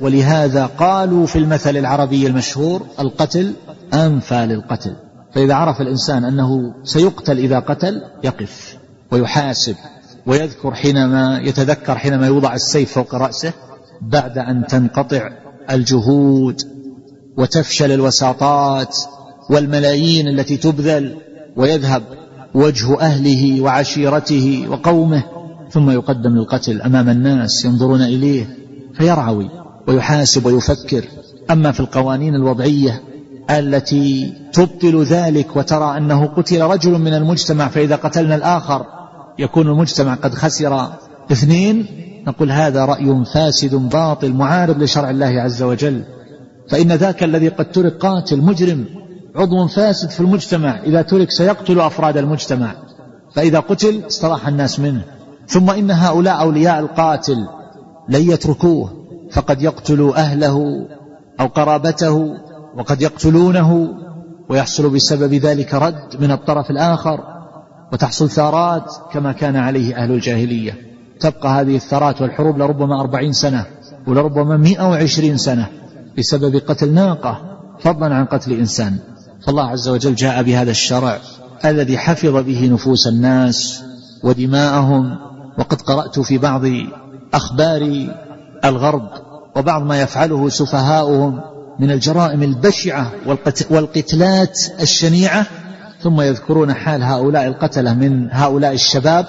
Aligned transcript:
ولهذا 0.00 0.66
قالوا 0.66 1.26
في 1.26 1.38
المثل 1.38 1.76
العربي 1.76 2.26
المشهور 2.26 2.86
القتل 3.00 3.52
أنفى 3.94 4.46
للقتل. 4.46 4.96
فإذا 5.34 5.54
عرف 5.54 5.80
الإنسان 5.80 6.24
أنه 6.24 6.74
سيقتل 6.84 7.38
إذا 7.38 7.58
قتل 7.58 8.02
يقف 8.24 8.76
ويحاسب 9.12 9.76
ويذكر 10.26 10.74
حينما 10.74 11.40
يتذكر 11.42 11.98
حينما 11.98 12.26
يوضع 12.26 12.54
السيف 12.54 12.92
فوق 12.92 13.14
رأسه 13.14 13.52
بعد 14.02 14.38
أن 14.38 14.66
تنقطع 14.66 15.30
الجهود 15.70 16.60
وتفشل 17.38 17.92
الوساطات 17.92 18.96
والملايين 19.50 20.28
التي 20.28 20.56
تبذل 20.56 21.16
ويذهب 21.56 22.02
وجه 22.54 23.00
أهله 23.00 23.60
وعشيرته 23.60 24.66
وقومه 24.70 25.22
ثم 25.70 25.90
يقدم 25.90 26.36
للقتل 26.36 26.82
أمام 26.82 27.08
الناس 27.08 27.64
ينظرون 27.64 28.02
إليه 28.02 28.56
فيرعوي. 28.94 29.63
ويحاسب 29.88 30.46
ويفكر. 30.46 31.04
أما 31.50 31.72
في 31.72 31.80
القوانين 31.80 32.34
الوضعية 32.34 33.02
التي 33.50 34.32
تبطل 34.52 35.02
ذلك 35.02 35.56
وترى 35.56 35.96
أنه 35.96 36.26
قتل 36.26 36.62
رجل 36.62 36.98
من 36.98 37.14
المجتمع 37.14 37.68
فإذا 37.68 37.96
قتلنا 37.96 38.34
الآخر 38.34 38.86
يكون 39.38 39.68
المجتمع 39.68 40.14
قد 40.14 40.34
خسر 40.34 40.88
اثنين 41.32 41.86
نقول 42.26 42.50
هذا 42.50 42.84
رأي 42.84 43.24
فاسد 43.34 43.74
باطل 43.74 44.32
معارض 44.32 44.82
لشرع 44.82 45.10
الله 45.10 45.40
عز 45.40 45.62
وجل. 45.62 46.04
فإن 46.68 46.92
ذاك 46.92 47.24
الذي 47.24 47.48
قد 47.48 47.72
ترك 47.72 47.96
قاتل 47.96 48.40
مجرم 48.42 48.84
عضو 49.36 49.66
فاسد 49.66 50.10
في 50.10 50.20
المجتمع 50.20 50.80
إذا 50.82 51.02
ترك 51.02 51.30
سيقتل 51.30 51.80
أفراد 51.80 52.16
المجتمع. 52.16 52.74
فإذا 53.34 53.60
قتل 53.60 54.02
استراح 54.06 54.48
الناس 54.48 54.80
منه. 54.80 55.02
ثم 55.48 55.70
إن 55.70 55.90
هؤلاء 55.90 56.40
أولياء 56.40 56.80
القاتل 56.80 57.46
لن 58.08 58.30
يتركوه. 58.30 59.03
فقد 59.34 59.62
يقتلوا 59.62 60.16
أهله 60.16 60.86
أو 61.40 61.46
قرابته 61.46 62.34
وقد 62.76 63.02
يقتلونه 63.02 63.88
ويحصل 64.48 64.90
بسبب 64.90 65.34
ذلك 65.34 65.74
رد 65.74 66.20
من 66.20 66.30
الطرف 66.30 66.70
الآخر 66.70 67.20
وتحصل 67.92 68.30
ثارات 68.30 68.92
كما 69.12 69.32
كان 69.32 69.56
عليه 69.56 69.96
أهل 69.96 70.12
الجاهلية. 70.12 70.78
تبقى 71.20 71.48
هذه 71.48 71.76
الثارات 71.76 72.22
والحروب 72.22 72.58
لربما 72.58 73.00
أربعين 73.00 73.32
سنة 73.32 73.66
ولربما 74.06 74.56
مئة 74.56 74.88
وعشرين 74.88 75.36
سنة 75.36 75.68
بسبب 76.18 76.56
قتل 76.56 76.92
ناقة 76.92 77.58
فضلا 77.80 78.14
عن 78.14 78.24
قتل 78.24 78.52
إنسان. 78.52 78.96
فالله 79.46 79.64
عز 79.64 79.88
وجل 79.88 80.14
جاء 80.14 80.42
بهذا 80.42 80.70
الشرع 80.70 81.18
الذي 81.64 81.98
حفظ 81.98 82.36
به 82.36 82.68
نفوس 82.72 83.06
الناس 83.06 83.82
ودماءهم. 84.22 85.18
وقد 85.58 85.82
قرأت 85.82 86.20
في 86.20 86.38
بعض 86.38 86.62
أخبار 87.34 88.06
الغرب 88.64 89.23
وبعض 89.56 89.82
ما 89.82 90.00
يفعله 90.00 90.48
سفهاؤهم 90.48 91.40
من 91.78 91.90
الجرائم 91.90 92.42
البشعة 92.42 93.12
والقتلات 93.70 94.58
الشنيعة 94.80 95.46
ثم 96.02 96.20
يذكرون 96.20 96.74
حال 96.74 97.02
هؤلاء 97.02 97.46
القتلة 97.46 97.94
من 97.94 98.28
هؤلاء 98.30 98.72
الشباب 98.72 99.26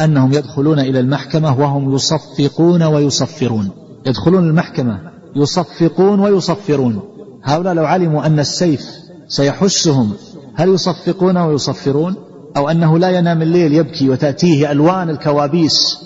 أنهم 0.00 0.32
يدخلون 0.32 0.78
إلى 0.78 1.00
المحكمة 1.00 1.60
وهم 1.60 1.94
يصفقون 1.94 2.82
ويصفرون. 2.82 3.70
يدخلون 4.06 4.48
المحكمة 4.48 4.98
يصفقون 5.36 6.20
ويصفرون. 6.20 7.00
هؤلاء 7.44 7.74
لو 7.74 7.84
علموا 7.84 8.26
أن 8.26 8.40
السيف 8.40 8.86
سيحسهم 9.28 10.12
هل 10.54 10.68
يصفقون 10.68 11.36
ويصفرون؟ 11.36 12.14
أو 12.56 12.70
أنه 12.70 12.98
لا 12.98 13.10
ينام 13.10 13.42
الليل 13.42 13.72
يبكي 13.72 14.08
وتأتيه 14.08 14.72
ألوان 14.72 15.10
الكوابيس 15.10 15.98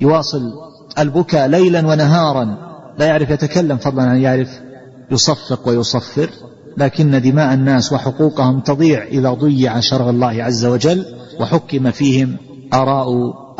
يواصل 0.00 0.52
البكاء 0.98 1.46
ليلا 1.48 1.86
ونهارا. 1.86 2.69
لا 3.00 3.06
يعرف 3.06 3.30
يتكلم 3.30 3.76
فضلا 3.76 4.02
عن 4.02 4.20
يعرف 4.20 4.48
يصفق 5.10 5.68
ويصفر 5.68 6.30
لكن 6.76 7.22
دماء 7.22 7.54
الناس 7.54 7.92
وحقوقهم 7.92 8.60
تضيع 8.60 9.04
إذا 9.04 9.30
ضيع 9.30 9.80
شرع 9.80 10.10
الله 10.10 10.44
عز 10.44 10.64
وجل 10.64 11.04
وحكم 11.40 11.90
فيهم 11.90 12.36
آراء 12.74 13.08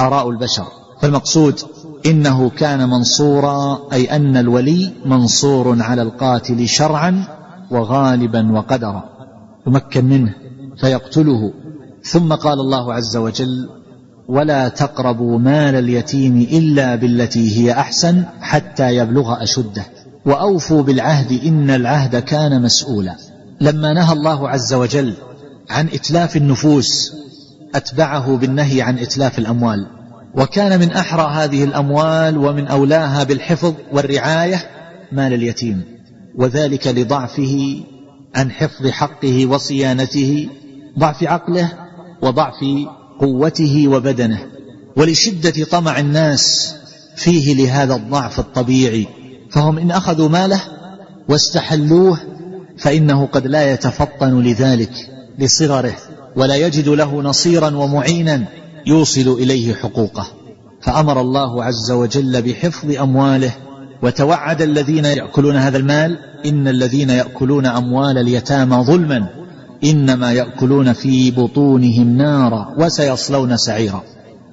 آراء 0.01 0.31
البشر. 0.31 0.67
فالمقصود 1.01 1.61
إنه 2.07 2.51
كان 2.51 2.89
منصورا 2.89 3.81
أي 3.93 4.17
أن 4.17 4.37
الولي 4.37 4.93
منصور 5.07 5.83
على 5.83 6.03
القاتل 6.03 6.69
شرعا 6.69 7.25
وغالبا 7.71 8.53
وقدرا. 8.53 9.05
يمكن 9.67 10.05
منه 10.05 10.35
فيقتله. 10.81 11.53
ثم 12.03 12.33
قال 12.33 12.61
الله 12.61 12.95
عز 12.95 13.17
وجل 13.17 13.69
ولا 14.31 14.69
تقربوا 14.69 15.39
مال 15.39 15.75
اليتيم 15.75 16.37
إلا 16.53 16.95
بالتي 16.95 17.59
هي 17.59 17.73
أحسن 17.73 18.25
حتى 18.41 18.97
يبلغ 18.97 19.43
أشده. 19.43 19.85
وأوفوا 20.27 20.83
بالعهد 20.83 21.45
إن 21.47 21.71
العهد 21.71 22.17
كان 22.17 22.63
مسؤولا. 22.63 23.17
لما 23.61 23.93
نهى 23.93 24.13
الله 24.13 24.49
عز 24.49 24.75
وجل 24.75 25.15
عن 25.71 25.87
إتلاف 25.87 26.37
النفوس 26.37 27.13
أتبعه 27.75 28.37
بالنهي 28.37 28.83
عن 28.83 28.99
إتلاف 28.99 29.39
الأموال. 29.39 29.87
وكان 30.35 30.81
من 30.81 30.93
أحرى 30.93 31.33
هذه 31.35 31.65
الأموال 31.65 32.39
ومن 32.39 32.67
أولاها 32.67 33.25
بالحفظ 33.25 33.75
والرعاية 33.93 34.63
مال 35.13 35.35
اليتيم. 35.35 35.85
وذلك 36.35 36.87
لضعفه 36.87 37.81
عن 38.35 38.51
حفظ 38.51 38.87
حقه 38.87 39.47
وصيانته 39.47 40.49
ضعف 40.99 41.25
عقله 41.25 41.73
وضعف 42.23 42.65
قوته 43.21 43.89
وبدنه 43.89 44.47
ولشدة 44.97 45.65
طمع 45.65 45.99
الناس 45.99 46.75
فيه 47.17 47.55
لهذا 47.55 47.95
الضعف 47.95 48.41
الطبيعي 48.41 49.07
فهم 49.51 49.79
إن 49.79 49.91
أخذوا 49.91 50.29
ماله 50.29 50.61
واستحلوه 51.29 52.19
فإنه 52.79 53.27
قد 53.27 53.47
لا 53.47 53.73
يتفطن 53.73 54.43
لذلك 54.43 54.93
لصغره 55.39 55.95
ولا 56.37 56.57
يجد 56.57 56.89
له 56.89 57.23
نصيرا 57.23 57.77
ومعينا 57.77 58.45
يوصل 58.87 59.33
إليه 59.33 59.75
حقوقه. 59.75 60.27
فأمر 60.83 61.21
الله 61.21 61.65
عز 61.65 61.91
وجل 61.91 62.43
بحفظ 62.43 62.91
أمواله 62.97 63.53
وتوعد 64.03 64.63
الذين 64.63 65.05
يأكلون 65.05 65.57
هذا 65.57 65.79
المال 65.79 66.19
إن 66.47 66.69
الذين 66.69 67.11
يأكلون 67.11 67.67
أموال 67.67 68.19
اليتامى 68.19 68.77
ظلما 68.77 69.27
إنما 69.85 70.33
يأكلون 70.33 70.93
في 70.93 71.31
بطونهم 71.31 72.17
نارا 72.17 72.75
وسيصلون 72.79 73.57
سعيرا. 73.57 74.03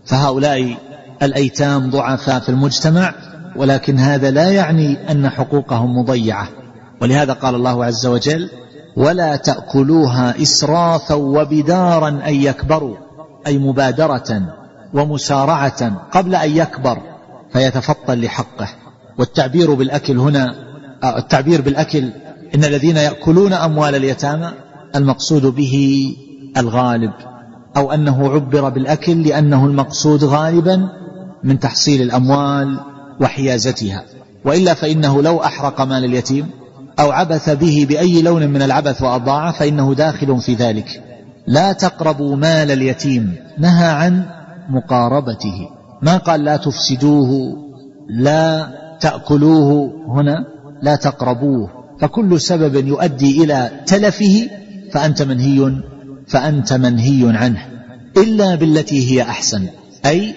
فهؤلاء 0.05 0.77
الأيتام 1.23 1.89
ضعفاء 1.89 2.39
في 2.39 2.49
المجتمع 2.49 3.13
ولكن 3.55 3.99
هذا 3.99 4.31
لا 4.31 4.51
يعني 4.51 5.11
أن 5.11 5.29
حقوقهم 5.29 5.97
مضيعة. 5.97 6.47
ولهذا 7.01 7.33
قال 7.33 7.55
الله 7.55 7.85
عز 7.85 8.05
وجل 8.05 8.49
ولا 8.97 9.35
تأكلوها 9.35 10.41
إسرافا 10.41 11.15
وبدارا 11.15 12.09
أن 12.09 12.33
يكبروا 12.33 12.95
أي 13.47 13.57
مبادرة 13.57 14.41
ومسارعة 14.93 16.07
قبل 16.11 16.35
أن 16.35 16.57
يكبر 16.57 16.97
فيتفطن 17.53 18.21
لحقه. 18.21 18.67
والتعبير 19.17 19.73
بالأكل 19.73 20.17
هنا 20.17 20.55
آه، 21.03 21.17
التعبير 21.17 21.61
بالأكل 21.61 22.09
إن 22.55 22.63
الذين 22.63 22.97
يأكلون 22.97 23.53
أموال 23.53 23.95
اليتامى 23.95 24.51
المقصود 24.97 25.45
به 25.45 26.15
الغالب 26.57 27.13
أو 27.77 27.91
أنه 27.91 28.29
عبر 28.29 28.69
بالأكل 28.69 29.27
لأنه 29.27 29.65
المقصود 29.65 30.23
غالبا 30.23 30.89
من 31.43 31.59
تحصيل 31.59 32.01
الأموال 32.01 32.79
وحيازتها. 33.21 34.03
وإلا 34.45 34.73
فإنه 34.73 35.21
لو 35.21 35.37
أحرق 35.37 35.81
مال 35.81 36.05
اليتيم 36.05 36.47
أو 36.99 37.11
عبث 37.11 37.49
به 37.49 37.85
بأي 37.89 38.21
لون 38.21 38.47
من 38.47 38.61
العبث 38.61 39.01
وأضاعه 39.01 39.51
فإنه 39.51 39.93
داخل 39.93 40.41
في 40.41 40.53
ذلك. 40.53 41.03
لا 41.47 41.71
تقربوا 41.71 42.35
مال 42.35 42.71
اليتيم 42.71 43.35
نهى 43.57 43.87
عن 43.87 44.25
مقاربته. 44.69 45.69
ما 46.01 46.17
قال 46.17 46.43
لا 46.43 46.57
تفسدوه 46.57 47.57
لا 48.09 48.67
تأكلوه 48.99 49.91
هنا 50.07 50.45
لا 50.81 50.95
تقربوه. 50.95 51.69
فكل 51.99 52.41
سبب 52.41 52.87
يؤدي 52.87 53.43
إلى 53.43 53.71
تلفه 53.85 54.49
فأنت 54.93 55.21
منهي 55.21 55.81
فأنت 56.27 56.73
منهي 56.73 57.37
عنه 57.37 57.65
إلا 58.17 58.55
بالتي 58.55 59.11
هي 59.11 59.21
أحسن 59.21 59.67
أي 60.05 60.35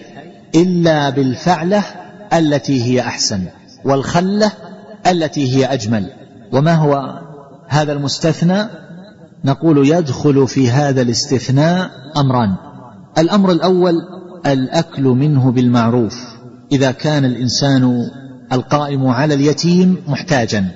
إلا 0.54 1.10
بالفعلة 1.10 1.84
التي 2.32 2.84
هي 2.84 3.00
أحسن 3.00 3.44
والخلة 3.84 4.52
التي 5.06 5.56
هي 5.56 5.64
أجمل. 5.66 6.10
وما 6.52 6.74
هو 6.74 7.20
هذا 7.68 7.92
المستثنى؟ 7.92 8.68
نقول 9.44 9.88
يدخل 9.88 10.48
في 10.48 10.70
هذا 10.70 11.02
الاستثناء 11.02 11.90
أمران. 12.16 12.56
الأمر 13.18 13.52
الأول 13.52 13.94
الأكل 14.46 15.02
منه 15.02 15.52
بالمعروف. 15.52 16.14
إذا 16.72 16.90
كان 16.90 17.24
الإنسان 17.24 18.10
القائم 18.52 19.06
على 19.06 19.34
اليتيم 19.34 19.96
محتاجا. 20.08 20.70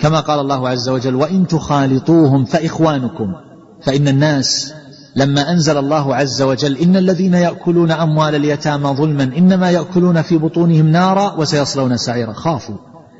كما 0.00 0.20
قال 0.20 0.40
الله 0.40 0.68
عز 0.68 0.88
وجل 0.88 1.14
وإن 1.14 1.46
تخالطوهم 1.46 2.44
فإخوانكم. 2.44 3.34
فإن 3.82 4.08
الناس 4.08 4.74
لما 5.16 5.52
أنزل 5.52 5.78
الله 5.78 6.14
عز 6.14 6.42
وجل 6.42 6.76
إن 6.76 6.96
الذين 6.96 7.34
يأكلون 7.34 7.90
أموال 7.90 8.34
اليتامى 8.34 8.88
ظلما 8.88 9.22
إنما 9.22 9.70
يأكلون 9.70 10.22
في 10.22 10.38
بطونهم 10.38 10.86
نارا 10.86 11.34
وسيصلون 11.38 11.96
سعيرا. 11.96 12.32
خافوا. 12.32 12.76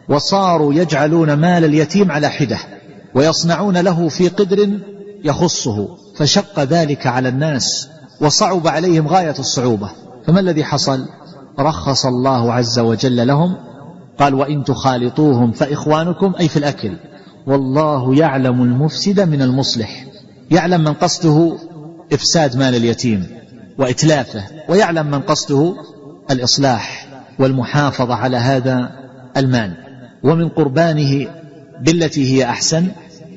وصاروا 0.08 0.74
يجعلون 0.74 1.32
مال 1.32 1.64
اليتيم 1.64 2.12
على 2.12 2.28
حدة 2.28 2.58
ويصنعون 3.14 3.76
له 3.76 4.08
في 4.08 4.28
قدر 4.28 4.78
يخصه. 5.24 5.88
فشق 6.16 6.60
ذلك 6.60 7.06
على 7.06 7.28
الناس 7.28 7.88
وصعب 8.20 8.68
عليهم 8.68 9.08
غاية 9.08 9.34
الصعوبة. 9.38 9.90
فما 10.26 10.40
الذي 10.40 10.64
حصل؟ 10.64 11.06
رخص 11.58 12.06
الله 12.06 12.52
عز 12.52 12.78
وجل 12.78 13.26
لهم 13.26 13.56
قال 14.20 14.34
وإن 14.34 14.64
تخالطوهم 14.64 15.52
فإخوانكم 15.52 16.32
أي 16.40 16.48
في 16.48 16.56
الأكل. 16.56 16.92
والله 17.46 18.14
يعلم 18.14 18.62
المفسد 18.62 19.20
من 19.20 19.42
المصلح. 19.42 20.06
يعلم 20.50 20.80
من 20.80 20.92
قصده 20.92 21.56
إفساد 22.12 22.56
مال 22.56 22.74
اليتيم 22.74 23.26
وإتلافه 23.78 24.44
ويعلم 24.68 25.06
من 25.06 25.20
قصده 25.20 25.74
الإصلاح 26.30 27.06
والمحافظة 27.38 28.14
على 28.14 28.36
هذا 28.36 28.90
المال. 29.36 29.74
ومن 30.22 30.48
قربانه 30.48 31.26
بالتي 31.80 32.36
هي 32.36 32.44
أحسن 32.44 32.88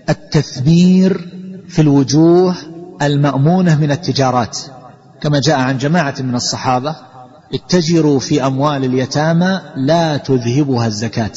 التثمير 0.09 1.27
في 1.68 1.81
الوجوه 1.81 2.56
المأمونة 3.01 3.80
من 3.80 3.91
التجارات. 3.91 4.57
كما 5.21 5.39
جاء 5.39 5.59
عن 5.59 5.77
جماعة 5.77 6.15
من 6.19 6.35
الصحابة 6.35 6.95
اتجروا 7.54 8.20
في 8.20 8.46
أموال 8.46 8.86
اليتامى 8.86 9.62
لا 9.76 10.18
تذهبها 10.18 10.88
الزكاة. 10.88 11.32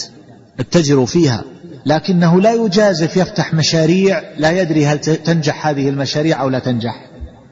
اتجروا 0.60 1.06
فيها. 1.06 1.44
لكنه 1.86 2.40
لا 2.40 2.52
يجازف 2.52 3.16
يفتح 3.16 3.54
مشاريع 3.54 4.22
لا 4.38 4.50
يدري 4.50 4.86
هل 4.86 4.98
تنجح 4.98 5.66
هذه 5.66 5.88
المشاريع 5.88 6.40
أو 6.40 6.48
لا 6.48 6.58
تنجح. 6.58 7.06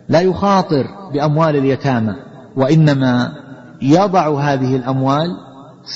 لا 0.08 0.20
يخاطر 0.20 0.84
بأموال 1.14 1.56
اليتامى. 1.56 2.12
وإنما 2.56 3.32
يضع 3.82 4.40
هذه 4.40 4.76
الأموال 4.76 5.28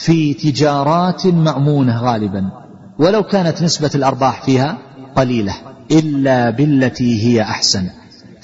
في 0.04 0.34
تجارات 0.34 1.26
مأمونة 1.26 2.02
غالبا. 2.02 2.50
ولو 2.98 3.22
كانت 3.22 3.62
نسبة 3.62 3.90
الأرباح 3.94 4.42
فيها 4.42 4.78
قليلة. 5.16 5.54
إلا 5.90 6.50
بالتي 6.50 7.24
هي 7.24 7.42
أحسن. 7.42 7.88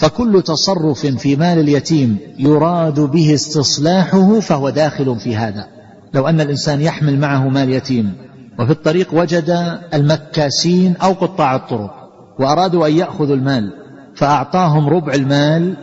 فكل 0.05 0.43
تصرف 0.43 1.07
في 1.07 1.37
مال 1.37 1.59
اليتيم 1.59 2.19
يراد 2.39 3.01
به 3.01 3.35
استصلاحه 3.35 4.41
فهو 4.41 4.71
داخل 4.71 5.17
في 5.17 5.37
هذا. 5.37 5.67
لو 6.15 6.29
أن 6.29 6.41
الإنسان 6.41 6.81
يحمل 6.81 7.19
معه 7.19 7.49
مال 7.49 7.71
يتيم 7.71 8.13
وفي 8.59 8.71
الطريق 8.71 9.15
وجد 9.15 9.79
المكاسين 9.95 10.97
أو 10.97 11.13
قطاع 11.13 11.57
الطرق 11.57 11.91
وأرادوا 12.39 12.87
أن 12.87 12.93
يأخذوا 12.93 13.37
المال 13.37 13.73
فأعطاهم 14.17 14.89
ربع 14.89 15.15
المال 15.15 15.77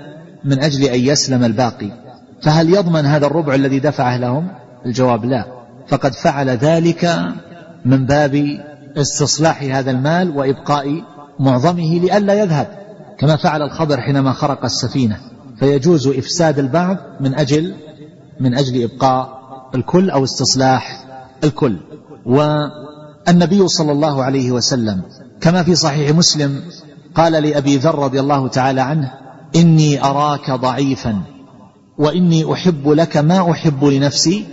من 0.43 0.63
أجل 0.63 0.83
أن 0.83 0.99
يسلم 0.99 1.43
الباقي. 1.43 1.91
فهل 2.41 2.69
يضمن 2.69 3.05
هذا 3.05 3.25
الربع 3.25 3.55
الذي 3.55 3.79
دفعه 3.79 4.17
لهم 4.17 4.47
الجواب 4.85 5.25
لا. 5.25 5.45
فقد 5.87 6.13
فعل 6.13 6.49
ذلك 6.49 7.19
من 7.85 8.05
باب 8.05 8.45
استصلاح 8.97 9.63
هذا 9.63 9.91
المال 9.91 10.37
وإبقاء 10.37 11.03
معظمه 11.39 11.99
لئلا 11.99 12.33
يذهب. 12.33 12.80
كما 13.21 13.35
فعل 13.35 13.61
الخضر 13.61 14.01
حينما 14.01 14.33
خرق 14.33 14.65
السفينة 14.65 15.17
فيجوز 15.59 16.07
إفساد 16.07 16.59
البعض 16.59 16.97
من 17.19 17.35
أجل 17.35 17.73
من 18.39 18.53
أجل 18.53 18.83
إبقاء 18.83 19.41
الكل 19.75 20.09
أو 20.09 20.23
استصلاح 20.23 21.05
الكل. 21.43 21.77
والنبي 22.25 23.67
صلى 23.67 23.91
الله 23.91 24.23
عليه 24.23 24.51
وسلم 24.51 25.01
كما 25.41 25.63
في 25.63 25.75
صحيح 25.75 26.15
مسلم 26.15 26.61
قال 27.15 27.33
لأبي 27.33 27.77
ذر 27.77 27.99
رضي 27.99 28.19
الله 28.19 28.47
تعالى 28.47 28.81
عنه 28.81 29.11
إني 29.55 30.03
أراك 30.03 30.51
ضعيفا 30.51 31.21
وإني 31.97 32.53
أحب 32.53 32.89
لك 32.89 33.17
ما 33.17 33.51
أحب 33.51 33.85
لنفسي 33.85 34.45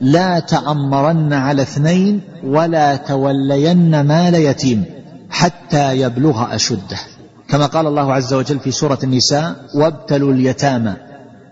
لا 0.00 0.38
تأمرن 0.38 1.32
على 1.32 1.62
اثنين 1.62 2.20
ولا 2.44 2.96
تولين 2.96 4.00
مال 4.00 4.34
يتيم 4.34 4.84
حتى 5.30 6.00
يبلغ 6.00 6.54
أشده. 6.54 7.11
كما 7.52 7.66
قال 7.66 7.86
الله 7.86 8.12
عز 8.12 8.34
وجل 8.34 8.58
في 8.58 8.70
سورة 8.70 8.98
النساء 9.04 9.56
وابتلوا 9.74 10.32
اليتامى 10.32 10.94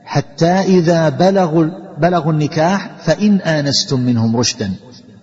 حتى 0.04 0.46
إذا 0.46 1.08
بلغوا, 1.08 1.64
بلغوا 1.98 2.32
النكاح 2.32 2.90
فإن 3.04 3.40
آنستم 3.40 4.00
منهم 4.00 4.36
رشدا 4.36 4.72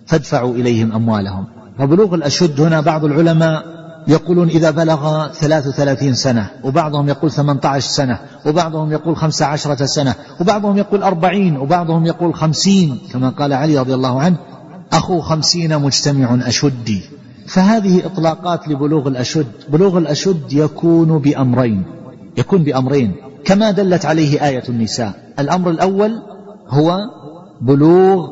فادفعوا 0.06 0.54
إليهم 0.54 0.92
أموالهم. 0.92 1.46
وبلوغ 1.80 2.14
الأشد 2.14 2.60
هنا 2.60 2.80
بعض 2.80 3.04
العلماء 3.04 3.64
يقولون 4.08 4.48
إذا 4.48 4.70
بلغ 4.70 5.32
ثلاث 5.32 5.66
وثلاثين 5.66 6.14
سنة 6.14 6.50
وبعضهم 6.64 7.08
يقول 7.08 7.30
ثمانية 7.30 7.60
عشر 7.64 7.88
سنة 7.88 8.18
وبعضهم 8.46 8.92
يقول 8.92 9.16
خمسة 9.16 9.46
عشرة 9.46 9.86
سنة 9.86 10.14
وبعضهم 10.40 10.76
يقول 10.76 11.02
أربعين 11.02 11.56
وبعضهم 11.56 12.06
يقول 12.06 12.34
خمسين 12.34 12.98
كما 13.12 13.28
قال 13.28 13.52
علي 13.52 13.78
رضي 13.78 13.94
الله 13.94 14.20
عنه 14.20 14.36
أخو 14.92 15.20
خمسين 15.20 15.78
مجتمع 15.78 16.48
أشدي. 16.48 17.17
فهذه 17.48 18.06
إطلاقات 18.06 18.68
لبلوغ 18.68 19.08
الأشد. 19.08 19.46
بلوغ 19.68 19.98
الأشد 19.98 20.52
يكون 20.52 21.18
بأمرين. 21.18 21.82
يكون 22.38 22.62
بأمرين. 22.62 23.14
كما 23.44 23.70
دلت 23.70 24.04
عليه 24.04 24.46
آية 24.46 24.62
النساء. 24.68 25.32
الأمر 25.38 25.70
الأول 25.70 26.22
هو 26.68 26.98
بلوغ 27.60 28.28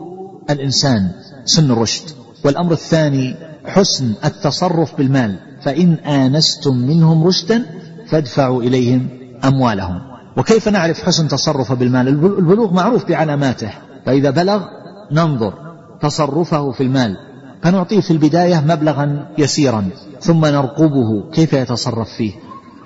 الإنسان 0.50 1.10
سن 1.44 1.70
الرشد. 1.70 2.04
والأمر 2.44 2.72
الثاني 2.72 3.34
حسن 3.64 4.12
التصرف 4.24 4.96
بالمال. 4.96 5.38
فإن 5.62 5.94
آنستم 5.94 6.76
منهم 6.76 7.26
رشدا 7.26 7.66
فادفعوا 8.06 8.62
إليهم 8.62 9.08
أموالهم. 9.44 10.00
وكيف 10.36 10.68
نعرف 10.68 11.02
حسن 11.02 11.28
تصرف 11.28 11.72
بالمال؟ 11.72 12.08
البلوغ 12.08 12.74
معروف 12.74 13.08
بعلاماته. 13.08 13.70
فإذا 14.06 14.30
بلغ 14.30 14.64
ننظر. 15.12 15.54
تصرفه 16.00 16.70
في 16.70 16.82
المال. 16.82 17.25
فنعطيه 17.66 18.00
في 18.00 18.10
البداية 18.10 18.60
مبلغا 18.60 19.26
يسيرا 19.38 19.88
ثم 20.20 20.46
نرقبه 20.46 21.30
كيف 21.32 21.52
يتصرف 21.52 22.08
فيه. 22.08 22.32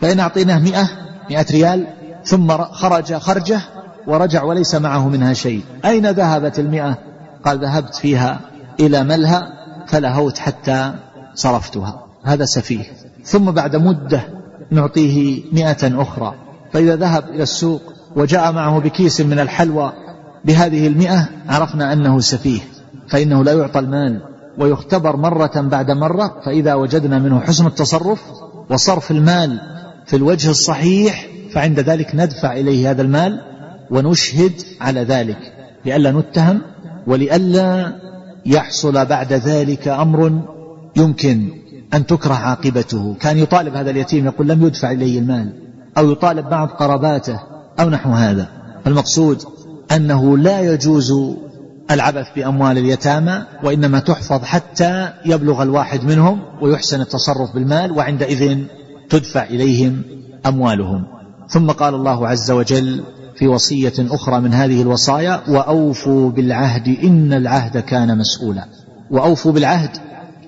فإن 0.00 0.20
أعطيناه 0.20 0.58
مئة 0.58 0.88
مئة 1.30 1.46
ريال 1.50 1.86
ثم 2.24 2.50
خرج 2.58 3.14
خرجه 3.14 3.60
ورجع 4.06 4.42
وليس 4.42 4.74
معه 4.74 5.08
منها 5.08 5.32
شيء. 5.32 5.62
أين 5.84 6.06
ذهبت 6.10 6.58
المئة؟ 6.58 6.98
قال 7.44 7.58
ذهبت 7.58 7.94
فيها 7.94 8.40
إلى 8.80 9.04
ملهى 9.04 9.42
فلهوت 9.86 10.38
حتى 10.38 10.92
صرفتها. 11.34 12.06
هذا 12.24 12.44
سفيه. 12.44 12.84
ثم 13.24 13.50
بعد 13.50 13.76
مدة 13.76 14.22
نعطيه 14.70 15.42
مئة 15.52 16.02
أخرى. 16.02 16.34
فإذا 16.72 16.96
ذهب 16.96 17.24
إلى 17.28 17.42
السوق 17.42 17.82
وجاء 18.16 18.52
معه 18.52 18.78
بكيس 18.78 19.20
من 19.20 19.38
الحلوى 19.38 19.92
بهذه 20.44 20.86
المئة 20.86 21.28
عرفنا 21.48 21.92
أنه 21.92 22.20
سفيه. 22.20 22.60
فإنه 23.08 23.44
لا 23.44 23.52
يعطى 23.52 23.78
المال. 23.78 24.30
ويختبر 24.58 25.16
مرة 25.16 25.52
بعد 25.56 25.90
مرة 25.90 26.40
فإذا 26.44 26.74
وجدنا 26.74 27.18
منه 27.18 27.40
حسن 27.40 27.66
التصرف 27.66 28.22
وصرف 28.70 29.10
المال 29.10 29.60
في 30.06 30.16
الوجه 30.16 30.50
الصحيح 30.50 31.26
فعند 31.52 31.80
ذلك 31.80 32.14
ندفع 32.14 32.52
إليه 32.52 32.90
هذا 32.90 33.02
المال 33.02 33.40
ونشهد 33.90 34.52
على 34.80 35.00
ذلك. 35.00 35.38
لئلا 35.84 36.10
نتهم 36.10 36.60
ولئلا 37.06 37.92
يحصل 38.46 39.04
بعد 39.06 39.32
ذلك 39.32 39.88
أمر 39.88 40.42
يمكن 40.96 41.48
أن 41.94 42.06
تكره 42.06 42.34
عاقبته. 42.34 43.14
كان 43.20 43.38
يطالب 43.38 43.74
هذا 43.74 43.90
اليتيم 43.90 44.26
يقول 44.26 44.48
لم 44.48 44.66
يدفع 44.66 44.90
إلي 44.90 45.18
المال 45.18 45.52
أو 45.98 46.10
يطالب 46.10 46.48
بعض 46.48 46.68
قراباته 46.68 47.40
أو 47.80 47.90
نحو 47.90 48.10
هذا. 48.10 48.48
المقصود 48.86 49.42
أنه 49.92 50.38
لا 50.38 50.60
يجوز 50.60 51.12
العبث 51.90 52.26
بأموال 52.36 52.78
اليتامى 52.78 53.42
وإنما 53.64 53.98
تحفظ 53.98 54.44
حتى 54.44 55.08
يبلغ 55.24 55.62
الواحد 55.62 56.04
منهم 56.04 56.40
ويحسن 56.60 57.00
التصرف 57.00 57.54
بالمال 57.54 57.92
وعندئذ 57.92 58.58
تدفع 59.10 59.42
إليهم 59.42 60.02
أموالهم. 60.46 61.04
ثم 61.48 61.70
قال 61.70 61.94
الله 61.94 62.28
عز 62.28 62.50
وجل 62.50 63.04
في 63.36 63.48
وصية 63.48 63.92
أخرى 63.98 64.40
من 64.40 64.54
هذه 64.54 64.82
الوصايا 64.82 65.40
وأوفوا 65.48 66.30
بالعهد 66.30 66.88
إن 67.04 67.32
العهد 67.32 67.78
كان 67.78 68.18
مسؤولا. 68.18 68.64
وأوفوا 69.10 69.52
بالعهد 69.52 69.90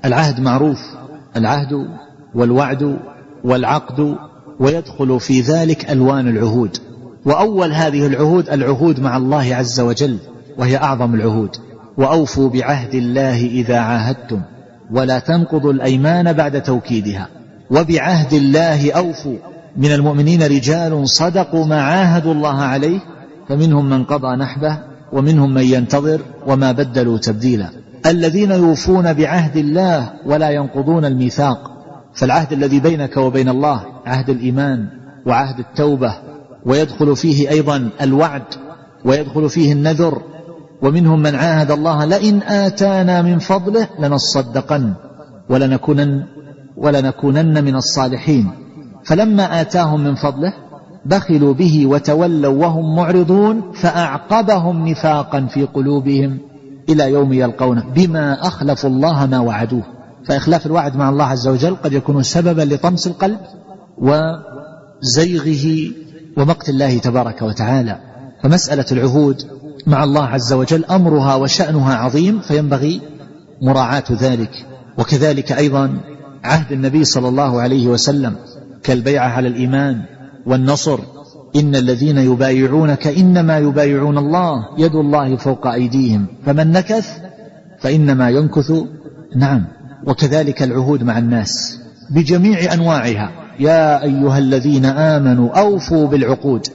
العهد 0.04 0.40
معروف 0.40 0.80
العهد 1.37 1.87
والوعد 2.34 2.99
والعقد 3.44 4.16
ويدخل 4.61 5.20
في 5.20 5.40
ذلك 5.40 5.90
ألوان 5.90 6.28
العهود. 6.28 6.76
وأول 7.25 7.72
هذه 7.72 8.06
العهود 8.06 8.49
العهود 8.49 9.00
مع 9.00 9.16
الله 9.16 9.54
عز 9.54 9.80
وجل. 9.80 10.18
وهي 10.59 10.76
أعظم 10.76 11.14
العهود. 11.14 11.56
وأوفوا 11.97 12.50
بعهد 12.50 12.94
الله 12.94 13.47
إذا 13.47 13.78
عاهدتم 13.78 14.40
ولا 14.90 15.18
تنقضوا 15.18 15.73
الأيمان 15.73 16.32
بعد 16.32 16.62
توكيدها. 16.62 17.28
وبعهد 17.71 18.32
الله 18.32 18.92
أوفوا. 18.92 19.37
من 19.76 19.92
المؤمنين 19.92 20.42
رجال 20.42 21.09
صدقوا 21.09 21.66
ما 21.66 21.82
عاهدوا 21.82 22.35
الله 22.35 22.62
عليه 22.62 22.99
فمنهم 23.49 23.90
من 23.90 24.04
قضى 24.04 24.37
نحبه 24.37 24.78
ومنهم 25.12 25.54
من 25.54 25.62
ينتظر 25.62 26.21
وما 26.47 26.73
بدلوا 26.73 27.18
تبديلا. 27.18 27.71
الذين 28.06 28.50
يوفون 28.50 29.12
بعهد 29.12 29.56
الله 29.56 30.11
ولا 30.26 30.50
ينقضون 30.50 31.04
الميثاق. 31.04 31.73
فالعهد 32.14 32.52
الذي 32.52 32.80
بينك 32.80 33.16
وبين 33.16 33.49
الله 33.49 33.85
عهد 34.06 34.30
الإيمان 34.30 34.87
وعهد 35.26 35.59
التوبة 35.59 36.14
ويدخل 36.66 37.16
فيه 37.16 37.50
أيضا 37.50 37.90
الوعد 38.00 38.42
ويدخل 39.04 39.49
فيه 39.49 39.73
النذر 39.73 40.23
ومنهم 40.82 41.22
من 41.22 41.34
عاهد 41.34 41.70
الله 41.70 42.04
لئن 42.04 42.42
آتانا 42.42 43.22
من 43.22 43.38
فضله 43.38 43.88
لنصدقن 43.98 44.92
ولنكونن 45.50 46.22
ولنكونن 46.76 47.64
من 47.64 47.76
الصالحين. 47.76 48.50
فلما 49.04 49.60
آتاهم 49.60 50.00
من 50.00 50.14
فضله 50.14 50.52
بخلوا 51.06 51.54
به 51.54 51.86
وتولوا 51.86 52.54
وهم 52.66 52.96
معرضون 52.96 53.72
فأعقبهم 53.72 54.88
نفاقا 54.88 55.46
في 55.46 55.64
قلوبهم 55.64 56.38
إلى 56.88 57.10
يوم 57.10 57.32
يلقونه 57.32 57.84
بما 57.94 58.46
أخلفوا 58.46 58.90
الله 58.90 59.26
ما 59.26 59.38
وعدوه. 59.38 59.82
فإخلاف 60.28 60.66
الوعد 60.66 60.96
مع 60.96 61.08
الله 61.08 61.24
عز 61.24 61.48
وجل 61.48 61.76
قد 61.76 61.92
يكون 61.92 62.22
سببا 62.22 62.62
لطمس 62.62 63.06
القلب 63.06 63.38
وزيغه 63.98 65.92
ومقت 66.36 66.68
الله 66.68 66.98
تبارك 66.98 67.42
وتعالى. 67.42 67.98
فمسألة 68.42 68.86
العهود 68.92 69.42
مع 69.86 70.04
الله 70.04 70.24
عز 70.24 70.52
وجل 70.52 70.84
أمرها 70.84 71.34
وشأنها 71.34 71.94
عظيم 71.94 72.40
فينبغي 72.40 73.00
مراعاة 73.62 74.04
ذلك. 74.12 74.66
وكذلك 74.98 75.52
أيضا 75.52 76.00
عهد 76.44 76.72
النبي 76.72 77.04
صلى 77.04 77.28
الله 77.28 77.60
عليه 77.60 77.88
وسلم 77.88 78.34
كالبيعة 78.82 79.28
على 79.28 79.48
الإيمان 79.48 80.02
والنصر. 80.46 80.98
إن 81.56 81.76
الذين 81.76 82.18
يبايعونك 82.18 83.06
إنما 83.06 83.58
يبايعون 83.58 84.18
الله 84.18 84.66
يد 84.78 84.94
الله 84.94 85.36
فوق 85.36 85.66
أيديهم. 85.66 86.26
فمن 86.46 86.72
نكث 86.72 87.08
فإنما 87.80 88.30
ينكث. 88.30 88.72
نعم. 89.36 89.64
وكذلك 90.06 90.62
العهود 90.62 91.02
مع 91.02 91.18
الناس 91.18 91.78
بجميع 92.10 92.72
أنواعها. 92.72 93.30
يا 93.60 94.02
أيها 94.02 94.38
الذين 94.38 94.84
آمنوا 94.84 95.60
أوفوا 95.60 96.06
بالعقود. 96.06 96.66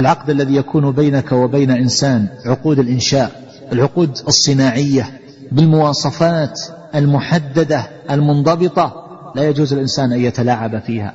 العقد 0.00 0.30
الذي 0.30 0.56
يكون 0.56 0.92
بينك 0.92 1.32
وبين 1.32 1.70
إنسان 1.70 2.26
عقود 2.46 2.78
الإنشاء 2.78 3.30
العقود 3.72 4.18
الصناعية 4.28 5.20
بالمواصفات 5.52 6.60
المحددة 6.94 7.86
المنضبطة 8.10 8.92
لا 9.34 9.48
يجوز 9.48 9.72
الإنسان 9.72 10.12
أن 10.12 10.20
يتلاعب 10.20 10.78
فيها. 10.78 11.14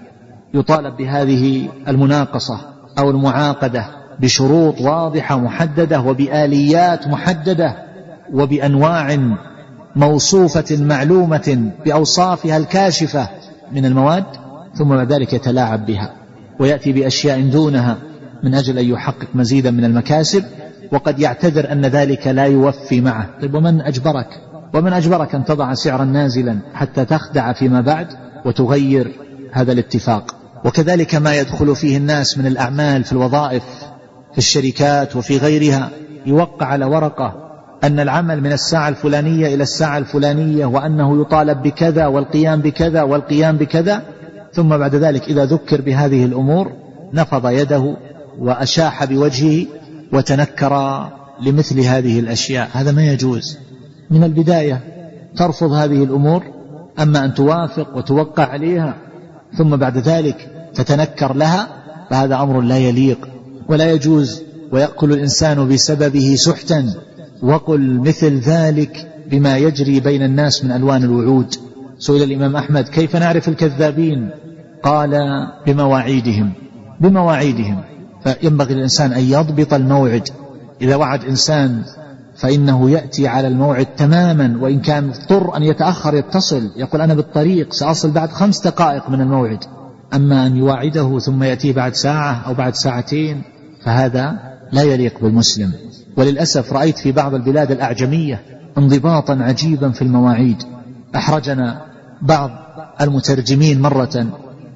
يطالب 0.53 0.97
بهذه 0.97 1.69
المناقصة 1.87 2.59
أو 2.99 3.09
المعاقدة 3.09 3.85
بشروط 4.19 4.81
واضحة 4.81 5.37
محددة 5.37 6.01
وبآليات 6.01 7.07
محددة 7.07 7.75
وبأنواع 8.33 9.17
موصوفة 9.95 10.77
معلومة 10.79 11.71
بأوصافها 11.85 12.57
الكاشفة 12.57 13.29
من 13.71 13.85
المواد 13.85 14.25
ثم 14.75 14.95
بعد 14.95 15.13
ذلك 15.13 15.33
يتلاعب 15.33 15.85
بها. 15.85 16.11
ويأتي 16.59 16.91
بأشياء 16.91 17.41
دونها 17.41 17.97
من 18.45 18.55
أجل 18.55 18.77
أن 18.77 18.85
يحقق 18.85 19.27
مزيدا 19.35 19.71
من 19.71 19.85
المكاسب 19.85 20.43
وقد 20.91 21.19
يعتذر 21.19 21.71
أن 21.71 21.85
ذلك 21.85 22.27
لا 22.27 22.45
يوفي 22.45 23.01
معه. 23.01 23.29
طيب 23.41 23.55
ومن 23.55 23.81
أجبرك؟ 23.81 24.27
ومن 24.73 24.93
أجبرك 24.93 25.35
أن 25.35 25.45
تضع 25.45 25.73
سعرا 25.73 26.05
نازلا 26.05 26.57
حتى 26.73 27.05
تخدع 27.05 27.53
فيما 27.53 27.81
بعد 27.81 28.07
وتغير 28.45 29.11
هذا 29.51 29.71
الاتفاق؟ 29.71 30.35
وكذلك 30.65 31.15
ما 31.15 31.35
يدخل 31.35 31.75
فيه 31.75 31.97
الناس 31.97 32.37
من 32.37 32.47
الأعمال 32.47 33.03
في 33.03 33.11
الوظائف 33.11 33.63
في 34.31 34.37
الشركات 34.37 35.15
وفي 35.15 35.37
غيرها 35.37 35.89
يوقع 36.25 36.65
على 36.65 36.85
ورقة 36.85 37.33
أن 37.83 37.99
العمل 37.99 38.41
من 38.41 38.51
الساعة 38.51 38.89
الفلانية 38.89 39.55
إلى 39.55 39.63
الساعة 39.63 39.97
الفلانية 39.97 40.65
وأنه 40.65 41.21
يطالب 41.21 41.61
بكذا 41.61 42.07
والقيام 42.07 42.61
بكذا 42.61 43.03
والقيام 43.03 43.57
بكذا 43.57 44.01
ثم 44.53 44.77
بعد 44.77 44.95
ذلك 44.95 45.23
إذا 45.23 45.45
ذكر 45.45 45.81
بهذه 45.81 46.25
الأمور 46.25 46.71
نفض 47.13 47.49
يده 47.49 47.95
وأشاح 48.39 49.05
بوجهه 49.05 49.65
وتنكر 50.13 51.05
لمثل 51.41 51.79
هذه 51.79 52.19
الأشياء. 52.19 52.69
هذا 52.73 52.91
ما 52.91 53.05
يجوز. 53.11 53.57
من 54.11 54.23
البداية 54.23 54.81
ترفض 55.37 55.71
هذه 55.71 56.03
الأمور 56.03 56.43
أما 56.99 57.25
أن 57.25 57.33
توافق 57.33 57.97
وتوقع 57.97 58.43
عليها 58.43 58.95
ثم 59.57 59.75
بعد 59.75 59.97
ذلك 59.97 60.69
تتنكر 60.75 61.35
لها 61.35 61.67
فهذا 62.09 62.35
أمر 62.35 62.61
لا 62.61 62.77
يليق 62.77 63.29
ولا 63.67 63.91
يجوز. 63.91 64.41
ويأكل 64.71 65.11
الإنسان 65.11 65.67
بسببه 65.67 66.35
سحتا. 66.35 66.93
وقل 67.43 67.99
مثل 67.99 68.39
ذلك 68.39 69.11
بما 69.31 69.57
يجري 69.57 69.99
بين 69.99 70.23
الناس 70.23 70.65
من 70.65 70.71
ألوان 70.71 71.03
الوعود. 71.03 71.55
سئل 71.99 72.23
الإمام 72.23 72.55
أحمد 72.55 72.87
كيف 72.87 73.15
نعرف 73.15 73.49
الكذابين؟ 73.49 74.29
قال 74.83 75.21
بمواعيدهم. 75.67 76.51
بمواعيدهم. 76.99 77.94
فينبغي 78.25 78.73
للإنسان 78.73 79.13
أن 79.13 79.23
يضبط 79.23 79.73
الموعد. 79.73 80.29
إذا 80.81 80.95
وعد 80.95 81.25
إنسان 81.25 81.81
فإنه 82.35 82.89
يأتي 82.89 83.27
على 83.27 83.47
الموعد 83.47 83.85
تماما 83.85 84.57
وإن 84.61 84.79
كان 84.79 85.09
اضطر 85.09 85.57
أن 85.57 85.63
يتأخر 85.63 86.15
يتصل. 86.15 86.71
يقول 86.75 87.01
أنا 87.01 87.13
بالطريق 87.13 87.73
سأصل 87.73 88.11
بعد 88.11 88.29
خمس 88.29 88.59
دقائق 88.67 89.09
من 89.09 89.21
الموعد. 89.21 89.63
أما 90.13 90.47
أن 90.47 90.57
يواعده 90.57 91.19
ثم 91.19 91.43
يأتيه 91.43 91.73
بعد 91.73 91.93
ساعة 91.93 92.47
أو 92.47 92.53
بعد 92.53 92.75
ساعتين 92.75 93.41
فهذا 93.83 94.35
لا 94.71 94.81
يليق 94.81 95.21
بالمسلم. 95.21 95.71
وللأسف 96.17 96.73
رأيت 96.73 96.97
في 96.97 97.11
بعض 97.11 97.33
البلاد 97.33 97.71
الأعجمية 97.71 98.41
انضباطا 98.77 99.33
عجيبا 99.41 99.89
في 99.89 100.01
المواعيد. 100.01 100.63
أحرجنا 101.15 101.81
بعض 102.21 102.51
المترجمين 103.01 103.81
مرة 103.81 104.27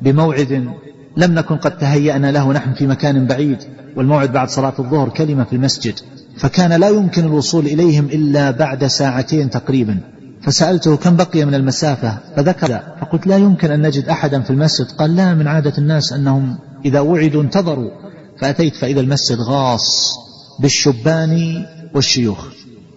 بموعد 0.02 0.70
لم 1.18 1.34
نكن 1.34 1.56
قد 1.56 1.78
تهيأنا 1.78 2.32
له 2.32 2.52
نحن 2.54 2.74
في 2.74 2.88
مكان 2.88 3.28
بعيد 3.28 3.58
والموعد 3.96 4.32
بعد 4.32 4.50
صلاة 4.50 4.74
الظهر 4.80 5.10
كلمة 5.10 5.44
في 5.44 5.54
المسجد. 5.54 6.00
فكان 6.38 6.74
لا 6.74 6.90
يمكن 6.90 7.26
الوصول 7.26 7.66
إليهم 7.66 8.06
إلا 8.06 8.52
بعد 8.52 8.88
ساعتين 8.88 9.50
تقريبا. 9.50 10.00
فسألته 10.42 10.98
كم 10.98 11.16
بقي 11.16 11.46
من 11.46 11.56
المسافة 11.56 12.18
فذكر 12.36 12.80
فقلت 13.02 13.28
لا 13.28 13.38
يمكن 13.38 13.72
أن 13.72 13.82
نجد 13.82 14.10
أحدا 14.10 14.42
في 14.42 14.50
المسجد. 14.50 14.88
قال 14.92 15.16
لا 15.16 15.34
من 15.34 15.48
عادة 15.48 15.74
الناس 15.78 16.14
أنهم 16.14 16.58
إذا 16.86 17.00
وعدوا 17.00 17.44
انتظروا. 17.44 17.92
فأتيت 18.40 18.76
فإذا 18.76 19.00
المسجد 19.00 19.38
غاص 19.40 20.16
بالشبان 20.60 21.66
والشيوخ. 21.96 22.48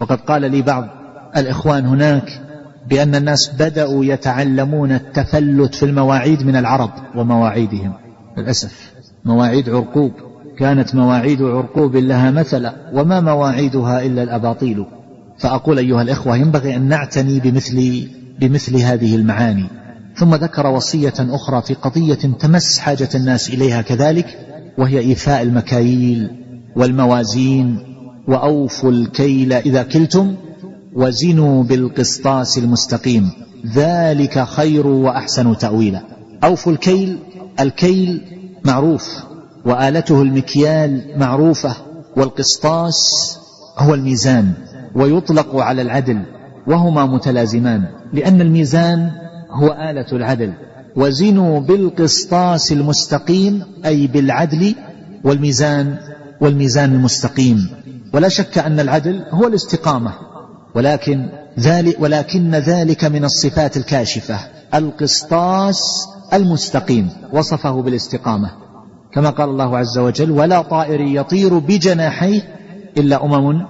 وقد 0.00 0.20
قال 0.20 0.50
لي 0.50 0.62
بعض 0.62 0.88
الإخوان 1.36 1.86
هناك 1.86 2.40
بأن 2.90 3.14
الناس 3.14 3.50
بدأوا 3.58 4.04
يتعلمون 4.04 4.92
التفلت 4.92 5.74
في 5.74 5.82
المواعيد 5.82 6.42
من 6.42 6.56
العرب 6.56 6.90
ومواعيدهم. 7.16 7.92
للأسف 8.38 8.92
مواعيد 9.24 9.70
عرقوب. 9.70 10.12
كانت 10.58 10.94
مواعيد 10.94 11.42
عرقوب 11.42 11.96
لها 11.96 12.30
مثلا 12.30 12.74
وما 12.92 13.20
مواعيدها 13.20 14.02
إلا 14.02 14.22
الأباطيل. 14.22 14.84
فأقول 15.38 15.78
أيها 15.78 16.02
الإخوة 16.02 16.36
ينبغي 16.36 16.76
أن 16.76 16.82
نعتني 16.82 17.40
بمثل 17.40 18.08
بمثل 18.40 18.76
هذه 18.76 19.16
المعاني. 19.16 19.66
ثم 20.16 20.34
ذكر 20.34 20.66
وصية 20.66 21.14
أخرى 21.18 21.62
في 21.62 21.74
قضية 21.74 22.14
تمس 22.14 22.78
حاجة 22.78 23.08
الناس 23.14 23.50
إليها 23.50 23.82
كذلك 23.82 24.38
وهي 24.78 24.98
إيفاء 24.98 25.42
المكاييل 25.42 26.30
والموازين 26.76 27.78
وأوفوا 28.28 28.90
الكيل 28.90 29.52
إذا 29.52 29.82
كلتم. 29.82 30.34
وزنوا 30.94 31.62
بالقسطاس 31.62 32.58
المستقيم. 32.58 33.30
ذلك 33.74 34.44
خير 34.44 34.86
وأحسن 34.86 35.58
تأويلا. 35.58 36.00
أوفوا 36.44 36.72
الكيل. 36.72 37.18
الكيل 37.60 38.22
معروف. 38.64 39.08
وآلته 39.64 40.22
المكيال 40.22 41.14
معروفة. 41.16 41.76
والقسطاس 42.16 42.98
هو 43.78 43.94
الميزان. 43.94 44.52
ويطلق 44.94 45.56
على 45.56 45.82
العدل. 45.82 46.22
وهما 46.66 47.06
متلازمان. 47.06 47.84
لأن 48.12 48.40
الميزان 48.40 49.10
هو 49.50 49.66
آلة 49.90 50.12
العدل. 50.12 50.52
وزنوا 50.96 51.60
بالقسطاس 51.60 52.72
المستقيم 52.72 53.62
أي 53.86 54.06
بالعدل 54.06 54.74
والميزان 55.24 55.96
والميزان 56.40 56.94
المستقيم. 56.94 57.68
ولا 58.12 58.28
شك 58.28 58.58
أن 58.58 58.80
العدل 58.80 59.24
هو 59.30 59.46
الاستقامة. 59.46 60.31
ولكن 60.74 61.28
ذلك 61.58 61.96
ولكن 62.00 62.54
ذلك 62.54 63.04
من 63.04 63.24
الصفات 63.24 63.76
الكاشفة. 63.76 64.38
القسطاس 64.74 66.08
المستقيم. 66.32 67.10
وصفه 67.32 67.82
بالاستقامة. 67.82 68.50
كما 69.12 69.30
قال 69.30 69.48
الله 69.48 69.78
عز 69.78 69.98
وجل 69.98 70.30
ولا 70.30 70.62
طائر 70.62 71.00
يطير 71.00 71.58
بجناحيه 71.58 72.40
إلا 72.96 73.24
أمم 73.24 73.66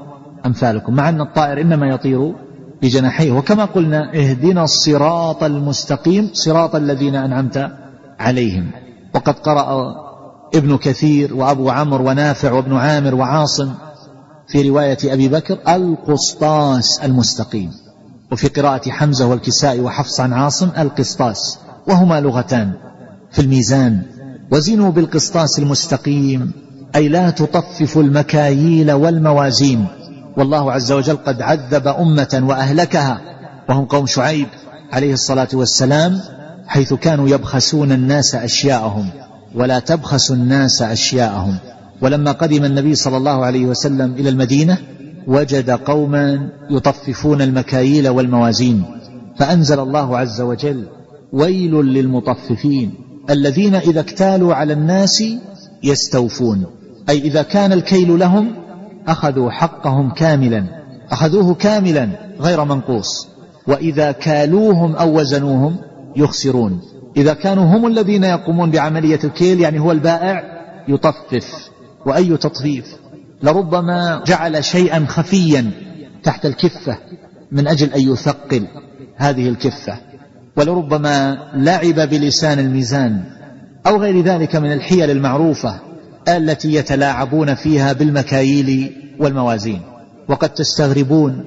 أمثالكم. 0.46 0.94
مع 0.94 1.08
أن 1.08 1.20
الطائر 1.20 1.60
إنما 1.60 1.88
يطير 1.88 2.34
بجناحيه. 2.82 3.32
وكما 3.32 3.64
قلنا 3.64 4.14
اهدنا 4.14 4.64
الصراط 4.64 5.44
المستقيم. 5.44 6.30
صراط 6.32 6.74
الذين 6.74 7.14
أنعمت 7.14 7.70
عليهم. 8.18 8.70
وقد 9.14 9.38
قرأ 9.38 9.94
ابن 10.54 10.76
كثير 10.76 11.34
وأبو 11.34 11.70
عمرو 11.70 12.08
ونافع 12.08 12.52
وابن 12.52 12.76
عامر 12.76 13.14
وعاصم 13.14 13.72
في 14.52 14.68
رواية 14.68 14.98
أبي 15.04 15.28
بكر 15.28 15.58
القسطاس 15.68 17.00
المستقيم. 17.04 17.70
وفي 18.32 18.48
قراءة 18.48 18.90
حمزة 18.90 19.26
والكسائي 19.26 19.80
وحفص 19.80 20.20
عن 20.20 20.32
عاصم 20.32 20.68
القسطاس. 20.78 21.58
وهما 21.88 22.20
لغتان. 22.20 22.72
في 23.30 23.38
الميزان 23.42 24.02
وزنوا 24.50 24.90
بالقسطاس 24.90 25.58
المستقيم 25.58 26.52
أي 26.96 27.08
لا 27.08 27.30
تطففوا 27.30 28.02
المكاييل 28.02 28.92
والموازين. 28.92 29.86
والله 30.36 30.72
عز 30.72 30.92
وجل 30.92 31.16
قد 31.16 31.42
عذب 31.42 31.88
أمة 31.88 32.42
وأهلكها. 32.48 33.20
وهم 33.68 33.84
قوم 33.84 34.06
شعيب 34.06 34.46
عليه 34.92 35.12
الصلاة 35.12 35.48
والسلام 35.54 36.20
حيث 36.66 36.94
كانوا 36.94 37.28
يبخسون 37.28 37.92
الناس 37.92 38.34
أشياءهم. 38.34 39.08
ولا 39.54 39.78
تبخسوا 39.78 40.36
الناس 40.36 40.82
أشياءهم. 40.82 41.56
ولما 42.02 42.32
قدم 42.32 42.64
النبي 42.64 42.94
صلى 42.94 43.16
الله 43.16 43.44
عليه 43.44 43.66
وسلم 43.66 44.12
إلى 44.12 44.28
المدينة 44.28 44.78
وجد 45.26 45.70
قوما 45.70 46.48
يطففون 46.70 47.42
المكاييل 47.42 48.08
والموازين 48.08 48.84
فأنزل 49.36 49.80
الله 49.80 50.18
عز 50.18 50.40
وجل 50.40 50.86
ويل 51.32 51.74
للمطففين 51.74 52.94
الذين 53.30 53.74
إذا 53.74 54.00
اكتالوا 54.00 54.54
على 54.54 54.72
الناس 54.72 55.24
يستوفون 55.82 56.66
أي 57.08 57.18
إذا 57.18 57.42
كان 57.42 57.72
الكيل 57.72 58.18
لهم 58.18 58.54
أخذوا 59.08 59.50
حقهم 59.50 60.10
كاملا 60.10 60.64
أخذوه 61.10 61.54
كاملا 61.54 62.08
غير 62.40 62.64
منقوص 62.64 63.28
وإذا 63.66 64.12
كالوهم 64.12 64.96
أو 64.96 65.18
وزنوهم 65.20 65.76
يخسرون. 66.16 66.80
إذا 67.16 67.34
كانوا 67.34 67.64
هم 67.64 67.86
الذين 67.86 68.24
يقومون 68.24 68.70
بعملية 68.70 69.18
الكيل 69.24 69.60
يعني 69.60 69.78
هو 69.78 69.92
البائع 69.92 70.42
يطفف. 70.88 71.71
وأي 72.06 72.36
تطفيف. 72.36 72.86
لربما 73.42 74.22
جعل 74.26 74.64
شيئا 74.64 75.06
خفيا 75.08 75.70
تحت 76.22 76.46
الكفة 76.46 76.98
من 77.52 77.68
أجل 77.68 77.92
أن 77.92 78.12
يثقل 78.12 78.66
هذه 79.16 79.48
الكفة. 79.48 79.98
ولربما 80.56 81.38
لعب 81.54 82.08
بلسان 82.08 82.58
الميزان 82.58 83.24
أو 83.86 83.96
غير 83.96 84.20
ذلك 84.20 84.56
من 84.56 84.72
الحيل 84.72 85.10
المعروفة 85.10 85.80
التي 86.28 86.74
يتلاعبون 86.74 87.54
فيها 87.54 87.92
بالمكاييل 87.92 88.92
والموازين. 89.20 89.80
وقد 90.28 90.48
تستغربون 90.48 91.44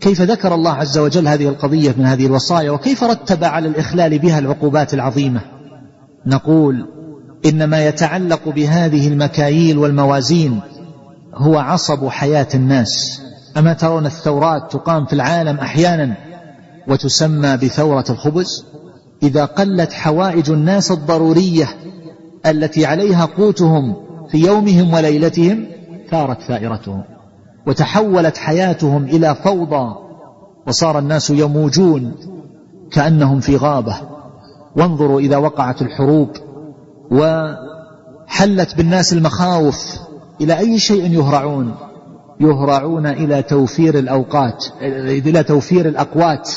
كيف 0.00 0.20
ذكر 0.22 0.54
الله 0.54 0.72
عز 0.72 0.98
وجل 0.98 1.28
هذه 1.28 1.48
القضية 1.48 1.94
من 1.98 2.06
هذه 2.06 2.26
الوصايا 2.26 2.70
وكيف 2.70 3.04
رتب 3.04 3.44
على 3.44 3.68
الإخلال 3.68 4.18
بها 4.18 4.38
العقوبات 4.38 4.94
العظيمة. 4.94 5.40
نقول 6.26 6.86
إن 7.46 7.64
ما 7.64 7.86
يتعلق 7.86 8.48
بهذه 8.48 9.08
المكاييل 9.08 9.78
والموازين 9.78 10.60
هو 11.34 11.58
عصب 11.58 12.08
حياة 12.08 12.48
الناس. 12.54 13.22
أما 13.56 13.72
ترون 13.72 14.06
الثورات 14.06 14.72
تقام 14.72 15.06
في 15.06 15.12
العالم 15.12 15.58
أحيانا 15.58 16.16
وتسمى 16.88 17.56
بثورة 17.56 18.04
الخبز 18.10 18.64
إذا 19.22 19.44
قلت 19.44 19.92
حوائج 19.92 20.50
الناس 20.50 20.90
الضرورية 20.90 21.68
التي 22.46 22.86
عليها 22.86 23.24
قوتهم 23.24 23.96
في 24.30 24.38
يومهم 24.38 24.94
وليلتهم 24.94 25.66
ثارت 26.10 26.40
ثائرتهم 26.40 27.04
وتحولت 27.66 28.36
حياتهم 28.36 29.04
إلى 29.04 29.34
فوضى 29.34 29.94
وصار 30.66 30.98
الناس 30.98 31.30
يموجون 31.30 32.14
كأنهم 32.92 33.40
في 33.40 33.56
غابة. 33.56 33.96
وانظروا 34.76 35.20
إذا 35.20 35.36
وقعت 35.36 35.82
الحروب 35.82 36.28
وحلت 37.12 38.76
بالناس 38.76 39.12
المخاوف 39.12 39.96
إلى 40.40 40.58
أي 40.58 40.78
شيء 40.78 41.12
يهرعون؟ 41.12 41.74
يهرعون 42.40 43.06
إلى 43.06 43.42
توفير 43.42 43.98
الأوقات 43.98 44.64
إلى 44.82 45.42
توفير 45.42 45.88
الأقوات. 45.88 46.50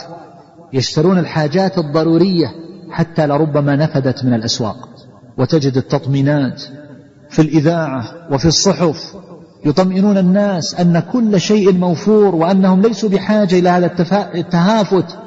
يشترون 0.74 1.20
الحاجات 1.20 1.78
الضرورية 1.78 2.48
حتى 2.92 3.28
لربما 3.28 3.76
نفدت 3.76 4.26
من 4.26 4.34
الأسواق. 4.34 4.90
وتجد 5.38 5.78
التطمينات 5.78 6.64
في 7.30 7.42
الإذاعة 7.42 8.04
وفي 8.32 8.46
الصحف 8.46 9.16
يطمئنون 9.66 10.18
الناس 10.18 10.76
أن 10.76 11.00
كل 11.00 11.42
شيء 11.42 11.74
موفور 11.74 12.36
وأنهم 12.36 12.82
ليسوا 12.82 13.10
بحاجة 13.10 13.60
إلى 13.60 13.70
هذا 13.70 13.92
التهافت. 14.36 15.18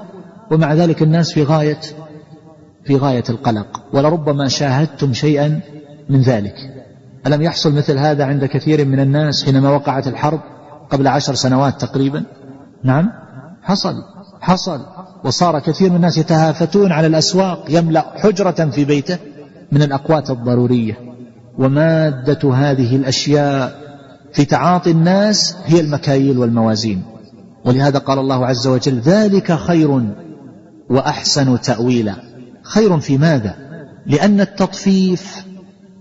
ومع 0.50 0.74
ذلك 0.74 1.02
الناس 1.02 1.32
في 1.32 1.42
غاية 1.42 1.80
في 2.88 2.96
غاية 2.96 3.24
القلق 3.28 3.82
ولربما 3.92 4.48
شاهدتم 4.48 5.12
شيئا 5.12 5.60
من 6.08 6.20
ذلك. 6.20 6.54
ألم 7.26 7.42
يحصل 7.42 7.74
مثل 7.74 7.98
هذا 7.98 8.24
عند 8.24 8.44
كثير 8.44 8.84
من 8.84 9.00
الناس 9.00 9.44
حينما 9.44 9.70
وقعت 9.70 10.06
الحرب 10.06 10.40
قبل 10.90 11.08
عشر 11.08 11.34
سنوات 11.34 11.80
تقريبا؟ 11.80 12.24
نعم. 12.84 13.12
حصل 13.62 13.94
حصل. 14.40 14.80
وصار 15.24 15.58
كثير 15.58 15.90
من 15.90 15.96
الناس 15.96 16.18
يتهافتون 16.18 16.92
على 16.92 17.06
الأسواق 17.06 17.64
يملأ 17.68 18.04
حجرة 18.16 18.70
في 18.70 18.84
بيته 18.84 19.18
من 19.72 19.82
الأقوات 19.82 20.30
الضرورية. 20.30 20.98
ومادة 21.58 22.54
هذه 22.54 22.96
الأشياء 22.96 23.78
في 24.32 24.44
تعاطي 24.44 24.90
الناس 24.90 25.56
هي 25.66 25.80
المكاييل 25.80 26.38
والموازين. 26.38 27.02
ولهذا 27.64 27.98
قال 27.98 28.18
الله 28.18 28.46
عز 28.46 28.66
وجل 28.66 28.98
ذلك 28.98 29.52
خير 29.52 30.02
وأحسن 30.90 31.60
تأويلا. 31.60 32.27
خير 32.68 33.00
في 33.00 33.18
ماذا؟ 33.18 33.54
لأن 34.06 34.40
التطفيف 34.40 35.36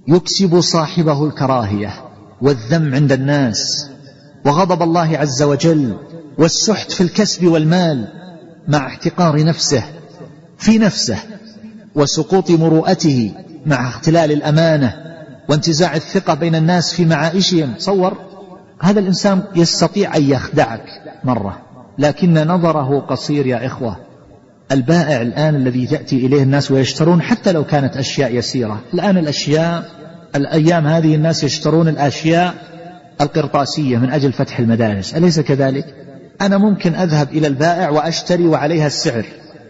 يكسب 0.07 0.59
صاحبه 0.59 1.25
الكراهية 1.25 1.93
والذم 2.41 2.95
عند 2.95 3.11
الناس. 3.11 3.89
وغضب 4.45 4.83
الله 4.83 5.17
عز 5.17 5.43
وجل 5.43 5.97
والسحت 6.37 6.91
في 6.91 7.01
الكسب 7.01 7.47
والمال 7.47 8.07
مع 8.67 8.87
احتقار 8.87 9.43
نفسه 9.43 9.83
في 10.57 10.77
نفسه 10.77 11.17
وسقوط 11.95 12.51
مروءته 12.51 13.33
مع 13.65 13.89
اختلال 13.89 14.31
الأمانة 14.31 14.93
وانتزاع 15.49 15.95
الثقة 15.95 16.33
بين 16.33 16.55
الناس 16.55 16.93
في 16.93 17.05
معائشهم 17.05 17.73
تصور 17.73 18.17
هذا 18.79 18.99
الإنسان 18.99 19.43
يستطيع 19.55 20.15
أن 20.15 20.23
يخدعك 20.23 20.85
مرة 21.23 21.61
لكن 21.97 22.47
نظره 22.47 22.99
قصير 22.99 23.47
يا 23.47 23.65
إخوة. 23.65 24.06
البائع 24.71 25.21
الآن 25.21 25.55
الذي 25.55 25.83
يأتي 25.91 26.25
إليه 26.25 26.43
الناس 26.43 26.71
ويشترون 26.71 27.21
حتى 27.21 27.51
لو 27.51 27.63
كانت 27.63 27.97
أشياء 27.97 28.35
يسيرة 28.35 28.79
الآن 28.93 29.17
الأشياء 29.17 29.83
الأيام 30.35 30.87
هذه 30.87 31.15
الناس 31.15 31.43
يشترون 31.43 31.87
الأشياء 31.87 32.53
القرطاسية 33.21 33.97
من 33.97 34.09
أجل 34.09 34.33
فتح 34.33 34.59
المدارس 34.59 35.15
أليس 35.15 35.39
كذلك؟ 35.39 35.85
أنا 36.41 36.57
ممكن 36.57 36.95
أذهب 36.95 37.31
إلى 37.31 37.47
البائع 37.47 37.89
وأشتري 37.89 38.47
وعليها 38.47 38.87
السعر 38.87 39.25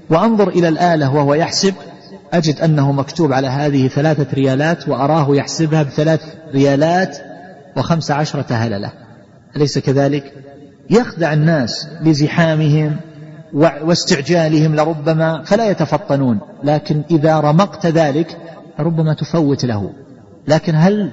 وأنظر 0.09 0.49
إلى 0.49 0.67
الآلة 0.67 1.15
وهو 1.15 1.33
يحسب 1.33 1.73
أجد 2.33 2.59
أنه 2.61 2.91
مكتوب 2.91 3.33
على 3.33 3.47
هذه 3.47 3.87
ثلاثة 3.87 4.27
ريالات 4.33 4.89
وأراه 4.89 5.35
يحسبها 5.35 5.83
بثلاث 5.83 6.21
ريالات 6.53 7.17
وخمس 7.77 8.11
عشرة 8.11 8.45
هللة 8.49 8.91
أليس 9.55 9.79
كذلك؟ 9.79 10.33
يخدع 10.89 11.33
الناس 11.33 11.87
لزحامهم 12.01 12.95
واستعجالهم 13.53 14.75
لربما 14.75 15.43
فلا 15.43 15.69
يتفطنون. 15.69 16.39
لكن 16.63 17.01
إذا 17.11 17.39
رمقت 17.39 17.85
ذلك 17.85 18.37
ربما 18.79 19.13
تفوت 19.13 19.65
له. 19.65 19.89
لكن 20.47 20.75
هل 20.75 21.11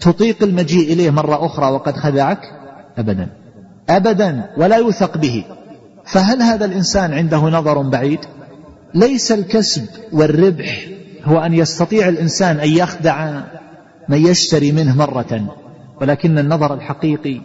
تطيق 0.00 0.42
المجيء 0.42 0.92
إليه 0.92 1.10
مرة 1.10 1.46
أخرى 1.46 1.70
وقد 1.70 1.96
خدعك؟ 1.96 2.40
أبدا. 2.98 3.28
أبدا. 3.88 4.50
ولا 4.56 4.76
يوثق 4.76 5.18
به. 5.18 5.44
فهل 6.04 6.42
هذا 6.42 6.64
الإنسان 6.64 7.12
عنده 7.12 7.38
نظر 7.38 7.82
بعيد؟ 7.82 8.20
ليس 8.94 9.32
الكسب 9.32 9.86
والربح 10.12 10.86
هو 11.24 11.38
أن 11.38 11.54
يستطيع 11.54 12.08
الإنسان 12.08 12.60
أن 12.60 12.68
يخدع 12.68 13.40
من 14.08 14.26
يشتري 14.26 14.72
منه 14.72 14.96
مرة. 14.96 15.56
ولكن 16.00 16.38
النظر 16.38 16.74
الحقيقي 16.74 17.40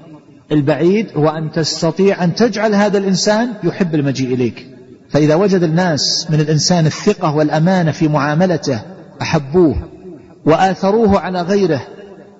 البعيد 0.51 1.07
هو 1.15 1.29
أن 1.29 1.51
تستطيع 1.51 2.23
أن 2.23 2.35
تجعل 2.35 2.75
هذا 2.75 2.97
الإنسان 2.97 3.49
يحب 3.63 3.95
المجيء 3.95 4.33
إليك. 4.33 4.67
فإذا 5.09 5.35
وجد 5.35 5.63
الناس 5.63 6.27
من 6.29 6.39
الإنسان 6.39 6.85
الثقة 6.85 7.35
والأمانة 7.35 7.91
في 7.91 8.07
معاملته 8.07 8.81
أحبوه 9.21 9.75
وآثروه 10.45 11.19
على 11.19 11.41
غيره 11.41 11.81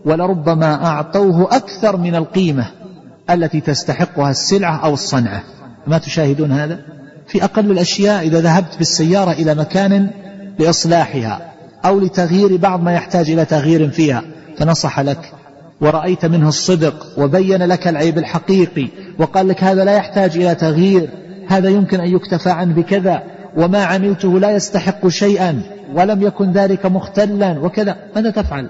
ولربما 0.06 0.86
أعطوه 0.86 1.56
أكثر 1.56 1.98
من 1.98 2.16
القيمة 2.16 2.66
التي 3.30 3.62
تستحقها 3.62 4.32
السلعة 4.32 4.86
أو 4.86 4.94
الصنعة. 4.94 5.44
ما 5.88 5.98
تشاهدون 5.98 6.52
هذا؟ 6.52 6.80
في 7.28 7.44
أقل 7.44 7.72
الأشياء 7.72 8.28
إذا 8.28 8.42
ذهبت 8.42 8.78
بالسيارة 8.78 9.32
إلى 9.32 9.56
مكان 9.56 10.10
لإصلاحها 10.60 11.54
أو 11.86 12.00
لتغيير 12.00 12.58
بعض 12.58 12.84
ما 12.84 12.94
يحتاج 12.94 13.32
إلى 13.32 13.46
تغيير 13.46 13.90
فيها 13.90 14.24
فنصح 14.58 15.00
لك. 15.00 15.33
ورأيت 15.84 16.26
منه 16.26 16.48
الصدق 16.48 17.06
وبين 17.18 17.64
لك 17.64 17.88
العيب 17.88 18.18
الحقيقي 18.18 18.88
وقال 19.20 19.48
لك 19.48 19.64
هذا 19.64 19.84
لا 19.84 19.96
يحتاج 19.96 20.38
إلى 20.38 20.56
تغيير 20.56 21.10
هذا 21.48 21.70
يمكن 21.70 22.00
أن 22.00 22.16
يكتفى 22.16 22.50
عنه 22.50 22.74
بكذا 22.74 23.24
وما 23.58 23.84
عملته 23.84 24.40
لا 24.40 24.52
يستحق 24.52 25.08
شيئا 25.08 25.62
ولم 25.96 26.22
يكن 26.22 26.52
ذلك 26.52 26.86
مختلا 26.86 27.60
وكذا 27.60 27.98
ماذا 28.16 28.30
تفعل؟ 28.30 28.70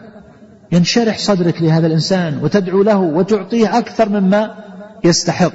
ينشرح 0.72 1.18
صدرك 1.18 1.62
لهذا 1.62 1.88
الإنسان 1.88 2.40
وتدعو 2.44 2.84
له 2.84 2.98
وتعطيه 2.98 3.78
أكثر 3.78 4.10
مما 4.10 4.52
يستحق 5.04 5.54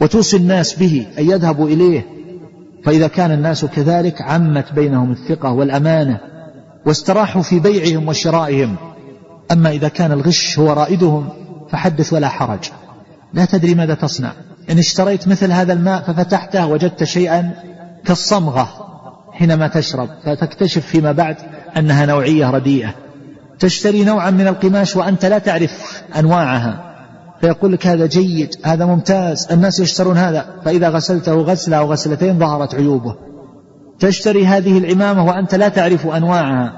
وتوصي 0.00 0.36
الناس 0.36 0.74
به 0.74 1.06
أن 1.18 1.30
يذهبوا 1.30 1.68
إليه. 1.68 2.06
فإذا 2.84 3.08
كان 3.08 3.32
الناس 3.32 3.64
كذلك 3.64 4.22
عمت 4.22 4.72
بينهم 4.72 5.12
الثقة 5.12 5.52
والأمانة 5.52 6.20
واستراحوا 6.86 7.42
في 7.42 7.60
بيعهم 7.60 8.08
وشرائهم. 8.08 8.76
أما 9.52 9.70
إذا 9.70 9.88
كان 9.88 10.12
الغش 10.12 10.58
هو 10.58 10.72
رائدهم 10.72 11.28
فحدث 11.70 12.12
ولا 12.12 12.28
حرج. 12.28 12.70
لا 13.34 13.44
تدري 13.44 13.74
ماذا 13.74 13.94
تصنع. 13.94 14.32
إن 14.70 14.78
اشتريت 14.78 15.28
مثل 15.28 15.52
هذا 15.52 15.72
الماء 15.72 16.02
ففتحته 16.02 16.66
وجدت 16.66 17.04
شيئا 17.04 17.50
كالصمغة 18.04 18.68
حينما 19.32 19.68
تشرب 19.68 20.08
فتكتشف 20.24 20.86
فيما 20.86 21.12
بعد 21.12 21.36
أنها 21.76 22.06
نوعية 22.06 22.50
رديئة. 22.50 22.94
تشتري 23.58 24.04
نوعا 24.04 24.30
من 24.30 24.46
القماش 24.46 24.96
وأنت 24.96 25.26
لا 25.26 25.38
تعرف 25.38 26.02
أنواعها. 26.18 26.86
فيقول 27.40 27.72
لك 27.72 27.86
هذا 27.86 28.06
جيد 28.06 28.54
هذا 28.64 28.84
ممتاز 28.84 29.48
الناس 29.52 29.80
يشترون 29.80 30.16
هذا. 30.16 30.46
فإذا 30.64 30.88
غسلته 30.88 31.34
غسلة 31.34 31.76
أو 31.76 31.92
غسلتين 31.92 32.38
ظهرت 32.38 32.74
عيوبه. 32.74 33.14
تشتري 33.98 34.46
هذه 34.46 34.78
العمامة 34.78 35.24
وأنت 35.24 35.54
لا 35.54 35.68
تعرف 35.68 36.06
أنواعها 36.06 36.72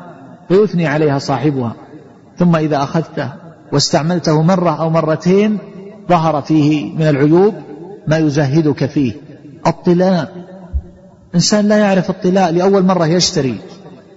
فيثني 0.49 0.87
عليها 0.87 1.19
صاحبها. 1.19 1.75
ثم 2.43 2.57
إذا 2.57 2.83
أخذته 2.83 3.29
واستعملته 3.73 4.43
مرة 4.43 4.81
أو 4.81 4.91
مرتين 4.91 5.59
ظهر 6.09 6.43
فيه 6.43 6.93
من 6.95 7.09
العيوب 7.09 7.55
ما 8.07 8.19
يزهدك 8.19 8.87
فيه. 8.87 9.13
الطلاء. 9.67 10.33
إنسان 11.35 11.69
لا 11.69 11.77
يعرف 11.77 12.11
الطلاء 12.11 12.53
لأول 12.53 12.85
مرة 12.85 13.07
يشتري 13.07 13.59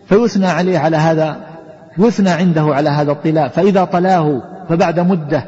فيثنى 0.09 0.47
عليه 0.47 0.79
على 0.79 0.97
هذا 0.97 1.37
يثنى 1.97 2.29
عنده 2.29 2.61
على 2.61 2.89
هذا 2.89 3.11
الطلاء. 3.11 3.47
فإذا 3.47 3.83
طلاه 3.85 4.41
فبعد 4.69 4.99
مدة 4.99 5.45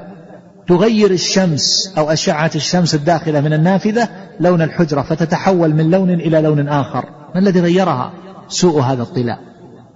تغير 0.68 1.12
الشمس 1.12 1.94
أو 1.98 2.12
أشعة 2.12 2.52
الشمس 2.56 2.96
الداخلة 2.96 3.42
من 3.42 3.54
النافذة 3.54 4.10
لون 4.40 4.62
الحجرة 4.62 5.02
فتتحول 5.02 5.74
من 5.74 5.92
لون 5.92 6.10
إلى 6.10 6.42
لون 6.42 6.68
آخر. 6.68 7.06
ما 7.36 7.40
الذي 7.40 7.60
غيرها؟ 7.60 8.12
سوء 8.48 8.82
هذا 8.82 9.02
الطلاء. 9.02 9.40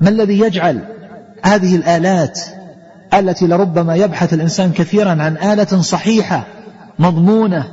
ما 0.02 0.10
الذي 0.10 0.40
يجعل 0.40 0.80
هذه 1.44 1.76
الآلات 1.76 2.40
التي 3.14 3.48
لربما 3.48 3.96
يبحث 3.96 4.34
الإنسان 4.34 4.72
كثيرا 4.72 5.10
عن 5.10 5.38
آلة 5.38 5.82
صحيحة 5.82 6.48
مضمونة 7.00 7.68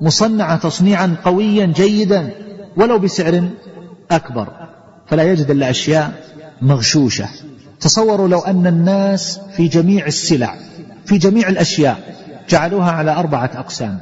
مصنعة 0.00 0.56
تصنيعا 0.56 1.16
قويا 1.24 1.66
جيدا 1.66 2.30
ولو 2.76 2.98
بسعر 2.98 3.48
أكبر. 4.10 4.48
فلا 5.06 5.22
يجد 5.22 5.50
إلا 5.50 5.70
أشياء 5.70 6.12
مغشوشة. 6.62 7.28
تصوروا 7.80 8.28
لو 8.28 8.38
أن 8.38 8.66
الناس 8.66 9.40
في 9.56 9.68
جميع 9.68 10.06
السلع 10.06 10.54
في 11.04 11.18
جميع 11.18 11.48
الأشياء 11.48 11.98
جعلوها 12.48 12.90
على 12.90 13.10
أربعة 13.10 13.50
أقسام. 13.54 13.98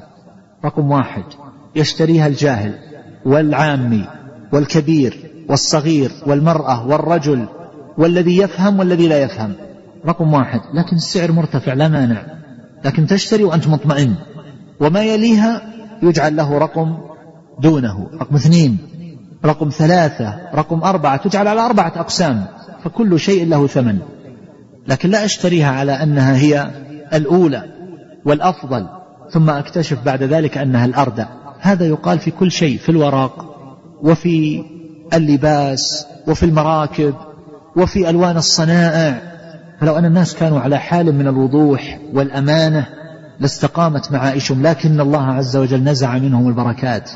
رقم 0.64 0.90
واحد 0.90 1.24
يشتريها 1.76 2.26
الجاهل 2.26 2.74
والعامي 3.24 4.08
والكبير 4.52 5.30
والصغير 5.48 6.12
والمرأة 6.26 6.86
والرجل 6.86 7.46
والذي 7.98 8.36
يفهم 8.38 8.78
والذي 8.78 9.08
لا 9.08 9.22
يفهم. 9.22 9.52
رقم 10.06 10.32
واحد. 10.32 10.60
لكن 10.74 10.96
السعر 10.96 11.32
مرتفع 11.32 11.72
لا 11.72 11.88
مانع. 11.88 12.22
لكن 12.84 13.06
تشتري 13.06 13.44
وأنت 13.44 13.68
مطمئن. 13.68 14.14
وما 14.80 15.02
يليها 15.02 15.62
يجعل 16.02 16.36
له 16.36 16.58
رقم 16.58 16.98
دونه. 17.60 18.08
رقم 18.20 18.34
اثنين. 18.36 18.78
رقم 19.44 19.68
ثلاثة. 19.68 20.40
رقم 20.54 20.82
أربعة. 20.82 21.16
تجعل 21.16 21.48
على 21.48 21.60
أربعة 21.60 21.92
أقسام. 21.96 22.44
فكل 22.84 23.20
شيء 23.20 23.48
له 23.48 23.66
ثمن. 23.66 23.98
لكن 24.88 25.10
لا 25.10 25.24
أشتريها 25.24 25.70
على 25.70 25.92
أنها 25.92 26.36
هي 26.36 26.70
الأولى 27.14 27.64
والأفضل 28.24 28.86
ثم 29.30 29.50
أكتشف 29.50 30.04
بعد 30.04 30.22
ذلك 30.22 30.58
أنها 30.58 30.84
الأردى 30.84 31.24
هذا 31.60 31.86
يقال 31.86 32.18
في 32.18 32.30
كل 32.30 32.52
شيء 32.52 32.78
في 32.78 32.88
الورق 32.88 33.56
وفي 34.02 34.64
اللباس 35.14 36.06
وفي 36.28 36.42
المراكب 36.42 37.14
وفي 37.76 38.10
ألوان 38.10 38.36
الصنائع. 38.36 39.33
فلو 39.80 39.98
أن 39.98 40.04
الناس 40.04 40.34
كانوا 40.34 40.60
على 40.60 40.78
حال 40.78 41.14
من 41.14 41.26
الوضوح 41.26 41.98
والأمانة 42.12 42.86
لاستقامت 43.40 44.12
معائشهم 44.12 44.66
لكن 44.66 45.00
الله 45.00 45.22
عز 45.22 45.56
وجل 45.56 45.84
نزع 45.84 46.18
منهم 46.18 46.48
البركات. 46.48 47.10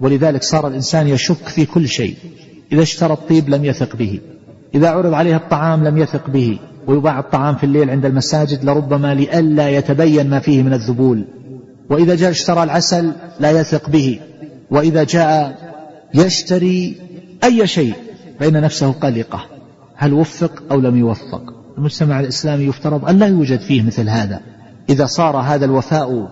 ولذلك 0.00 0.42
صار 0.42 0.68
الإنسان 0.68 1.08
يشك 1.08 1.48
في 1.48 1.66
كل 1.66 1.88
شيء. 1.88 2.16
إذا 2.72 2.82
اشترى 2.82 3.12
الطيب 3.12 3.48
لم 3.48 3.64
يثق 3.64 3.96
به. 3.96 4.20
إذا 4.74 4.90
عرض 4.90 5.14
عليه 5.14 5.36
الطعام 5.36 5.84
لم 5.84 5.98
يثق 5.98 6.30
به. 6.30 6.58
ويباع 6.86 7.18
الطعام 7.18 7.54
في 7.54 7.64
الليل 7.64 7.90
عند 7.90 8.06
المساجد 8.06 8.64
لربما 8.64 9.14
لئلا 9.14 9.68
يتبين 9.70 10.30
ما 10.30 10.38
فيه 10.38 10.62
من 10.62 10.72
الذبول. 10.72 11.24
وإذا 11.90 12.14
جاء 12.14 12.30
اشترى 12.30 12.62
العسل 12.62 13.12
لا 13.40 13.50
يثق 13.50 13.90
به. 13.90 14.20
وإذا 14.70 15.04
جاء 15.04 15.58
يشتري 16.14 16.96
أي 17.44 17.66
شيء 17.66 17.94
فإن 18.40 18.60
نفسه 18.62 18.92
قلقة. 18.92 19.44
هل 19.96 20.12
وفق 20.12 20.62
أو 20.70 20.80
لم 20.80 20.96
يوفق؟ 20.96 21.59
المجتمع 21.80 22.20
الإسلامي 22.20 22.64
يفترض 22.64 23.08
أن 23.08 23.18
لا 23.18 23.26
يوجد 23.26 23.60
فيه 23.60 23.82
مثل 23.82 24.08
هذا. 24.08 24.40
إذا 24.88 25.06
صار 25.06 25.36
هذا 25.36 25.64
الوفاء 25.64 26.28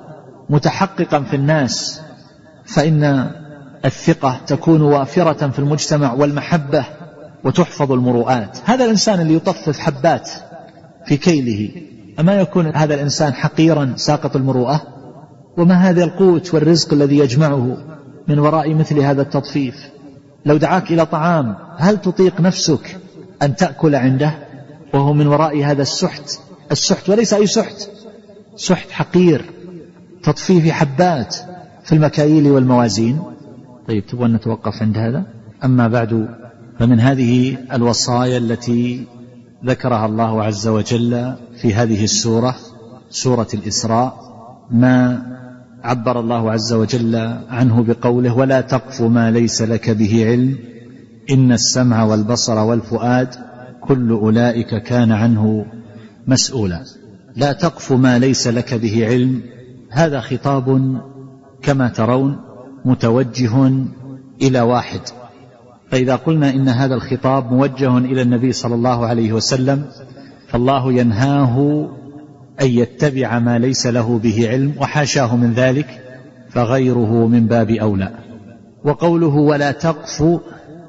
متحققا 0.51 1.23
في 1.23 1.37
الناس 1.37 2.01
فإن 2.65 3.31
الثقة 3.85 4.41
تكون 4.47 4.83
وافرة 4.83 5.49
في 5.49 5.59
المجتمع 5.59 6.13
والمحبة 6.13 6.85
وتحفظ 7.45 7.93
المروءات. 7.93 8.59
هذا 8.65 8.85
الإنسان 8.85 9.21
اللي 9.21 9.35
يطفف 9.35 9.79
حبات 9.79 10.31
في 11.07 11.17
كيله 11.17 11.71
أما 12.21 12.41
يكون 12.41 12.67
هذا 12.67 12.95
الإنسان 12.95 13.35
حقيرا 13.35 13.93
ساقط 13.97 14.37
المروءة؟ 14.37 14.83
وما 15.57 15.75
هذا 15.75 16.05
القوت 16.05 16.55
والرزق 16.55 16.93
الذي 16.93 17.19
يجمعه 17.19 17.77
من 18.29 18.39
وراء 18.39 18.75
مثل 18.75 18.99
هذا 18.99 19.23
التطفيف؟ 19.23 19.91
لو 20.47 20.57
دعاك 20.57 20.91
إلى 20.93 21.07
طعام 21.07 21.57
هل 21.77 22.01
تطيق 22.01 22.41
نفسك 22.41 22.97
أن 23.43 23.57
تأكل 23.57 23.95
عنده؟ 23.95 24.48
وهو 24.95 25.13
من 25.13 25.27
وراء 25.27 25.65
هذا 25.65 25.83
السحت. 25.83 26.41
السحت 26.73 27.09
وليس 27.09 27.35
أي 27.35 27.47
سحت. 27.47 27.91
سحت 28.57 28.91
حقير 28.91 29.45
تطفيف 30.23 30.71
حبات 30.71 31.37
في 31.85 31.93
المكاييل 31.93 32.51
والموازين. 32.51 33.23
طيب 33.89 34.07
تبغى 34.07 34.29
نتوقف 34.29 34.83
عند 34.83 34.99
هذا؟ 34.99 35.25
أما 35.65 35.89
بعد 35.89 36.29
فمن 36.79 37.01
هذه 37.01 37.57
الوصايا 37.73 38.39
التي 38.39 39.07
ذكرها 39.65 40.07
الله 40.07 40.43
عز 40.45 40.69
وجل 40.69 41.35
في 41.61 41.75
هذه 41.75 42.05
السورة 42.05 42.57
سورة 43.11 43.49
الإسراء 43.55 44.29
ما 44.71 45.23
عبر 45.85 46.21
الله 46.21 46.53
عز 46.53 46.73
وجل 46.73 47.17
عنه 47.51 47.83
بقوله 47.83 48.37
ولا 48.37 48.61
تقف 48.61 49.03
ما 49.03 49.31
ليس 49.31 49.63
لك 49.63 49.91
به 49.91 50.27
علم 50.27 50.59
إن 51.31 51.53
السمع 51.53 52.05
والبصر 52.05 52.59
والفؤاد 52.59 53.35
كل 53.89 54.11
أولئك 54.11 54.83
كان 54.83 55.13
عنه 55.13 55.67
مسؤولا. 56.27 56.85
لا 57.37 57.53
تقف 57.53 57.93
ما 57.93 58.19
ليس 58.19 58.49
لك 58.49 58.75
به 58.75 59.07
علم. 59.07 59.43
هذا 59.91 60.21
خطاب 60.21 60.99
كما 61.63 61.89
ترون 61.89 62.37
متوجه 62.85 63.73
إلى 64.43 64.61
واحد. 64.61 65.01
فإذا 65.91 66.17
قلنا 66.17 66.51
إن 66.51 66.69
هذا 66.69 66.95
الخطاب 66.95 67.53
موجه 67.53 67.99
إلى 67.99 68.23
النبي 68.23 68.53
صلى 68.53 68.75
الله 68.75 69.07
عليه 69.07 69.33
وسلم 69.33 69.85
فالله 70.49 70.93
ينهاه 70.93 71.89
أن 72.61 72.67
يتبع 72.67 73.39
ما 73.39 73.59
ليس 73.59 73.87
له 73.87 74.19
به 74.19 74.49
علم 74.49 74.75
وحاشاه 74.81 75.37
من 75.37 75.53
ذلك 75.53 75.87
فغيره 76.51 77.27
من 77.27 77.47
باب 77.47 77.71
أولى. 77.71 78.15
وقوله 78.85 79.35
ولا 79.35 79.73
تقف 79.73 80.41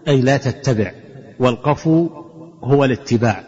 أي 0.08 0.22
لا 0.22 0.38
تتبع 0.38 0.92
والقفو 1.40 2.19
هو 2.64 2.86
الاتباع 2.86 3.44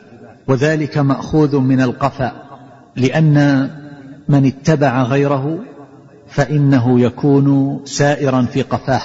وذلك 0.48 0.98
مأخوذ 0.98 1.58
من 1.58 1.82
القفا 1.82 2.32
لأن 2.96 3.70
من 4.30 4.46
اتبع 4.46 5.04
غيره 5.04 5.60
فإنه 6.28 7.00
يكون 7.00 7.80
سائرا 7.86 8.42
في 8.42 8.62
قفاه 8.62 9.02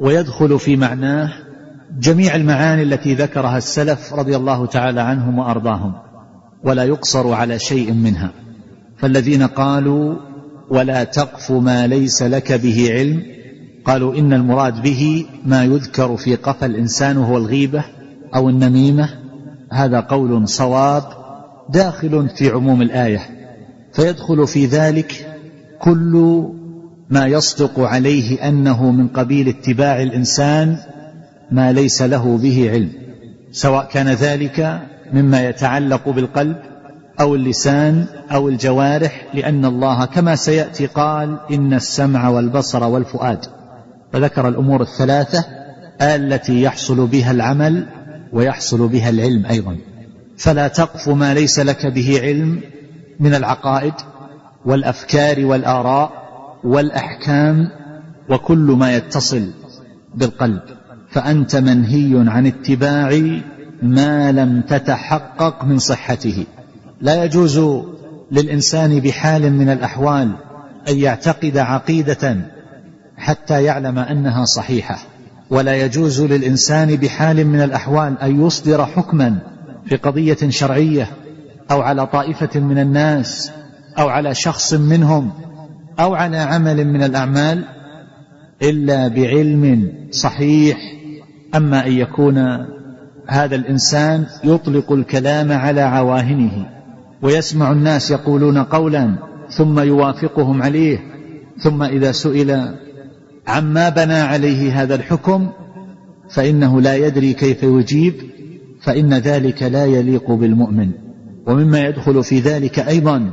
ويدخل 0.00 0.58
في 0.58 0.76
معناه 0.76 1.32
جميع 1.98 2.34
المعاني 2.34 2.82
التي 2.82 3.14
ذكرها 3.14 3.58
السلف 3.58 4.14
رضي 4.14 4.36
الله 4.36 4.66
تعالى 4.66 5.00
عنهم 5.00 5.38
وأرضاهم 5.38 5.92
ولا 6.64 6.84
يقصر 6.84 7.32
على 7.32 7.58
شيء 7.58 7.92
منها. 7.92 8.30
فالذين 8.96 9.42
قالوا 9.42 10.16
ولا 10.70 11.04
تقف 11.04 11.52
ما 11.52 11.86
ليس 11.86 12.22
لك 12.22 12.52
به 12.52 12.90
علم 12.92 13.22
قالوا 13.84 14.14
إن 14.14 14.32
المراد 14.32 14.82
به 14.82 15.26
ما 15.46 15.64
يذكر 15.64 16.16
في 16.16 16.36
قفا 16.36 16.66
الإنسان 16.66 17.16
وهو 17.16 17.36
الغيبة 17.36 17.84
أو 18.34 18.48
النميمة 18.48 19.08
هذا 19.72 20.00
قول 20.00 20.48
صواب 20.48 21.02
داخل 21.68 22.28
في 22.36 22.50
عموم 22.50 22.82
الآية 22.82 23.20
فيدخل 23.92 24.46
في 24.46 24.66
ذلك 24.66 25.36
كل 25.78 26.44
ما 27.10 27.26
يصدق 27.26 27.80
عليه 27.80 28.48
أنه 28.48 28.90
من 28.90 29.08
قبيل 29.08 29.48
اتباع 29.48 30.02
الإنسان 30.02 30.76
ما 31.50 31.72
ليس 31.72 32.02
له 32.02 32.38
به 32.38 32.70
علم 32.70 32.92
سواء 33.52 33.84
كان 33.84 34.08
ذلك 34.08 34.80
مما 35.12 35.48
يتعلق 35.48 36.08
بالقلب 36.08 36.56
أو 37.20 37.34
اللسان 37.34 38.06
أو 38.32 38.48
الجوارح 38.48 39.26
لأن 39.34 39.64
الله 39.64 40.04
كما 40.04 40.36
سيأتي 40.36 40.86
قال 40.86 41.38
إن 41.50 41.74
السمع 41.74 42.28
والبصر 42.28 42.84
والفؤاد 42.84 43.46
وذكر 44.14 44.48
الأمور 44.48 44.82
الثلاثة 44.82 45.44
التي 46.00 46.62
يحصل 46.62 47.06
بها 47.06 47.30
العمل 47.30 47.86
ويحصل 48.32 48.88
بها 48.88 49.10
العلم 49.10 49.46
أيضا. 49.46 49.76
فلا 50.36 50.68
تقف 50.68 51.08
ما 51.08 51.34
ليس 51.34 51.58
لك 51.58 51.86
به 51.86 52.20
علم 52.22 52.60
من 53.20 53.34
العقائد 53.34 53.94
والأفكار 54.64 55.44
والآراء 55.44 56.12
والأحكام 56.64 57.68
وكل 58.28 58.58
ما 58.78 58.96
يتصل 58.96 59.50
بالقلب. 60.14 60.62
فأنت 61.10 61.56
منهي 61.56 62.30
عن 62.30 62.46
اتباع 62.46 63.40
ما 63.82 64.32
لم 64.32 64.60
تتحقق 64.60 65.64
من 65.64 65.78
صحته. 65.78 66.46
لا 67.00 67.24
يجوز 67.24 67.60
للإنسان 68.32 69.00
بحال 69.00 69.52
من 69.52 69.68
الأحوال 69.68 70.32
أن 70.88 70.98
يعتقد 70.98 71.58
عقيدة 71.58 72.36
حتى 73.16 73.62
يعلم 73.62 73.98
أنها 73.98 74.44
صحيحة. 74.44 74.98
ولا 75.50 75.76
يجوز 75.76 76.22
للإنسان 76.22 76.96
بحال 76.96 77.46
من 77.46 77.60
الأحوال 77.60 78.18
أن 78.18 78.46
يصدر 78.46 78.86
حكما 78.86 79.38
في 79.86 79.96
قضية 79.96 80.38
شرعية 80.48 81.10
أو 81.70 81.80
على 81.80 82.06
طائفة 82.06 82.60
من 82.60 82.78
الناس 82.78 83.52
أو 83.98 84.08
على 84.08 84.34
شخص 84.34 84.74
منهم 84.74 85.30
أو 86.00 86.14
على 86.14 86.36
عمل 86.36 86.86
من 86.86 87.02
الأعمال 87.02 87.64
إلا 88.62 89.08
بعلم 89.08 89.92
صحيح. 90.10 90.78
أما 91.54 91.86
أن 91.86 91.92
يكون 91.92 92.66
هذا 93.26 93.56
الإنسان 93.56 94.26
يطلق 94.44 94.92
الكلام 94.92 95.52
على 95.52 95.80
عواهنه 95.80 96.66
ويسمع 97.22 97.72
الناس 97.72 98.10
يقولون 98.10 98.58
قولا 98.58 99.14
ثم 99.50 99.80
يوافقهم 99.80 100.62
عليه 100.62 100.98
ثم 101.58 101.82
إذا 101.82 102.12
سئل 102.12 102.74
عما 103.46 103.88
بنى 103.88 104.14
عليه 104.14 104.82
هذا 104.82 104.94
الحكم 104.94 105.48
فإنه 106.30 106.80
لا 106.80 106.96
يدري 106.96 107.32
كيف 107.32 107.62
يجيب 107.62 108.14
فإن 108.82 109.14
ذلك 109.14 109.62
لا 109.62 109.84
يليق 109.84 110.30
بالمؤمن. 110.30 110.90
ومما 111.46 111.80
يدخل 111.80 112.24
في 112.24 112.40
ذلك 112.40 112.78
أيضا 112.78 113.30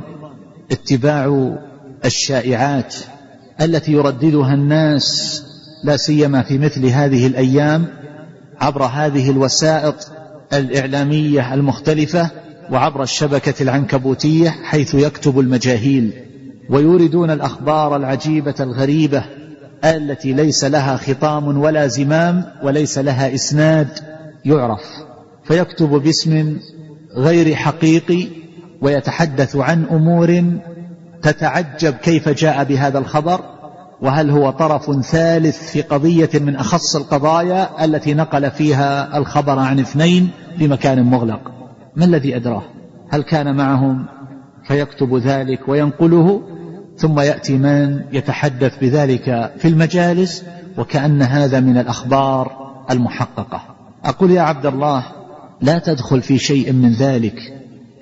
اتباع 0.72 1.56
الشائعات 2.04 2.94
التي 3.60 3.92
يرددها 3.92 4.54
الناس 4.54 5.42
لا 5.84 5.96
سيما 5.96 6.42
في 6.42 6.58
مثل 6.58 6.86
هذه 6.86 7.26
الأيام 7.26 7.86
عبر 8.60 8.84
هذه 8.84 9.30
الوسائط 9.30 10.08
الإعلامية 10.52 11.54
المختلفة 11.54 12.30
وعبر 12.70 13.02
الشبكة 13.02 13.62
العنكبوتية 13.62 14.50
حيث 14.50 14.94
يكتب 14.94 15.38
المجاهيل. 15.38 16.12
ويوردون 16.70 17.30
الأخبار 17.30 17.96
العجيبة 17.96 18.54
الغريبة 18.60 19.24
التي 19.84 20.32
ليس 20.32 20.64
لها 20.64 20.96
خطام 20.96 21.58
ولا 21.58 21.86
زمام 21.86 22.44
وليس 22.62 22.98
لها 22.98 23.34
إسناد 23.34 23.88
يعرف 24.44 24.82
فيكتب 25.44 25.88
باسم 25.88 26.56
غير 27.16 27.54
حقيقي 27.54 28.28
ويتحدث 28.82 29.56
عن 29.56 29.84
أمور 29.84 30.44
تتعجب 31.22 31.94
كيف 31.94 32.28
جاء 32.28 32.64
بهذا 32.64 32.98
الخبر 32.98 33.40
وهل 34.02 34.30
هو 34.30 34.50
طرف 34.50 35.04
ثالث 35.04 35.70
في 35.70 35.82
قضية 35.82 36.30
من 36.34 36.56
أخص 36.56 36.96
القضايا 36.96 37.84
التي 37.84 38.14
نقل 38.14 38.50
فيها 38.50 39.18
الخبر 39.18 39.58
عن 39.58 39.80
اثنين 39.80 40.30
لمكان 40.58 41.02
مغلق. 41.02 41.40
ما 41.96 42.04
الذي 42.04 42.36
أدراه؟ 42.36 42.62
هل 43.10 43.22
كان 43.22 43.56
معهم؟ 43.56 44.06
فيكتب 44.64 45.16
ذلك 45.16 45.68
وينقله 45.68 46.42
ثم 46.98 47.20
يأتي 47.20 47.58
من 47.58 48.00
يتحدث 48.12 48.78
بذلك 48.80 49.52
في 49.58 49.68
المجالس 49.68 50.44
وكأن 50.78 51.22
هذا 51.22 51.60
من 51.60 51.78
الأخبار 51.78 52.52
المحققة. 52.90 53.62
أقول 54.04 54.30
يا 54.30 54.42
عبد 54.42 54.66
الله 54.66 55.04
لا 55.60 55.78
تدخل 55.78 56.22
في 56.22 56.38
شيء 56.38 56.72
من 56.72 56.92
ذلك 56.92 57.38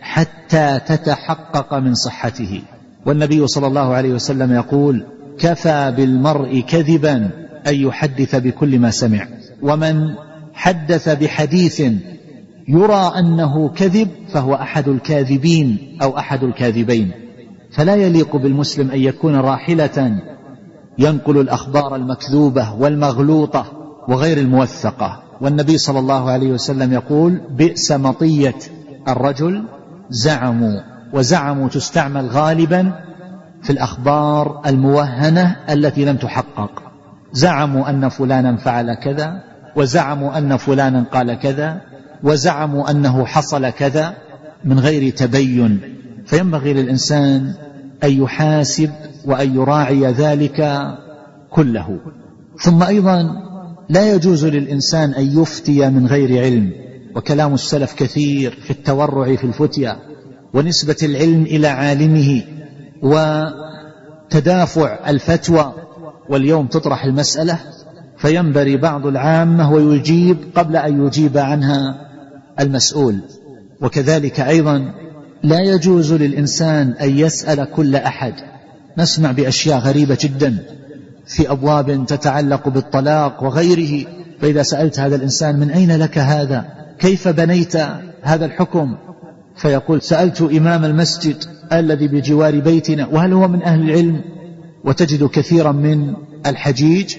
حتى 0.01 0.81
تتحقق 0.87 1.75
من 1.75 1.95
صحته. 1.95 2.63
والنبي 3.07 3.47
صلى 3.47 3.67
الله 3.67 3.95
عليه 3.95 4.13
وسلم 4.13 4.53
يقول 4.53 5.07
كفى 5.39 5.95
بالمرء 5.97 6.61
كذبا 6.61 7.31
أن 7.67 7.75
يحدث 7.75 8.35
بكل 8.35 8.79
ما 8.79 8.91
سمع. 8.91 9.29
ومن 9.63 10.15
حدث 10.55 11.09
بحديث 11.09 11.83
يرى 12.69 13.13
أنه 13.19 13.69
كذب 13.69 14.09
فهو 14.29 14.55
أحد 14.55 14.89
الكاذبين 14.89 15.99
أو 16.03 16.19
أحد 16.19 16.45
الكاذبين. 16.45 17.26
فلا 17.77 17.95
يليق 17.95 18.37
بالمسلم 18.37 18.91
أن 18.91 19.01
يكون 19.01 19.37
راحلة 19.37 20.19
ينقل 20.99 21.41
الأخبار 21.41 21.97
المكذوبة 21.97 22.75
والمغلوطة 22.75 23.67
وغير 24.09 24.39
الموثقة. 24.39 25.23
والنبي 25.41 25.79
صلى 25.79 25.99
الله 25.99 26.31
عليه 26.31 26.53
وسلم 26.53 26.93
يقول 26.93 27.41
بئس 27.51 27.93
مطية 27.93 28.55
الرجل 29.09 29.65
زعموا 30.11 30.81
وزعموا 31.12 31.69
تستعمل 31.69 32.27
غالبا 32.27 32.93
في 33.62 33.71
الأخبار 33.71 34.62
الموهنة 34.67 35.57
التي 35.71 36.05
لم 36.05 36.17
تحقق. 36.17 36.83
زعموا 37.33 37.91
أن 37.91 38.09
فلانا 38.09 38.57
فعل 38.57 38.95
كذا 38.95 39.41
وزعموا 39.77 40.39
أن 40.39 40.57
فلانا 40.57 41.05
قال 41.12 41.35
كذا 41.35 41.81
وزعموا 42.23 42.91
أنه 42.91 43.25
حصل 43.27 43.71
كذا 43.71 44.15
من 44.65 44.79
غير 44.79 45.12
تبين 45.12 45.81
فينبغي 46.27 46.73
للإنسان 46.73 47.55
أن 48.05 48.11
يحاسب 48.23 48.91
وأن 49.25 49.55
يراعي 49.55 50.07
ذلك 50.07 50.87
كله. 51.51 51.99
ثم 52.61 52.83
أيضا 52.83 53.27
لا 53.89 54.15
يجوز 54.15 54.45
للإنسان 54.45 55.11
أن 55.15 55.41
يفتي 55.41 55.91
من 55.91 56.07
غير 56.07 56.43
علم. 56.45 56.87
وكلام 57.17 57.55
السلف 57.55 57.95
كثير 57.95 58.51
في 58.51 58.71
التورع 58.71 59.37
في 59.37 59.45
الفتيا 59.45 59.97
ونسبة 60.55 60.97
العلم 61.03 61.43
إلى 61.43 61.67
عالمه 61.67 62.43
وتدافع 64.33 65.11
الفتوى 65.11 65.73
واليوم 66.29 66.67
تطرح 66.67 67.05
المسألة 67.05 67.59
فينبري 68.19 68.77
بعض 68.77 69.07
العامة 69.07 69.73
ويجيب 69.73 70.37
قبل 70.55 70.77
أن 70.77 71.07
يجيب 71.07 71.39
عنها 71.39 72.09
المسؤول. 72.61 73.21
وكذلك 73.81 74.41
أيضا 74.41 74.93
لا 75.42 75.61
يجوز 75.61 76.12
للإنسان 76.12 76.90
أن 76.90 77.18
يسأل 77.18 77.70
كل 77.70 77.96
أحد. 77.96 78.35
نسمع 78.99 79.33
بأشياء 79.33 79.79
غريبة 79.79 80.18
جدا 80.20 80.57
في 81.27 81.51
أبواب 81.51 82.07
تتعلق 82.07 82.68
بالطلاق 82.68 83.42
وغيره. 83.42 84.07
فإذا 84.40 84.62
سألت 84.62 85.01
هذا 85.01 85.16
الإنسان 85.16 85.59
من 85.59 85.70
أين 85.70 85.96
لك 85.96 86.18
هذا؟ 86.18 86.64
كيف 86.99 87.29
بنيت 87.29 87.77
هذا 88.22 88.44
الحكم؟ 88.44 88.96
فيقول 89.57 90.03
سألت 90.03 90.42
إمام 90.42 90.85
المسجد 90.85 91.37
الذي 91.72 92.09
بجوار 92.09 92.61
بيتنا 92.61 93.07
وهل 93.07 93.33
هو 93.33 93.49
من 93.49 93.62
أهل 93.62 93.81
العلم؟ 93.90 94.20
وتجد 94.85 95.25
كثيرا 95.25 95.72
من 95.72 96.14
الحجيج 96.46 97.16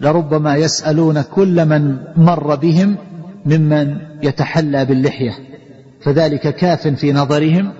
لربما 0.00 0.56
يسألون 0.56 1.22
كل 1.22 1.64
من 1.64 1.96
مر 2.16 2.54
بهم 2.54 2.96
ممن 3.46 3.96
يتحلى 4.22 4.84
باللحية. 4.84 5.49
فذلك 6.02 6.54
كاف 6.54 6.88
في 6.88 7.12
نظرهم 7.12 7.72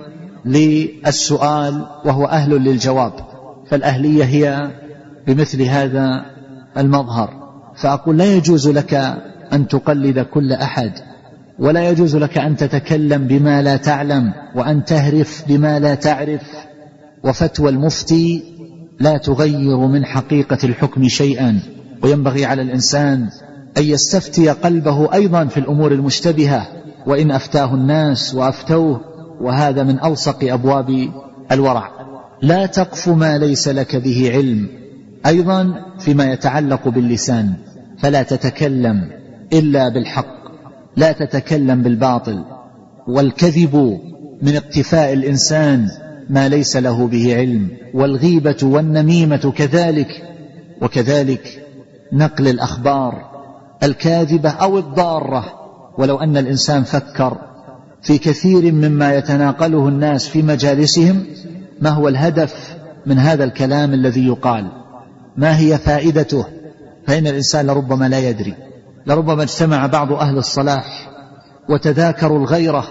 للسؤال 0.45 1.85
وهو 2.05 2.25
أهل 2.25 2.51
للجواب 2.51 3.13
فالأهلية 3.67 4.23
هي 4.23 4.71
بمثل 5.27 5.61
هذا 5.61 6.25
المظهر. 6.77 7.41
فأقول 7.75 8.17
لا 8.17 8.33
يجوز 8.33 8.67
لك 8.67 8.93
أن 9.53 9.67
تقلد 9.67 10.19
كل 10.19 10.53
أحد 10.53 10.91
ولا 11.59 11.89
يجوز 11.89 12.15
لك 12.15 12.37
أن 12.37 12.55
تتكلم 12.55 13.27
بما 13.27 13.61
لا 13.61 13.77
تعلم 13.77 14.33
وأن 14.55 14.85
تهرف 14.85 15.43
بما 15.47 15.79
لا 15.79 15.95
تعرف 15.95 16.41
وفتوى 17.23 17.69
المفتي 17.69 18.43
لا 18.99 19.17
تغير 19.17 19.77
من 19.77 20.05
حقيقة 20.05 20.57
الحكم 20.63 21.07
شيئا. 21.07 21.59
وينبغي 22.03 22.45
على 22.45 22.61
الإنسان 22.61 23.29
أن 23.77 23.83
يستفتي 23.83 24.49
قلبه 24.49 25.13
أيضا 25.13 25.45
في 25.45 25.59
الأمور 25.59 25.91
المشتبهة 25.91 26.67
وإن 27.05 27.31
أفتاه 27.31 27.73
الناس 27.73 28.35
وأفتوه 28.35 29.01
وهذا 29.41 29.83
من 29.83 30.03
ألصق 30.03 30.51
أبواب 30.51 31.09
الورع. 31.51 31.89
لا 32.41 32.65
تقف 32.65 33.09
ما 33.09 33.37
ليس 33.37 33.67
لك 33.67 33.95
به 33.95 34.31
علم. 34.33 34.67
أيضا 35.25 35.73
فيما 35.99 36.31
يتعلق 36.31 36.87
باللسان 36.87 37.53
فلا 37.97 38.23
تتكلم 38.23 39.09
إلا 39.53 39.89
بالحق. 39.89 40.41
لا 40.95 41.11
تتكلم 41.11 41.83
بالباطل. 41.83 42.43
والكذب 43.07 43.99
من 44.41 44.55
اقتفاء 44.55 45.13
الإنسان 45.13 45.87
ما 46.29 46.49
ليس 46.49 46.77
له 46.77 47.07
به 47.07 47.35
علم. 47.35 47.67
والغيبة 47.93 48.57
والنميمة 48.63 49.53
كذلك 49.57 50.23
وكذلك 50.81 51.67
نقل 52.13 52.47
الأخبار 52.47 53.31
الكاذبة 53.83 54.49
أو 54.49 54.77
الضارة. 54.77 55.60
ولو 55.97 56.17
أن 56.17 56.37
الإنسان 56.37 56.83
فكر 56.83 57.37
في 58.01 58.17
كثير 58.17 58.71
مما 58.71 59.15
يتناقله 59.15 59.87
الناس 59.87 60.27
في 60.27 60.41
مجالسهم 60.41 61.23
ما 61.81 61.89
هو 61.89 62.07
الهدف 62.07 62.77
من 63.05 63.17
هذا 63.17 63.43
الكلام 63.43 63.93
الذي 63.93 64.27
يقال؟ 64.27 64.67
ما 65.37 65.57
هي 65.57 65.77
فائدته؟ 65.77 66.45
فإن 67.07 67.27
الإنسان 67.27 67.67
لربما 67.67 68.09
لا 68.09 68.19
يدري. 68.29 68.53
لربما 69.07 69.43
اجتمع 69.43 69.85
بعض 69.85 70.13
أهل 70.13 70.37
الصلاح 70.37 71.09
وتذاكروا 71.69 72.39
الغيرة 72.39 72.83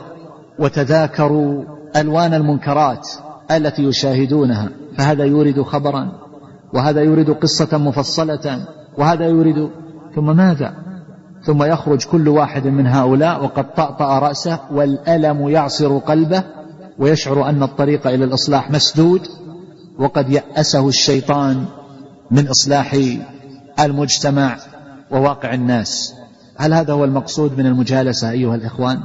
وتذاكروا 0.58 1.64
ألوان 1.96 2.34
المنكرات 2.34 3.08
التي 3.50 3.82
يشاهدونها. 3.82 4.68
فهذا 4.96 5.24
يورد 5.24 5.62
خبرا 5.62 6.12
وهذا 6.74 7.02
يريد 7.02 7.30
قصة 7.30 7.78
مفصلة 7.78 8.66
وهذا 8.98 9.26
يريد 9.26 9.70
ثم 10.14 10.36
ماذا؟ 10.36 10.89
ثم 11.44 11.62
يخرج 11.62 12.04
كل 12.04 12.28
واحد 12.28 12.66
من 12.66 12.86
هؤلاء 12.86 13.44
وقد 13.44 13.74
طأطأ 13.74 14.18
رأسه 14.18 14.60
والألم 14.72 15.48
يعصر 15.48 15.98
قلبه 15.98 16.42
ويشعر 16.98 17.48
أن 17.48 17.62
الطريق 17.62 18.06
إلى 18.06 18.24
الإصلاح 18.24 18.70
مسدود 18.70 19.28
وقد 19.98 20.30
يأسه 20.30 20.88
الشيطان 20.88 21.64
من 22.30 22.48
إصلاح 22.48 22.96
المجتمع 23.80 24.56
وواقع 25.10 25.54
الناس. 25.54 26.14
هل 26.56 26.74
هذا 26.74 26.92
هو 26.92 27.04
المقصود 27.04 27.58
من 27.58 27.66
المجالسة 27.66 28.30
أيها 28.30 28.54
الإخوان؟ 28.54 29.00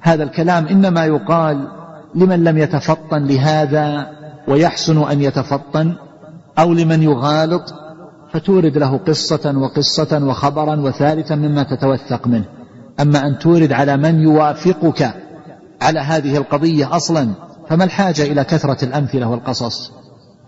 هذا 0.00 0.22
الكلام 0.22 0.66
إنما 0.66 1.04
يقال 1.04 1.68
لمن 2.14 2.44
لم 2.44 2.58
يتفطن 2.58 3.24
لهذا 3.24 4.10
ويحسن 4.48 5.02
أن 5.02 5.22
يتفطن 5.22 5.94
أو 6.58 6.72
لمن 6.72 7.02
يغالط 7.02 7.74
فتورد 8.32 8.78
له 8.78 8.96
قصة 8.96 9.54
وقصة 9.56 10.24
وخبرا 10.24 10.76
وثالثا 10.76 11.34
مما 11.34 11.62
تتوثق 11.62 12.26
منه. 12.26 12.44
أما 13.00 13.26
أن 13.26 13.38
تورد 13.38 13.72
على 13.72 13.96
من 13.96 14.20
يوافقك 14.20 15.14
على 15.82 16.00
هذه 16.00 16.36
القضية 16.36 16.96
أصلا 16.96 17.28
فما 17.68 17.84
الحاجة 17.84 18.22
إلى 18.22 18.44
كثرة 18.44 18.84
الأمثلة 18.84 19.28
والقصص؟ 19.28 19.92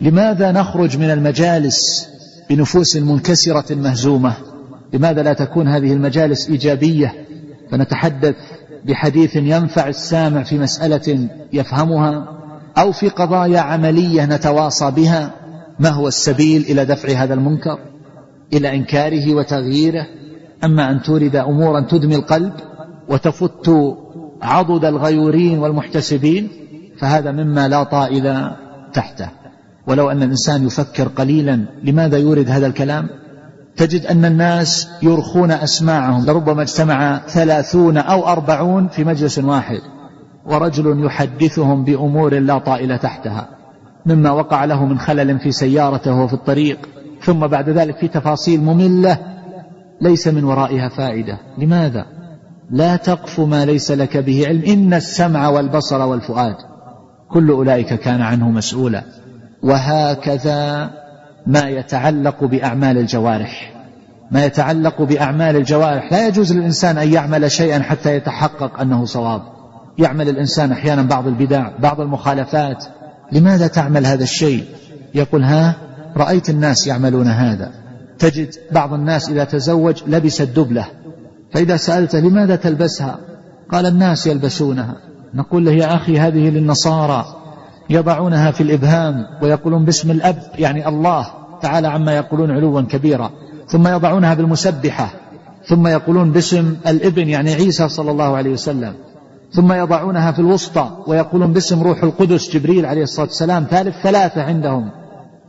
لماذا 0.00 0.52
نخرج 0.52 0.98
من 0.98 1.10
المجالس 1.10 2.08
بنفوس 2.50 2.96
منكسرة 2.96 3.74
مهزومة؟ 3.74 4.34
لماذا 4.92 5.22
لا 5.22 5.32
تكون 5.32 5.68
هذه 5.68 5.92
المجالس 5.92 6.48
إيجابية؟ 6.48 7.14
فنتحدث 7.70 8.34
بحديث 8.84 9.36
ينفع 9.36 9.88
السامع 9.88 10.42
في 10.42 10.58
مسألة 10.58 11.28
يفهمها 11.52 12.28
أو 12.78 12.92
في 12.92 13.08
قضايا 13.08 13.60
عملية 13.60 14.24
نتواصى 14.26 14.90
بها 14.90 15.30
ما 15.80 15.88
هو 15.88 16.08
السبيل 16.08 16.62
إلى 16.62 16.84
دفع 16.84 17.22
هذا 17.22 17.34
المنكر؟ 17.34 17.78
إلى 18.52 18.74
إنكاره 18.74 19.34
وتغييره؟ 19.34 20.06
أما 20.64 20.90
أن 20.90 21.02
تورد 21.02 21.36
أمورا 21.36 21.80
تدمي 21.80 22.14
القلب 22.14 22.52
وتفت 23.08 23.70
عضد 24.42 24.84
الغيورين 24.84 25.58
والمحتسبين 25.58 26.48
فهذا 26.98 27.32
مما 27.32 27.68
لا 27.68 27.82
طائل 27.82 28.50
تحته. 28.92 29.28
ولو 29.86 30.10
أن 30.10 30.22
الإنسان 30.22 30.66
يفكر 30.66 31.08
قليلا 31.08 31.64
لماذا 31.84 32.18
يورد 32.18 32.50
هذا 32.50 32.66
الكلام 32.66 33.08
تجد 33.76 34.06
أن 34.06 34.24
الناس 34.24 34.88
يرخون 35.02 35.50
أسماعهم. 35.50 36.26
لربما 36.26 36.62
اجتمع 36.62 37.20
ثلاثون 37.28 37.96
أو 37.96 38.28
أربعون 38.28 38.88
في 38.88 39.04
مجلس 39.04 39.38
واحد 39.38 39.80
ورجل 40.46 41.04
يحدثهم 41.04 41.84
بأمور 41.84 42.34
لا 42.38 42.58
طائل 42.58 42.98
تحتها. 42.98 43.59
مما 44.06 44.30
وقع 44.30 44.64
له 44.64 44.84
من 44.86 44.98
خلل 44.98 45.38
في 45.38 45.52
سيارته 45.52 46.14
وفي 46.14 46.34
الطريق 46.34 46.88
ثم 47.22 47.46
بعد 47.46 47.68
ذلك 47.68 47.96
في 47.96 48.08
تفاصيل 48.08 48.60
مملة 48.60 49.18
ليس 50.00 50.28
من 50.28 50.44
ورائها 50.44 50.88
فائدة. 50.88 51.38
لماذا؟ 51.58 52.06
لا 52.70 52.96
تقف 52.96 53.40
ما 53.40 53.64
ليس 53.64 53.90
لك 53.90 54.16
به 54.16 54.44
علم. 54.48 54.62
إن 54.64 54.94
السمع 54.94 55.48
والبصر 55.48 56.02
والفؤاد 56.02 56.54
كل 57.28 57.50
أولئك 57.50 57.94
كان 57.94 58.22
عنه 58.22 58.50
مسؤولا. 58.50 59.02
وهكذا 59.62 60.90
ما 61.46 61.68
يتعلق 61.68 62.44
بأعمال 62.44 62.98
الجوارح. 62.98 63.72
ما 64.30 64.44
يتعلق 64.44 65.02
بأعمال 65.02 65.56
الجوارح. 65.56 66.12
لا 66.12 66.28
يجوز 66.28 66.52
للإنسان 66.52 66.98
أن 66.98 67.12
يعمل 67.12 67.50
شيئا 67.50 67.78
حتى 67.78 68.16
يتحقق 68.16 68.80
أنه 68.80 69.04
صواب. 69.04 69.42
يعمل 69.98 70.28
الإنسان 70.28 70.72
أحيانا 70.72 71.02
بعض 71.02 71.26
البدع 71.26 71.70
بعض 71.78 72.00
المخالفات 72.00 72.84
لماذا 73.32 73.66
تعمل 73.66 74.06
هذا 74.06 74.22
الشيء؟ 74.22 74.64
يقول 75.14 75.44
ها 75.44 75.74
رأيت 76.16 76.50
الناس 76.50 76.86
يعملون 76.86 77.26
هذا. 77.26 77.70
تجد 78.18 78.54
بعض 78.72 78.92
الناس 78.92 79.28
إذا 79.28 79.44
تزوج 79.44 80.02
لبس 80.06 80.40
الدبلة. 80.40 80.84
فإذا 81.52 81.76
سألته 81.76 82.18
لماذا 82.18 82.56
تلبسها؟ 82.56 83.18
قال 83.72 83.86
الناس 83.86 84.26
يلبسونها. 84.26 84.96
نقول 85.34 85.64
له 85.64 85.72
يا 85.72 85.94
أخي 85.94 86.18
هذه 86.18 86.50
للنصارى. 86.50 87.24
يضعونها 87.90 88.50
في 88.50 88.62
الإبهام 88.62 89.26
ويقولون 89.42 89.84
باسم 89.84 90.10
الأب 90.10 90.42
يعني 90.58 90.88
الله 90.88 91.26
تعالى 91.62 91.88
عما 91.88 92.16
يقولون 92.16 92.50
علوا 92.50 92.80
كبيرا. 92.80 93.30
ثم 93.68 93.88
يضعونها 93.88 94.34
بالمسبحة. 94.34 95.10
ثم 95.68 95.86
يقولون 95.86 96.32
باسم 96.32 96.76
الابن 96.86 97.28
يعني 97.28 97.54
عيسى 97.54 97.88
صلى 97.88 98.10
الله 98.10 98.36
عليه 98.36 98.50
وسلم. 98.50 98.94
ثم 99.52 99.72
يضعونها 99.72 100.32
في 100.32 100.38
الوسطى 100.38 100.90
ويقولون 101.06 101.52
باسم 101.52 101.82
روح 101.82 102.02
القدس 102.02 102.50
جبريل 102.50 102.86
عليه 102.86 103.02
الصلاة 103.02 103.26
والسلام. 103.26 103.66
ثالث 103.70 103.96
ثلاثة 104.02 104.42
عندهم. 104.42 104.90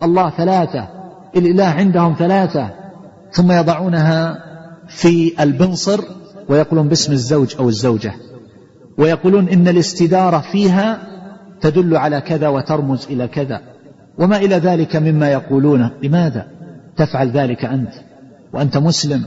الله 0.04 0.30
ثلاثة 0.30 0.88
الإله 1.36 1.66
عندهم 1.66 2.16
ثلاثة. 2.20 2.70
ثم 3.32 3.52
يضعونها 3.52 4.38
في 4.88 5.44
البنصر 5.44 6.02
ويقولون 6.50 6.88
باسم 6.88 7.14
الزوج 7.14 7.56
أو 7.60 7.70
الزوجة. 7.70 8.14
ويقولون 8.98 9.50
إن 9.50 9.68
الاستدارة 9.68 10.44
فيها 10.52 10.98
تدل 11.62 11.98
على 11.98 12.22
كذا 12.22 12.48
وترمز 12.48 13.08
إلى 13.10 13.28
كذا. 13.28 13.62
وما 14.18 14.38
إلى 14.38 14.56
ذلك 14.56 14.96
مما 14.96 15.30
يقولونه 15.32 15.92
لماذا 16.04 16.48
تفعل 16.98 17.30
ذلك 17.30 17.66
أنت؟ 17.66 17.94
وأنت 18.54 18.78
مسلم. 18.78 19.26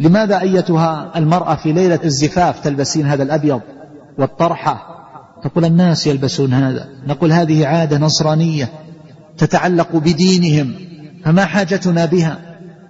لماذا 0.00 0.40
أيتها 0.40 1.18
المرأة 1.18 1.54
في 1.54 1.72
ليلة 1.72 2.00
الزفاف 2.04 2.60
تلبسين 2.60 3.06
هذا 3.06 3.22
الأبيض؟ 3.22 3.60
والطرحة. 4.18 4.96
تقول 5.42 5.64
الناس 5.64 6.06
يلبسون 6.06 6.52
هذا. 6.52 6.88
نقول 7.06 7.32
هذه 7.32 7.66
عادة 7.66 7.98
نصرانية 7.98 8.68
تتعلق 9.38 9.96
بدينهم 9.96 10.74
فما 11.24 11.44
حاجتنا 11.44 12.04
بها؟ 12.04 12.38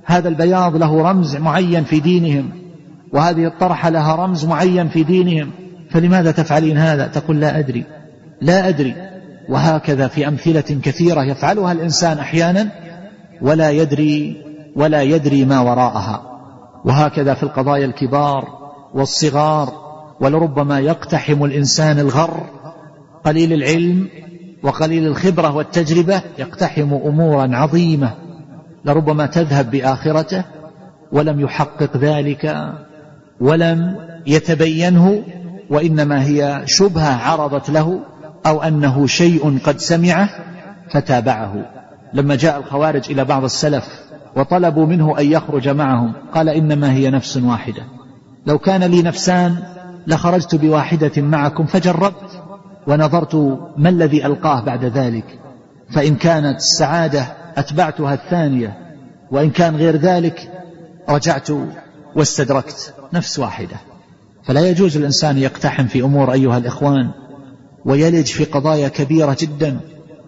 هذا 0.05 0.29
البياض 0.29 0.77
له 0.77 1.03
رمز 1.11 1.37
معين 1.37 1.85
في 1.85 2.01
دينهم 2.01 2.51
وهذه 3.13 3.47
الطرحة 3.47 3.89
لها 3.91 4.15
رمز 4.15 4.45
معين 4.45 4.89
في 4.89 5.03
دينهم. 5.03 5.51
فلماذا 5.91 6.31
تفعلين 6.31 6.79
هذا؟ 6.79 7.07
تقول 7.07 7.41
لا 7.41 7.59
أدري. 7.59 7.85
لا 8.41 8.69
أدري. 8.69 8.95
وهكذا 9.49 10.09
في 10.09 10.29
أمثلة 10.29 10.81
كثيرة 10.83 11.23
يفعلها 11.23 11.73
الإنسان 11.73 12.19
أحيانا 12.19 12.69
ولا 13.43 13.71
يدري 13.71 14.43
ولا 14.77 15.03
يدري 15.03 15.45
ما 15.45 15.61
وراءها. 15.61 16.23
وهكذا 16.85 17.35
في 17.35 17.43
القضايا 17.43 17.87
الكبار 17.87 18.49
والصغار 18.95 19.86
ولربما 20.21 20.81
يقتحم 20.81 21.45
الإنسان 21.45 21.99
الغر. 21.99 22.47
قليل 23.25 23.53
العلم 23.53 24.09
وقليل 24.63 25.07
الخبرة 25.07 25.57
والتجربة 25.57 26.23
يقتحم 26.39 26.95
أمورا 26.95 27.57
عظيمة. 27.57 28.15
لربما 28.85 29.27
تذهب 29.27 29.71
بآخرته 29.71 30.45
ولم 31.13 31.41
يحقق 31.41 31.97
ذلك 31.97 32.73
ولم 33.41 33.97
يتبينه 34.27 35.23
وإنما 35.71 36.25
هي 36.25 36.63
شبهة 36.67 37.17
عرضت 37.17 37.71
له 37.71 38.01
أو 38.47 38.63
أنه 38.63 39.07
شيء 39.07 39.59
قد 39.65 39.79
سمعه 39.79 40.29
فتابعه. 40.91 41.55
لما 42.15 42.35
جاء 42.35 42.59
الخوارج 42.59 43.11
إلى 43.11 43.25
بعض 43.25 43.45
السلف 43.45 43.85
وطلبوا 44.37 44.87
منه 44.87 45.19
أن 45.19 45.33
يخرج 45.33 45.69
معهم 45.69 46.13
قال 46.35 46.49
إنما 46.49 46.93
هي 46.93 47.11
نفس 47.11 47.37
واحدة. 47.37 47.83
لو 48.47 48.59
كان 48.59 48.85
لي 48.85 49.03
نفسان 49.03 49.57
لخرجت 50.07 50.55
بواحدة 50.55 51.23
معكم 51.23 51.67
فجربت 51.67 52.43
ونظرت 52.87 53.35
ما 53.77 53.89
الذي 53.89 54.27
ألقاه 54.27 54.61
بعد 54.61 54.85
ذلك. 54.85 55.39
فإن 55.91 56.15
كانت 56.15 56.57
السعادة 56.57 57.27
أتبعتها 57.57 58.15
الثانية 58.15 58.79
وإن 59.31 59.51
كان 59.51 59.77
غير 59.77 59.97
ذلك 59.97 60.51
رجعت 61.09 61.49
واستدركت 62.17 62.95
نفس 63.13 63.39
واحدة. 63.39 63.77
فلا 64.45 64.69
يجوز 64.69 64.97
الإنسان 64.97 65.39
يقتحم 65.39 65.87
في 65.87 66.03
أمور 66.03 66.33
أيها 66.33 66.59
الإخوان 66.59 67.11
ويلج 67.85 68.27
في 68.27 68.45
قضايا 68.45 68.89
كبيرة 68.89 69.37
جدا. 69.41 69.81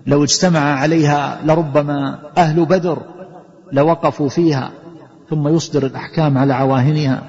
لو 0.06 0.24
اجتمع 0.24 0.60
عليها 0.60 1.40
لربما 1.44 2.18
أهل 2.38 2.64
بدر 2.64 3.02
لوقفوا 3.72 4.28
فيها 4.28 4.70
ثم 5.30 5.48
يصدر 5.48 5.86
الأحكام 5.86 6.38
على 6.38 6.54
عواهنها 6.54 7.22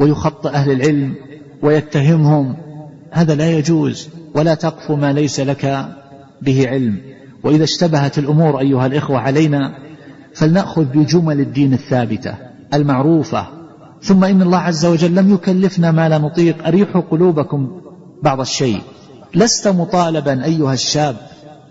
ويخطئ 0.00 0.48
أهل 0.48 0.70
العلم 0.72 1.14
ويتهمهم. 1.62 2.56
هذا 3.10 3.34
لا 3.34 3.50
يجوز 3.50 4.08
ولا 4.34 4.54
تقف 4.54 4.90
ما 4.90 5.12
ليس 5.12 5.40
لك 5.40 5.86
به 6.42 6.68
علم. 6.68 7.00
وإذا 7.44 7.64
اشتبهت 7.64 8.18
الأمور 8.18 8.60
أيها 8.60 8.86
الإخوة 8.86 9.18
علينا 9.18 9.74
فلنأخذ 10.34 10.84
بجمل 10.84 11.40
الدين 11.40 11.72
الثابتة 11.72 12.34
المعروفة. 12.74 13.46
ثم 14.02 14.24
إن 14.24 14.42
الله 14.42 14.58
عز 14.58 14.86
وجل 14.86 15.14
لم 15.14 15.34
يكلفنا 15.34 15.90
ما 15.90 16.08
لا 16.08 16.18
نطيق 16.18 16.66
أريحوا 16.66 17.02
قلوبكم 17.10 17.80
بعض 18.22 18.40
الشيء. 18.40 18.80
لست 19.34 19.68
مطالبا 19.68 20.44
أيها 20.44 20.72
الشاب 20.72 21.16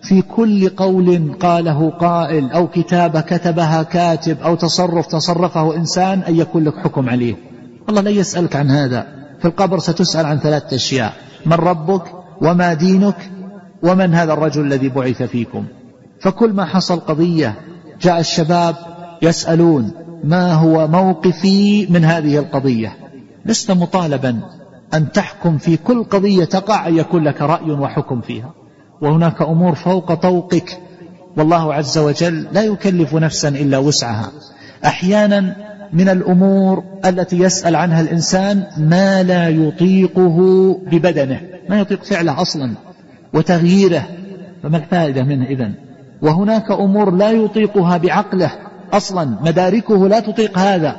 في 0.04 0.22
كل 0.22 0.70
قول 0.70 1.34
قاله 1.40 1.90
قائل 1.90 2.52
أو 2.52 2.68
كتابة 2.68 3.22
كتبها 3.22 3.84
كاتب 3.84 4.38
أو 4.44 4.56
تصرف 4.56 5.08
تصرفه 5.08 5.76
إنسان 5.76 6.20
أن 6.20 6.36
يكون 6.36 6.64
لك 6.64 6.78
حكم 6.78 7.10
عليه. 7.10 7.36
الله 7.90 8.02
لا 8.02 8.10
يسألك 8.10 8.56
عن 8.56 8.72
هذا. 8.72 9.21
في 9.42 9.48
القبر 9.48 9.80
ستسأل 9.80 10.26
عن 10.26 10.40
ثلاثة 10.40 10.76
أشياء. 10.76 11.14
من 11.46 11.54
ربك 11.54 12.04
وما 12.42 12.74
دينك 12.74 13.32
ومن 13.84 14.14
هذا 14.14 14.34
الرجل 14.34 14.62
الذي 14.62 14.90
بعث 14.90 15.24
فيكم. 15.24 15.66
فكل 16.22 16.54
ما 16.54 16.66
حصل 16.66 17.00
قضية 17.00 17.56
جاء 18.02 18.20
الشباب 18.20 18.76
يسألون 19.22 19.92
ما 20.24 20.54
هو 20.54 20.88
موقفي 20.88 21.88
من 21.90 22.06
هذه 22.06 22.38
القضية. 22.38 22.98
لست 23.46 23.72
مطالبا 23.72 24.40
أن 24.94 25.12
تحكم 25.12 25.58
في 25.58 25.78
كل 25.78 26.04
قضية 26.04 26.46
تقع 26.46 26.88
أن 26.88 26.98
يكون 26.98 27.24
لك 27.24 27.42
رأي 27.42 27.72
وحكم 27.72 28.22
فيها. 28.22 28.54
وهناك 29.02 29.42
أمور 29.42 29.76
فوق 29.76 30.14
طوقك. 30.14 30.80
والله 31.38 31.74
عز 31.74 31.98
وجل 31.98 32.48
لا 32.52 32.64
يكلف 32.64 33.16
نفسا 33.16 33.50
إلا 33.50 33.78
وسعها. 33.78 34.32
أحيانا 34.86 35.56
من 35.94 36.10
الأمور 36.10 36.84
التي 37.06 37.40
يسأل 37.40 37.76
عنها 37.76 38.02
الإنسان 38.02 38.64
ما 38.78 39.24
لا 39.24 39.50
يطيقه 39.50 40.38
ببدنه. 40.92 41.42
ما 41.70 41.80
يطيق 41.80 42.04
فعله 42.04 42.42
أصلا 42.42 42.74
وتغييره. 43.34 44.08
فما 44.64 44.78
الفائدة 44.78 45.24
منه 45.24 45.46
إذن؟ 45.46 45.74
وهناك 46.22 46.72
أمور 46.72 47.12
لا 47.12 47.32
يطيقها 47.32 47.98
بعقله 47.98 48.52
أصلا. 48.94 49.26
مداركه 49.42 50.08
لا 50.08 50.20
تطيق 50.20 50.58
هذا. 50.58 50.96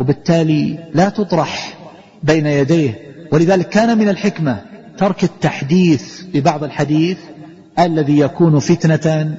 وبالتالي 0.00 0.78
لا 0.94 1.08
تطرح 1.08 1.78
بين 2.22 2.46
يديه. 2.46 2.94
ولذلك 3.32 3.68
كان 3.68 3.98
من 3.98 4.08
الحكمة 4.08 4.58
ترك 4.98 5.24
التحديث 5.24 6.22
ببعض 6.34 6.64
الحديث 6.64 7.18
الذي 7.78 8.18
يكون 8.18 8.58
فتنة 8.58 9.34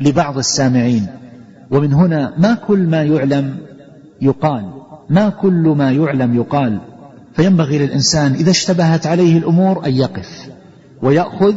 لبعض 0.00 0.38
السامعين. 0.38 1.06
ومن 1.70 1.92
هنا 1.92 2.34
ما 2.38 2.54
كل 2.54 2.78
ما 2.78 3.02
يعلم 3.02 3.56
يقال 4.22 4.70
ما 5.10 5.28
كل 5.28 5.74
ما 5.76 5.92
يعلم 5.92 6.36
يقال. 6.36 6.78
فينبغي 7.36 7.78
للإنسان 7.78 8.32
إذا 8.32 8.50
اشتبهت 8.50 9.06
عليه 9.06 9.38
الأمور 9.38 9.86
أن 9.86 9.92
يقف 9.92 10.48
ويأخذ 11.02 11.54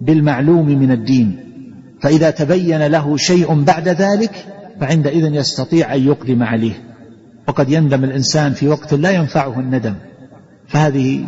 بالمعلوم 0.00 0.66
من 0.66 0.90
الدين. 0.90 1.36
فإذا 2.02 2.30
تبين 2.30 2.86
له 2.86 3.16
شيء 3.16 3.62
بعد 3.62 3.88
ذلك 3.88 4.46
فعندئذ 4.80 5.34
يستطيع 5.34 5.94
أن 5.94 6.06
يقدم 6.06 6.42
عليه. 6.42 6.82
وقد 7.48 7.70
يندم 7.70 8.04
الإنسان 8.04 8.52
في 8.52 8.68
وقت 8.68 8.94
لا 8.94 9.10
ينفعه 9.10 9.60
الندم. 9.60 9.94
فهذه 10.68 11.24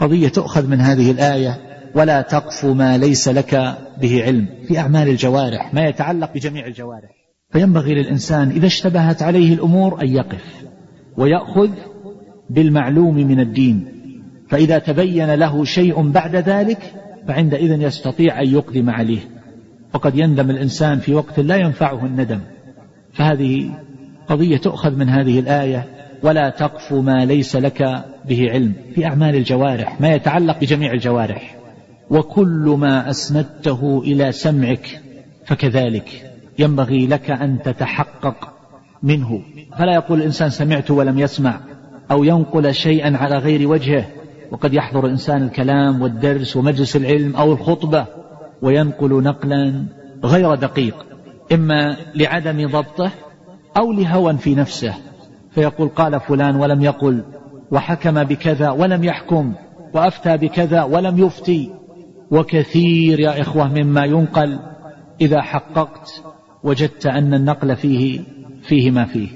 قضية 0.00 0.28
تؤخذ 0.28 0.66
من 0.66 0.80
هذه 0.80 1.10
الآية 1.10 1.58
ولا 1.94 2.20
تقف 2.20 2.64
ما 2.64 2.98
ليس 2.98 3.28
لك 3.28 3.76
به 4.00 4.22
علم 4.22 4.46
في 4.68 4.78
أعمال 4.78 5.08
الجوارح 5.08 5.74
ما 5.74 5.88
يتعلق 5.88 6.34
بجميع 6.34 6.66
الجوارح. 6.66 7.25
فينبغي 7.56 7.94
للإنسان 7.94 8.50
إذا 8.50 8.66
اشتبهت 8.66 9.22
عليه 9.22 9.54
الأمور 9.54 10.02
أن 10.02 10.08
يقف 10.08 10.64
ويأخذ 11.16 11.70
بالمعلوم 12.50 13.14
من 13.14 13.40
الدين. 13.40 13.86
فإذا 14.48 14.78
تبين 14.78 15.34
له 15.34 15.64
شيء 15.64 16.10
بعد 16.10 16.36
ذلك 16.36 16.78
فعندئذ 17.28 17.82
يستطيع 17.82 18.42
أن 18.42 18.48
يقدم 18.48 18.90
عليه. 18.90 19.18
وقد 19.94 20.18
يندم 20.18 20.50
الإنسان 20.50 20.98
في 20.98 21.14
وقت 21.14 21.40
لا 21.40 21.56
ينفعه 21.56 22.06
الندم. 22.06 22.40
فهذه 23.12 23.70
قضية 24.28 24.56
تؤخذ 24.56 24.96
من 24.96 25.08
هذه 25.08 25.40
الآية 25.40 25.84
ولا 26.22 26.50
تقف 26.50 26.92
ما 26.92 27.24
ليس 27.24 27.56
لك 27.56 28.04
به 28.28 28.50
علم 28.50 28.72
في 28.94 29.06
أعمال 29.06 29.34
الجوارح 29.34 30.00
ما 30.00 30.14
يتعلق 30.14 30.60
بجميع 30.60 30.92
الجوارح. 30.92 31.56
وكل 32.10 32.76
ما 32.78 33.10
أسندته 33.10 34.02
إلى 34.04 34.32
سمعك 34.32 35.00
فكذلك. 35.46 36.25
ينبغي 36.58 37.06
لك 37.06 37.30
أن 37.30 37.62
تتحقق 37.62 38.52
منه. 39.02 39.42
فلا 39.78 39.94
يقول 39.94 40.18
الإنسان 40.18 40.50
سمعت 40.50 40.90
ولم 40.90 41.18
يسمع 41.18 41.60
أو 42.10 42.24
ينقل 42.24 42.74
شيئا 42.74 43.16
على 43.16 43.38
غير 43.38 43.68
وجهه. 43.68 44.04
وقد 44.50 44.74
يحضر 44.74 45.06
الإنسان 45.06 45.42
الكلام 45.42 46.02
والدرس 46.02 46.56
ومجلس 46.56 46.96
العلم 46.96 47.36
أو 47.36 47.52
الخطبة 47.52 48.06
وينقل 48.62 49.22
نقلا 49.22 49.84
غير 50.24 50.54
دقيق. 50.54 51.06
إما 51.52 51.96
لعدم 52.14 52.66
ضبطه 52.70 53.10
أو 53.76 53.92
لهوى 53.92 54.36
في 54.36 54.54
نفسه. 54.54 54.94
فيقول 55.50 55.88
قال 55.88 56.20
فلان 56.20 56.56
ولم 56.56 56.82
يقل 56.82 57.24
وحكم 57.70 58.24
بكذا 58.24 58.70
ولم 58.70 59.04
يحكم 59.04 59.54
وأفتى 59.94 60.36
بكذا 60.36 60.82
ولم 60.82 61.18
يفتي. 61.18 61.70
وكثير 62.30 63.20
يا 63.20 63.40
إخوة 63.40 63.68
مما 63.68 64.04
ينقل 64.04 64.58
إذا 65.20 65.42
حققت 65.42 66.22
وجدت 66.66 67.06
أن 67.06 67.34
النقل 67.34 67.76
فيه 67.76 68.20
فيه 68.62 68.90
ما 68.90 69.04
فيه 69.04 69.28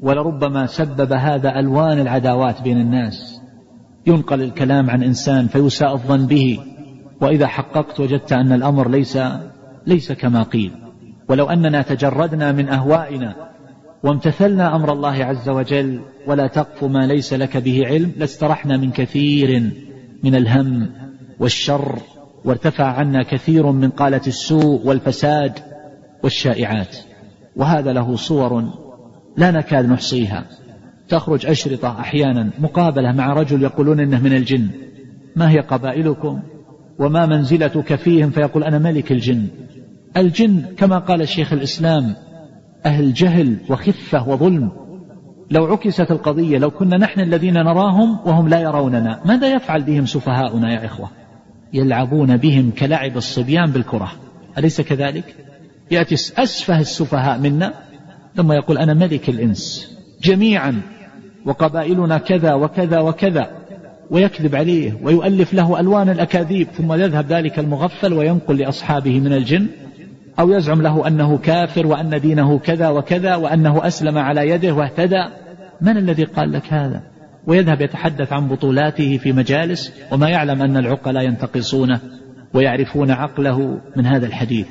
ولربما 0.00 0.66
سبب 0.66 1.12
هذا 1.12 1.58
ألوان 1.58 2.00
العداوات 2.00 2.62
بين 2.62 2.80
الناس. 2.80 3.40
ينقل 4.06 4.42
الكلام 4.42 4.90
عن 4.90 5.02
إنسان 5.02 5.46
فيساء 5.46 5.92
الظن 5.92 6.26
به 6.26 6.58
وإذا 7.20 7.46
حققت 7.46 8.00
وجدت 8.00 8.32
أن 8.32 8.52
الأمر 8.52 8.88
ليس 8.88 9.18
ليس 9.86 10.12
كما 10.12 10.42
قيل. 10.42 10.70
ولو 11.28 11.46
أننا 11.46 11.82
تجردنا 11.82 12.52
من 12.52 12.68
أهوائنا 12.68 13.34
وامتثلنا 14.02 14.76
أمر 14.76 14.92
الله 14.92 15.24
عز 15.24 15.48
وجل 15.48 16.00
ولا 16.26 16.46
تقف 16.46 16.84
ما 16.84 17.06
ليس 17.06 17.32
لك 17.32 17.56
به 17.56 17.86
علم 17.86 18.12
لاسترحنا 18.16 18.76
من 18.76 18.90
كثير 18.90 19.72
من 20.24 20.34
الهم 20.34 20.90
والشر 21.40 21.98
وارتفع 22.44 22.84
عنا 22.84 23.22
كثير 23.22 23.72
من 23.72 23.90
قالة 23.90 24.22
السوء 24.26 24.86
والفساد. 24.86 25.58
والشائعات. 26.22 26.96
وهذا 27.56 27.92
له 27.92 28.16
صور 28.16 28.64
لا 29.36 29.50
نكاد 29.50 29.88
نحصيها. 29.88 30.44
تخرج 31.08 31.46
أشرطة 31.46 32.00
أحيانا 32.00 32.50
مقابلة 32.58 33.12
مع 33.12 33.32
رجل 33.32 33.62
يقولون 33.62 34.00
إنه 34.00 34.20
من 34.20 34.32
الجن. 34.32 34.68
ما 35.36 35.50
هي 35.50 35.60
قبائلكم؟ 35.60 36.40
وما 36.98 37.26
منزلتك 37.26 37.94
فيهم 37.94 38.30
فيقول 38.30 38.64
أنا 38.64 38.78
ملك 38.78 39.12
الجن. 39.12 39.46
الجن 40.16 40.62
كما 40.76 40.98
قال 40.98 41.22
الشيخ 41.22 41.52
الإسلام 41.52 42.14
أهل 42.86 43.12
جهل 43.12 43.56
وخفة 43.70 44.28
وظلم. 44.28 44.70
لو 45.50 45.64
عكست 45.64 46.10
القضية 46.10 46.58
لو 46.58 46.70
كنا 46.70 46.96
نحن 46.96 47.20
الذين 47.20 47.54
نراهم 47.54 48.18
وهم 48.24 48.48
لا 48.48 48.60
يروننا 48.60 49.20
ماذا 49.24 49.54
يفعل 49.54 49.82
بهم 49.82 50.06
سفهاؤنا 50.06 50.72
يا 50.72 50.86
إخوة؟ 50.86 51.10
يلعبون 51.72 52.36
بهم 52.36 52.70
كلعب 52.70 53.16
الصبيان 53.16 53.70
بالكرة. 53.70 54.12
أليس 54.58 54.80
كذلك؟ 54.80 55.47
يأتي 55.90 56.14
أسفه 56.14 56.80
السفهاء 56.80 57.38
منا 57.38 57.74
ثم 58.36 58.52
يقول 58.52 58.78
أنا 58.78 58.94
ملك 58.94 59.28
الإنس 59.28 59.92
جميعا 60.22 60.82
وقبائلنا 61.46 62.18
كذا 62.18 62.54
وكذا 62.54 63.00
وكذا 63.00 63.50
ويكذب 64.10 64.54
عليه 64.54 64.98
ويؤلف 65.02 65.54
له 65.54 65.80
ألوان 65.80 66.08
الأكاذيب 66.08 66.68
ثم 66.68 66.92
يذهب 66.92 67.32
ذلك 67.32 67.58
المغفل 67.58 68.12
وينقل 68.12 68.56
لأصحابه 68.56 69.20
من 69.20 69.32
الجن 69.32 69.66
أو 70.38 70.52
يزعم 70.52 70.82
له 70.82 71.06
أنه 71.06 71.38
كافر 71.38 71.86
وأن 71.86 72.20
دينه 72.20 72.58
كذا 72.58 72.88
وكذا 72.88 73.34
وأنه 73.34 73.86
أسلم 73.86 74.18
على 74.18 74.48
يده 74.48 74.72
واهتدى. 74.72 75.24
من 75.80 75.96
الذي 75.96 76.24
قال 76.24 76.52
لك 76.52 76.72
هذا؟ 76.72 77.02
ويذهب 77.46 77.80
يتحدث 77.80 78.32
عن 78.32 78.48
بطولاته 78.48 79.18
في 79.18 79.32
مجالس 79.32 79.92
وما 80.12 80.28
يعلم 80.28 80.62
أن 80.62 80.76
العقلاء 80.76 81.24
ينتقصونه 81.24 82.00
ويعرفون 82.54 83.10
عقله 83.10 83.80
من 83.96 84.06
هذا 84.06 84.26
الحديث. 84.26 84.66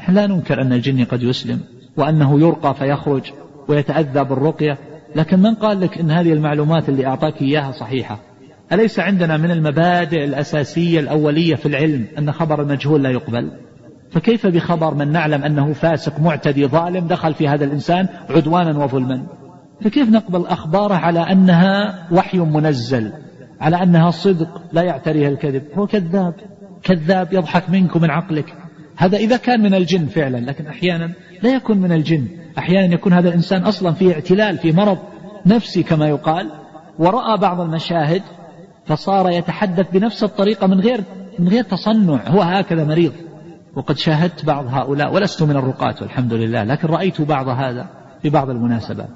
نحن 0.00 0.12
لا 0.12 0.26
ننكر 0.26 0.62
أن 0.62 0.72
الجن 0.72 1.04
قد 1.04 1.22
يسلم 1.22 1.60
وأنه 1.96 2.40
يرقى 2.40 2.74
فيخرج 2.74 3.22
ويتأذى 3.68 4.24
بالرقية 4.24 4.78
لكن 5.16 5.38
من 5.38 5.54
قال 5.54 5.80
لك 5.80 5.98
أن 5.98 6.10
هذه 6.10 6.32
المعلومات 6.32 6.88
اللي 6.88 7.06
أعطاك 7.06 7.42
إياها 7.42 7.72
صحيحة؟ 7.72 8.18
أليس 8.72 9.00
عندنا 9.00 9.36
من 9.36 9.50
المبادئ 9.50 10.24
الأساسية 10.24 11.00
الأولية 11.00 11.54
في 11.54 11.66
العلم 11.66 12.06
أن 12.18 12.32
خبر 12.32 12.62
المجهول 12.62 13.02
لا 13.02 13.10
يقبل؟ 13.10 13.50
فكيف 14.10 14.46
بخبر 14.46 14.94
من 14.94 15.12
نعلم 15.12 15.42
أنه 15.44 15.72
فاسق 15.72 16.20
معتدي 16.20 16.66
ظالم 16.66 17.06
دخل 17.06 17.34
في 17.34 17.48
هذا 17.48 17.64
الإنسان 17.64 18.08
عدوانا 18.30 18.84
وظلما؟ 18.84 19.26
فكيف 19.80 20.08
نقبل 20.08 20.46
أخباره 20.46 20.94
على 20.94 21.20
أنها 21.20 22.06
وحي 22.12 22.38
منزل 22.38 23.12
على 23.60 23.82
أنها 23.82 24.10
صدق 24.10 24.62
لا 24.72 24.82
يعتريها 24.82 25.28
الكذب؟ 25.28 25.62
هو 25.74 25.86
كذاب 25.86 26.34
كذاب 26.82 27.32
يضحك 27.32 27.70
منك 27.70 27.96
ومن 27.96 28.10
عقلك. 28.10 28.59
هذا 29.00 29.16
إذا 29.16 29.36
كان 29.36 29.62
من 29.62 29.74
الجن 29.74 30.06
فعلا 30.06 30.36
لكن 30.36 30.66
أحيانا 30.66 31.10
لا 31.42 31.54
يكون 31.54 31.78
من 31.78 31.92
الجن. 31.92 32.26
أحيانا 32.58 32.94
يكون 32.94 33.12
هذا 33.12 33.28
الإنسان 33.28 33.62
أصلا 33.62 33.92
فيه 33.92 34.14
اعتلال 34.14 34.58
في 34.58 34.72
مرض 34.72 34.98
نفسي 35.46 35.82
كما 35.82 36.08
يقال. 36.08 36.50
ورأى 36.98 37.36
بعض 37.38 37.60
المشاهد 37.60 38.22
فصار 38.86 39.30
يتحدث 39.30 39.86
بنفس 39.92 40.24
الطريقة 40.24 40.66
من 40.66 40.80
غير 40.80 41.00
من 41.38 41.48
غير 41.48 41.64
تصنع. 41.64 42.28
هو 42.28 42.42
هكذا 42.42 42.84
مريض. 42.84 43.12
وقد 43.76 43.98
شاهدت 43.98 44.44
بعض 44.44 44.66
هؤلاء 44.68 45.14
ولست 45.14 45.42
من 45.42 45.56
الرقاة 45.56 45.94
والحمد 46.00 46.32
لله 46.32 46.64
لكن 46.64 46.88
رأيت 46.88 47.20
بعض 47.20 47.48
هذا 47.48 47.86
في 48.22 48.30
بعض 48.30 48.50
المناسبات. 48.50 49.14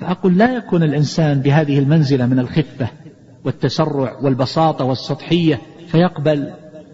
فأقول 0.00 0.38
لا 0.38 0.56
يكون 0.56 0.82
الإنسان 0.82 1.40
بهذه 1.40 1.78
المنزلة 1.78 2.26
من 2.26 2.38
الخفة 2.38 2.88
والتسرع 3.44 4.16
والبساطة 4.22 4.84
والسطحية 4.84 5.60
فيقبل 5.86 6.52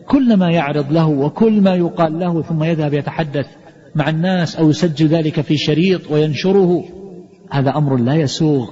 كل 0.08 0.36
ما 0.36 0.50
يعرض 0.50 0.92
له 0.92 1.06
وكل 1.06 1.60
ما 1.60 1.74
يقال 1.74 2.18
له 2.18 2.42
ثم 2.42 2.64
يذهب 2.64 2.94
يتحدث 2.94 3.46
مع 3.94 4.08
الناس 4.08 4.56
أو 4.56 4.70
يسجل 4.70 5.06
ذلك 5.06 5.40
في 5.40 5.56
شريط 5.56 6.10
وينشره 6.10 6.84
هذا 7.50 7.70
أمر 7.76 7.96
لا 7.96 8.14
يسوغ 8.14 8.70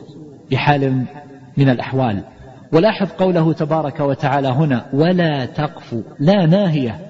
بحال 0.51 1.05
من 1.57 1.69
الأحوال. 1.69 2.25
ولاحظ 2.73 3.09
قوله 3.09 3.53
تبارك 3.53 4.01
وتعالى 4.01 4.49
هنا 4.49 4.87
ولا 4.93 5.47
تقف 5.47 5.95
لا 6.21 6.47
ناهية. 6.47 7.01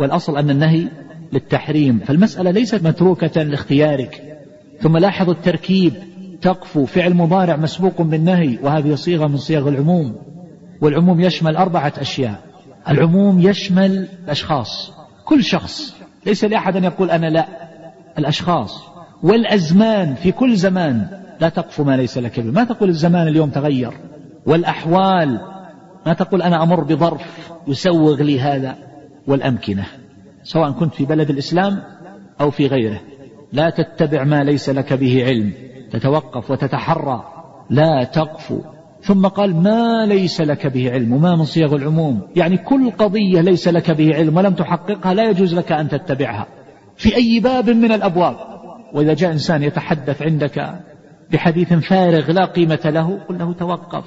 والأصل 0.00 0.36
أن 0.36 0.50
النهي 0.50 0.88
للتحريم. 1.32 1.98
فالمسألة 1.98 2.50
ليست 2.50 2.82
متروكة 2.82 3.42
لاختيارك. 3.42 4.22
ثم 4.80 4.96
لاحظوا 4.96 5.34
التركيب 5.34 5.92
تقفو 6.42 6.84
فعل 6.84 7.14
مضارع 7.14 7.56
مسبوق 7.56 8.02
بالنهي 8.02 8.58
وهذه 8.62 8.94
صيغة 8.94 9.26
من 9.26 9.36
صيغ 9.36 9.68
العموم. 9.68 10.16
والعموم 10.80 11.20
يشمل 11.20 11.56
أربعة 11.56 11.92
أشياء. 11.98 12.49
العموم 12.88 13.40
يشمل 13.40 14.08
الأشخاص 14.24 14.92
كل 15.24 15.44
شخص. 15.44 15.94
ليس 16.26 16.44
لأحد 16.44 16.76
أن 16.76 16.84
يقول 16.84 17.10
أنا 17.10 17.26
لا 17.26 17.46
الأشخاص. 18.18 18.82
والأزمان 19.22 20.14
في 20.14 20.32
كل 20.32 20.56
زمان 20.56 21.06
لا 21.40 21.48
تقف 21.48 21.80
ما 21.80 21.96
ليس 21.96 22.18
لك 22.18 22.40
به. 22.40 22.50
ما 22.52 22.64
تقول 22.64 22.88
الزمان 22.88 23.28
اليوم 23.28 23.50
تغير؟ 23.50 23.92
والأحوال 24.46 25.40
ما 26.06 26.12
تقول 26.12 26.42
أنا 26.42 26.62
أمر 26.62 26.84
بظرف 26.84 27.50
يسوغ 27.66 28.22
لي 28.22 28.40
هذا؟ 28.40 28.76
والأمكنة 29.26 29.86
سواء 30.42 30.70
كنت 30.70 30.94
في 30.94 31.04
بلد 31.04 31.30
الإسلام 31.30 31.82
أو 32.40 32.50
في 32.50 32.66
غيره. 32.66 33.00
لا 33.52 33.70
تتبع 33.70 34.24
ما 34.24 34.44
ليس 34.44 34.68
لك 34.70 34.92
به 34.92 35.24
علم. 35.24 35.52
تتوقف 35.92 36.50
وتتحرى. 36.50 37.24
لا 37.70 38.04
تقف. 38.04 38.52
ثم 39.02 39.26
قال 39.26 39.56
ما 39.62 40.06
ليس 40.06 40.40
لك 40.40 40.66
به 40.66 40.90
علم 40.90 41.12
وما 41.12 41.36
من 41.36 41.44
صيغ 41.44 41.76
العموم. 41.76 42.20
يعني 42.36 42.56
كل 42.56 42.90
قضية 42.90 43.40
ليس 43.40 43.68
لك 43.68 43.90
به 43.90 44.14
علم 44.14 44.36
ولم 44.36 44.54
تحققها 44.54 45.14
لا 45.14 45.30
يجوز 45.30 45.54
لك 45.54 45.72
أن 45.72 45.88
تتبعها. 45.88 46.46
في 46.96 47.16
أي 47.16 47.40
باب 47.40 47.70
من 47.70 47.92
الأبواب. 47.92 48.36
وإذا 48.94 49.14
جاء 49.14 49.32
إنسان 49.32 49.62
يتحدث 49.62 50.22
عندك 50.22 50.74
بحديث 51.32 51.72
فارغ 51.72 52.32
لا 52.32 52.44
قيمة 52.44 52.80
له 52.84 53.18
قل 53.28 53.38
له 53.38 53.52
توقف. 53.52 54.04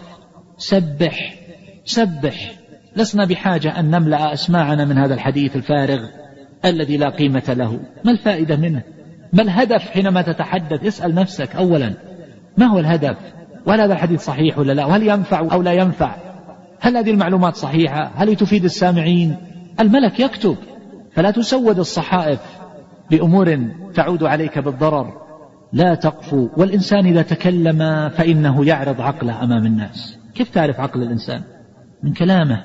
سبح. 0.58 1.34
سبح. 1.86 2.52
لسنا 2.96 3.26
بحاجة 3.26 3.80
أن 3.80 3.90
نملأ 3.90 4.34
أسماعنا 4.34 4.86
من 4.86 4.98
هذا 4.98 5.14
الحديث 5.14 5.56
الفارغ 5.56 6.00
الذي 6.66 6.98
لا 6.98 7.10
قيمة 7.10 7.56
له. 7.58 7.80
ما 8.06 8.12
الفائدة 8.12 8.56
منه؟ 8.56 8.84
ما 9.34 9.42
الهدف 9.42 9.90
حينما 9.90 10.22
تتحدث؟ 10.22 10.86
اسأل 10.86 11.16
نفسك 11.16 11.56
أولا. 11.56 11.94
ما 12.58 12.66
هو 12.66 12.80
الهدف؟ 12.80 13.18
وهل 13.66 13.82
هذا 13.82 13.94
الحديث 13.94 14.22
صحيح 14.22 14.60
ولا 14.60 14.74
لا؟ 14.74 14.86
وهل 14.86 15.10
ينفع 15.10 15.40
أو 15.40 15.62
لا 15.62 15.74
ينفع؟ 15.74 16.16
هل 16.80 16.98
هذه 16.98 17.12
المعلومات 17.12 17.56
صحيحة؟ 17.56 18.12
هل 18.16 18.36
تفيد 18.36 18.64
السامعين؟ 18.64 19.36
الملك 19.80 20.20
يكتب 20.20 20.58
فلا 21.14 21.32
تسود 21.32 21.80
الصحائف 21.80 22.40
بأمور 23.12 23.60
تعود 23.96 24.24
عليك 24.24 24.60
بالضرر. 24.60 25.24
لا 25.74 25.96
تقفو 25.96 26.50
والإنسان 26.58 27.06
إذا 27.06 27.22
تكلم 27.22 28.10
فإنه 28.10 28.66
يعرض 28.66 29.02
عقله 29.02 29.44
أمام 29.44 29.66
الناس. 29.66 30.18
كيف 30.36 30.50
تعرف 30.50 30.80
عقل 30.80 31.02
الإنسان؟ 31.02 31.42
من 32.04 32.14
كلامه. 32.14 32.62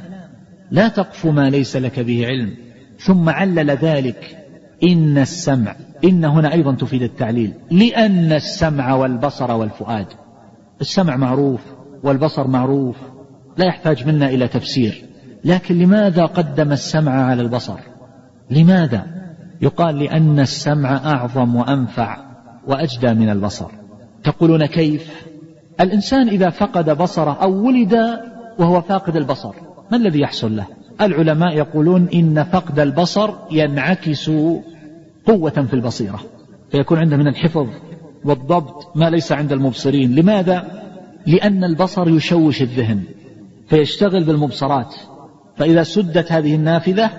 لا 0.70 0.88
تقف 0.88 1.26
ما 1.26 1.51
ليس 1.51 1.76
لك 1.76 2.01
به 2.01 2.26
علم. 2.26 2.55
ثم 2.99 3.28
علل 3.28 3.70
ذلك. 3.70 4.36
إن 4.82 5.18
السمع 5.18 5.76
إن 6.05 6.24
هنا 6.24 6.53
أيضا 6.53 6.74
تفيد 6.74 7.03
التعليل. 7.03 7.53
لأن 7.70 8.32
السمع 8.32 8.94
والبصر 8.94 9.53
والفؤاد. 9.53 10.07
السمع 10.80 11.16
معروف 11.16 11.60
والبصر 12.02 12.46
معروف 12.48 12.96
لا 13.56 13.66
يحتاج 13.66 14.06
منا 14.06 14.28
إلى 14.28 14.48
تفسير. 14.48 15.04
لكن 15.44 15.78
لماذا 15.78 16.24
قدم 16.26 16.72
السمع 16.72 17.12
على 17.12 17.42
البصر؟ 17.42 17.78
لماذا؟ 18.50 19.06
يقال 19.60 19.98
لأن 19.98 20.40
السمع 20.40 20.96
أعظم 20.96 21.56
وأنفع 21.56 22.16
وأجدى 22.66 23.14
من 23.14 23.28
البصر. 23.28 23.70
تقولون 24.24 24.66
كيف؟ 24.66 25.26
الإنسان 25.80 26.28
إذا 26.28 26.50
فقد 26.50 26.90
بصره 26.90 27.38
أو 27.42 27.66
ولد 27.66 28.20
وهو 28.58 28.80
فاقد 28.80 29.16
البصر 29.16 29.54
ما 29.90 29.96
الذي 29.96 30.20
يحصل 30.20 30.56
له؟ 30.56 30.66
العلماء 31.00 31.56
يقولون 31.56 32.08
إن 32.14 32.44
فقد 32.44 32.78
البصر 32.78 33.30
ينعكس 33.50 34.30
قوة 35.26 35.50
في 35.50 35.74
البصيرة 35.74 36.20
فيكون 36.70 36.98
عنده 36.98 37.16
من 37.16 37.28
الحفظ 37.28 37.66
والضبط 38.28 38.96
ما 38.96 39.10
ليس 39.10 39.32
عند 39.32 39.52
المبصرين. 39.52 40.14
لماذا؟ 40.14 40.82
لأن 41.26 41.64
البصر 41.64 42.08
يشوش 42.08 42.62
الذهن 42.62 43.02
فيشتغل 43.68 44.24
بالمبصرات. 44.24 44.94
فإذا 45.56 45.82
سدت 45.82 46.32
هذه 46.32 46.54
النافذة 46.54 47.10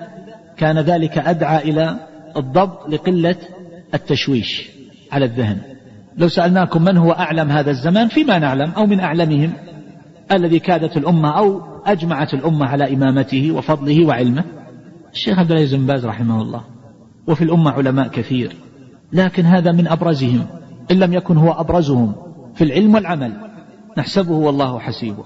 كان 0.56 0.78
ذلك 0.78 1.18
أدعى 1.18 1.70
إلى 1.70 1.96
الضبط 2.36 2.88
لقلة 2.88 3.36
التشويش 3.94 4.70
على 5.12 5.24
الذهن. 5.24 5.58
لو 6.16 6.28
سألناكم 6.28 6.82
من 6.82 6.96
هو 6.96 7.12
أعلم 7.12 7.50
هذا 7.50 7.70
الزمان 7.70 8.08
فيما 8.08 8.38
نعلم 8.38 8.70
أو 8.70 8.86
من 8.86 9.00
أعلمهم؟ 9.00 9.52
الذي 10.32 10.58
كادت 10.58 10.96
الأمة 10.96 11.38
أو 11.38 11.62
أجمعت 11.86 12.34
الأمة 12.34 12.66
على 12.66 12.94
إمامته 12.94 13.52
وفضله 13.52 14.06
وعلمه. 14.06 14.44
الشيخ 15.12 15.38
عبد 15.38 15.50
العزيز 15.52 15.74
بن 15.74 15.86
باز 15.86 16.06
رحمه 16.06 16.42
الله. 16.42 16.64
وفي 17.26 17.44
الأمة 17.44 17.70
علماء 17.70 18.08
كثير. 18.08 18.52
لكن 19.12 19.44
هذا 19.44 19.72
من 19.72 19.88
أبرزهم. 19.88 20.46
إن 20.90 20.98
لم 20.98 21.12
يكن 21.12 21.36
هو 21.36 21.52
أبرزهم 21.52 22.12
في 22.54 22.64
العلم 22.64 22.94
والعمل. 22.94 23.32
نحسبه 23.98 24.32
والله 24.32 24.78
حسيبه. 24.78 25.24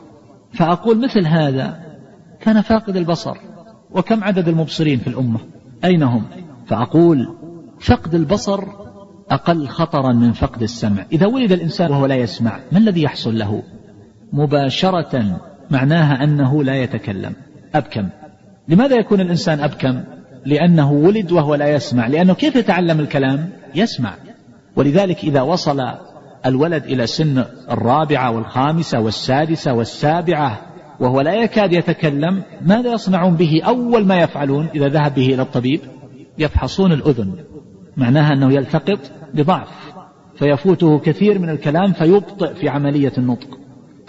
فأقول 0.52 1.04
مثل 1.04 1.26
هذا 1.26 1.80
كان 2.40 2.60
فاقد 2.60 2.96
البصر 2.96 3.36
وكم 3.90 4.24
عدد 4.24 4.48
المبصرين 4.48 4.98
في 4.98 5.06
الأمة؟ 5.06 5.38
أين 5.84 6.02
هم؟ 6.02 6.24
فأقول 6.66 7.36
فقد 7.80 8.14
البصر 8.14 8.64
أقل 9.30 9.68
خطرا 9.68 10.12
من 10.12 10.32
فقد 10.32 10.62
السمع. 10.62 11.04
إذا 11.12 11.26
ولد 11.26 11.52
الإنسان 11.52 11.90
وهو 11.90 12.06
لا 12.06 12.14
يسمع 12.14 12.58
ما 12.72 12.78
الذي 12.78 13.02
يحصل 13.02 13.38
له؟ 13.38 13.62
مباشرة 14.32 15.40
معناها 15.70 16.24
أنه 16.24 16.64
لا 16.64 16.74
يتكلم. 16.74 17.32
أبكم. 17.74 18.08
لماذا 18.68 18.96
يكون 18.96 19.20
الإنسان 19.20 19.60
أبكم؟ 19.60 20.00
لأنه 20.46 20.92
ولد 20.92 21.32
وهو 21.32 21.54
لا 21.54 21.68
يسمع. 21.68 22.06
لأنه 22.06 22.34
كيف 22.34 22.56
يتعلم 22.56 23.00
الكلام؟ 23.00 23.50
يسمع. 23.74 24.14
ولذلك 24.76 25.24
إذا 25.24 25.42
وصل 25.42 25.80
الولد 26.46 26.84
إلى 26.84 27.06
سن 27.06 27.44
الرابعة 27.70 28.30
والخامسة 28.30 29.00
والسادسة 29.00 29.72
والسابعة 29.72 30.60
وهو 31.00 31.20
لا 31.20 31.34
يكاد 31.34 31.72
يتكلم 31.72 32.42
ماذا 32.62 32.92
يصنعون 32.92 33.34
به؟ 33.34 33.62
أول 33.62 34.06
ما 34.06 34.16
يفعلون 34.16 34.68
إذا 34.74 34.88
ذهب 34.88 35.14
به 35.14 35.34
إلى 35.34 35.42
الطبيب 35.42 35.80
يفحصون 36.38 36.92
الأذن. 36.92 37.34
معناها 37.96 38.32
أنه 38.32 38.52
يلتقط 38.52 38.98
بضعف 39.34 39.68
فيفوته 40.36 40.98
كثير 40.98 41.38
من 41.38 41.48
الكلام 41.48 41.92
فيبطئ 41.92 42.54
في 42.54 42.68
عملية 42.68 43.12
النطق. 43.18 43.58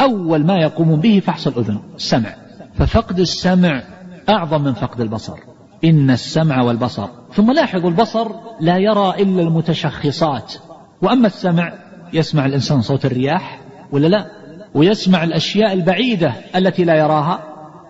أول 0.01 0.45
ما 0.45 0.57
يقومون 0.57 0.99
به 0.99 1.22
فحص 1.26 1.47
الأذن 1.47 1.80
السمع. 1.95 2.36
ففقد 2.76 3.20
السمع 3.20 3.84
أعظم 4.30 4.63
من 4.63 4.74
فقد 4.74 5.01
البصر. 5.01 5.38
إن 5.84 6.11
السمع 6.11 6.61
والبصر 6.61 7.07
ثم 7.36 7.52
لاحظوا 7.52 7.90
البصر 7.90 8.28
لا 8.60 8.78
يرى 8.78 9.14
إلا 9.20 9.42
المتشخصات. 9.42 10.54
وأما 11.02 11.28
السمع 11.28 11.74
يسمع 12.14 12.46
الإنسان 12.46 12.82
صوت 12.82 13.06
الرياح 13.06 13.60
ولا 13.92 14.08
لا؟ 14.08 14.26
ويسمع 14.74 15.24
الأشياء 15.24 15.74
البعيدة 15.74 16.34
التي 16.56 16.84
لا 16.84 16.96
يراها. 16.96 17.40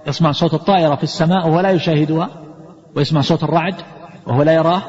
يسمع 0.07 0.31
صوت 0.31 0.53
الطائرة 0.53 0.95
في 0.95 1.03
السماء 1.03 1.47
وهو 1.47 1.59
لا 1.59 1.69
يشاهدها. 1.69 2.29
ويسمع 2.95 3.21
صوت 3.21 3.43
الرعد 3.43 3.75
وهو 4.27 4.43
لا 4.43 4.53
يراه. 4.53 4.81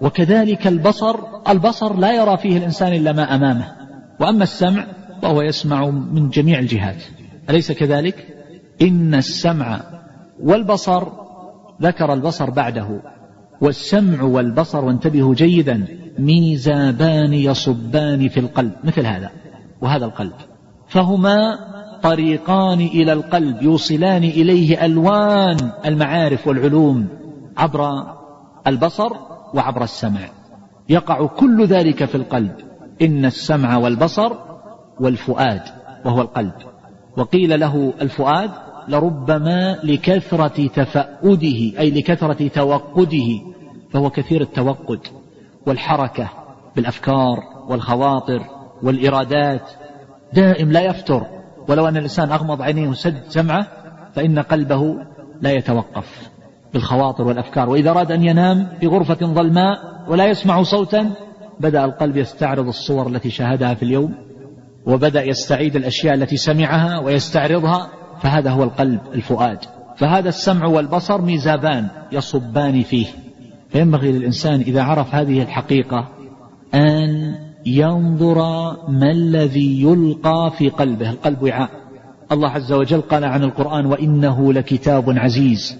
وكذلك 0.00 0.66
البصر 0.66 1.16
البصر 1.48 1.96
لا 1.96 2.12
يرى 2.12 2.36
فيه 2.36 2.58
الإنسان 2.58 2.92
إلا 2.92 3.12
ما 3.12 3.34
أمامه. 3.34 3.72
وأما 4.20 4.42
السمع 4.42 4.84
فهو 5.22 5.42
يسمع 5.42 5.86
من 5.90 6.28
جميع 6.28 6.58
الجهات. 6.58 7.02
أليس 7.50 7.72
كذلك؟ 7.72 8.26
إن 8.82 9.14
السمع 9.14 9.80
والبصر 10.42 11.08
ذكر 11.82 12.12
البصر 12.12 12.50
بعده. 12.50 13.00
والسمع 13.60 14.22
والبصر 14.22 14.84
وانتبهوا 14.84 15.34
جيدا 15.34 15.86
ميزابان 16.18 17.32
يصبان 17.32 18.28
في 18.28 18.40
القلب 18.40 18.72
مثل 18.84 19.06
هذا 19.06 19.30
وهذا 19.80 20.04
القلب. 20.04 20.32
فهما 20.88 21.58
طريقان 22.02 22.80
إلى 22.80 23.12
القلب 23.12 23.62
يوصلان 23.62 24.24
إليه 24.24 24.84
ألوان 24.84 25.56
المعارف 25.86 26.46
والعلوم 26.46 27.08
عبر 27.56 28.06
البصر 28.66 29.12
وعبر 29.54 29.84
السمع. 29.84 30.20
يقع 30.88 31.26
كل 31.26 31.66
ذلك 31.66 32.04
في 32.04 32.14
القلب. 32.14 32.52
إن 33.02 33.24
السمع 33.24 33.76
والبصر 33.76 34.32
والفؤاد 35.00 35.62
وهو 36.04 36.20
القلب. 36.20 36.52
وقيل 37.16 37.60
له 37.60 37.92
الفؤاد 38.00 38.50
لربما 38.88 39.78
لكثرة 39.82 40.66
تفأده 40.66 41.80
أي 41.80 41.90
لكثرة 41.90 42.48
توقده 42.48 43.40
فهو 43.92 44.10
كثير 44.10 44.40
التوقد 44.40 45.00
والحركة 45.66 46.28
بالأفكار 46.76 47.38
والخواطر 47.68 48.40
والإرادات. 48.82 49.70
دائم 50.32 50.72
لا 50.72 50.80
يفتر 50.80 51.26
ولو 51.68 51.88
أن 51.88 51.96
الإنسان 51.96 52.32
أغمض 52.32 52.62
عينيه 52.62 52.88
وسد 52.88 53.22
سمعه 53.28 53.66
فإن 54.14 54.38
قلبه 54.38 54.96
لا 55.40 55.50
يتوقف 55.50 56.30
بالخواطر 56.72 57.24
والأفكار. 57.24 57.68
وإذا 57.68 57.90
أراد 57.90 58.12
أن 58.12 58.22
ينام 58.24 58.68
في 58.80 58.86
غرفة 58.86 59.26
ظلماء 59.26 60.04
ولا 60.08 60.26
يسمع 60.26 60.62
صوتا 60.62 61.10
بدأ 61.60 61.84
القلب 61.84 62.16
يستعرض 62.16 62.66
الصور 62.66 63.06
التي 63.06 63.30
شاهدها 63.30 63.74
في 63.74 63.82
اليوم 63.82 64.14
وبدأ 64.86 65.22
يستعيد 65.22 65.76
الأشياء 65.76 66.14
التي 66.14 66.36
سمعها 66.36 66.98
ويستعرضها. 66.98 67.88
فهذا 68.20 68.50
هو 68.50 68.64
القلب 68.64 69.00
الفؤاد. 69.14 69.58
فهذا 69.96 70.28
السمع 70.28 70.66
والبصر 70.66 71.22
ميزابان 71.22 71.88
يصبان 72.12 72.82
فيه. 72.82 73.06
فينبغي 73.68 74.12
للإنسان 74.12 74.60
إذا 74.60 74.82
عرف 74.82 75.14
هذه 75.14 75.42
الحقيقة 75.42 76.08
أن 76.74 77.34
ينظر 77.66 78.36
ما 78.88 79.10
الذي 79.10 79.82
يلقى 79.82 80.52
في 80.58 80.68
قلبه. 80.68 81.10
القلب 81.10 81.42
وعاء. 81.42 81.70
الله 82.32 82.48
عز 82.48 82.72
وجل 82.72 83.00
قال 83.00 83.24
عن 83.24 83.42
القرآن 83.42 83.86
وإنه 83.86 84.52
لكتاب 84.52 85.18
عزيز. 85.18 85.78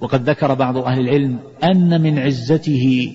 وقد 0.00 0.30
ذكر 0.30 0.54
بعض 0.54 0.76
أهل 0.76 1.00
العلم 1.00 1.38
أن 1.64 2.00
من 2.00 2.18
عزته 2.18 3.12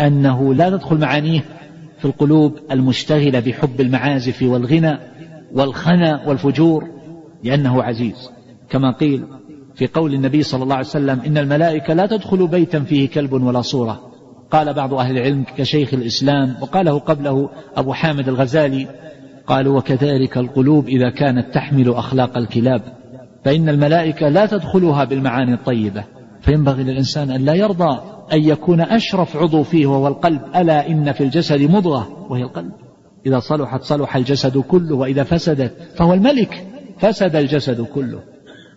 أنه 0.00 0.54
لا 0.54 0.70
تدخل 0.70 0.98
معانيه 0.98 1.44
في 1.98 2.04
القلوب 2.04 2.58
المشتغلة 2.70 3.40
بحب 3.40 3.80
المعازف 3.80 4.42
والغنى 4.42 4.98
والخنا 5.52 6.22
والفجور. 6.26 6.97
لأنه 7.44 7.82
عزيز. 7.82 8.30
كما 8.70 8.92
قيل 8.92 9.24
في 9.74 9.86
قول 9.86 10.14
النبي 10.14 10.42
صلى 10.42 10.62
الله 10.62 10.74
عليه 10.74 10.86
وسلم 10.86 11.20
إن 11.26 11.38
الملائكة 11.38 11.94
لا 11.94 12.06
تدخل 12.06 12.46
بيتا 12.46 12.80
فيه 12.80 13.08
كلب 13.08 13.32
ولا 13.32 13.60
صورة. 13.60 14.00
قال 14.50 14.74
بعض 14.74 14.94
أهل 14.94 15.18
العلم 15.18 15.44
كشيخ 15.56 15.94
الإسلام 15.94 16.54
وقاله 16.60 16.98
قبله 16.98 17.50
أبو 17.76 17.92
حامد 17.92 18.28
الغزالي 18.28 18.88
قالوا 19.46 19.78
وكذلك 19.78 20.38
القلوب 20.38 20.88
إذا 20.88 21.10
كانت 21.10 21.54
تحمل 21.54 21.88
أخلاق 21.88 22.36
الكلاب 22.36 22.82
فإن 23.44 23.68
الملائكة 23.68 24.28
لا 24.28 24.46
تدخلها 24.46 25.04
بالمعاني 25.04 25.54
الطيبة. 25.54 26.04
فينبغي 26.40 26.82
للإنسان 26.82 27.30
أن 27.30 27.44
لا 27.44 27.54
يرضى 27.54 28.00
أن 28.32 28.42
يكون 28.44 28.80
أشرف 28.80 29.36
عضو 29.36 29.62
فيه 29.62 29.86
وهو 29.86 30.08
القلب 30.08 30.40
ألا 30.56 30.88
إن 30.88 31.12
في 31.12 31.24
الجسد 31.24 31.70
مضغة 31.70 32.26
وهي 32.30 32.42
القلب. 32.42 32.72
إذا 33.26 33.38
صلحت 33.38 33.82
صلح 33.82 34.16
الجسد 34.16 34.58
كله 34.58 34.96
وإذا 34.96 35.22
فسدت 35.22 35.72
فهو 35.96 36.14
الملك 36.14 36.66
فسد 37.00 37.36
الجسد 37.36 37.80
كله. 37.80 38.20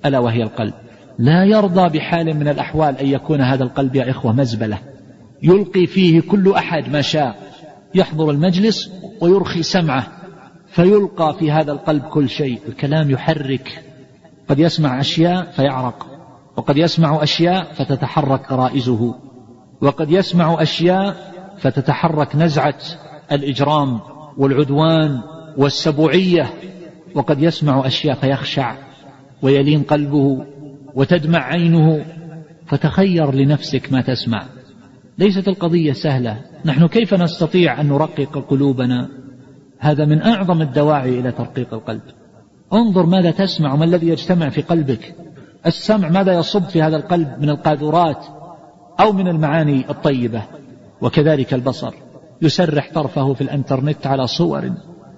ألا 0.06 0.20
وهي 0.20 0.44
القلب. 0.44 0.74
لا 1.20 1.44
يرضى 1.44 1.98
بحال 1.98 2.34
من 2.34 2.48
الأحوال 2.48 2.98
أن 2.98 3.08
يكون 3.08 3.42
هذا 3.42 3.64
القلب 3.64 3.96
يا 3.96 4.10
إخوة 4.10 4.34
مزبلة. 4.34 4.78
يلقي 5.44 5.86
فيه 5.86 6.22
كل 6.22 6.54
أحد 6.54 6.90
ما 6.90 7.02
شاء. 7.02 7.36
يحضر 7.96 8.30
المجلس 8.30 8.92
ويرخي 9.22 9.64
سمعه. 9.64 10.08
فيلقى 10.68 11.36
في 11.40 11.52
هذا 11.52 11.72
القلب 11.72 12.04
كل 12.04 12.30
شيء. 12.30 12.60
الكلام 12.68 13.12
يحرك. 13.12 13.84
قد 14.50 14.60
يسمع 14.60 15.00
أشياء 15.00 15.52
فيعرق. 15.52 16.08
وقد 16.58 16.78
يسمع 16.78 17.24
أشياء 17.24 17.74
فتتحرك 17.74 18.52
غرائزه 18.52 19.16
وقد 19.82 20.12
يسمع 20.12 20.62
أشياء 20.62 21.16
فتتحرك 21.60 22.36
نزعة 22.36 22.80
الإجرام 23.32 24.00
والعدوان 24.38 25.22
والسبوعية. 25.58 26.54
وقد 27.16 27.44
يسمع 27.44 27.88
أشياء 27.88 28.16
فيخشع 28.16 28.76
ويلين 29.42 29.84
قلبه 29.84 30.46
وتدمع 30.96 31.44
عينه 31.44 32.06
فتخير 32.68 33.32
لنفسك 33.32 33.94
ما 33.94 34.02
تسمع. 34.02 34.46
ليست 35.18 35.48
القضية 35.48 35.94
سهلة. 35.94 36.42
نحن 36.66 36.88
كيف 36.88 37.14
نستطيع 37.14 37.82
أن 37.82 37.88
نرقق 37.88 38.46
قلوبنا؟ 38.50 39.10
هذا 39.80 40.06
من 40.06 40.22
أعظم 40.22 40.62
الدواعي 40.62 41.20
إلى 41.20 41.32
ترقيق 41.32 41.74
القلب. 41.74 42.02
انظر 42.74 43.06
ماذا 43.06 43.32
تسمع 43.32 43.74
وما 43.74 43.86
الذي 43.86 44.08
يجتمع 44.08 44.50
في 44.50 44.62
قلبك. 44.62 45.16
السمع 45.66 46.10
ماذا 46.10 46.34
يصب 46.34 46.64
في 46.64 46.82
هذا 46.82 46.98
القلب 46.98 47.28
من 47.40 47.50
القاذورات 47.50 48.26
أو 49.00 49.14
من 49.14 49.28
المعاني 49.28 49.90
الطيبة؟ 49.90 50.42
وكذلك 51.02 51.54
البصر. 51.54 51.94
يسرح 52.42 52.90
طرفه 52.94 53.34
في 53.34 53.42
الإنترنت 53.42 54.08
على 54.08 54.28
صور 54.28 54.72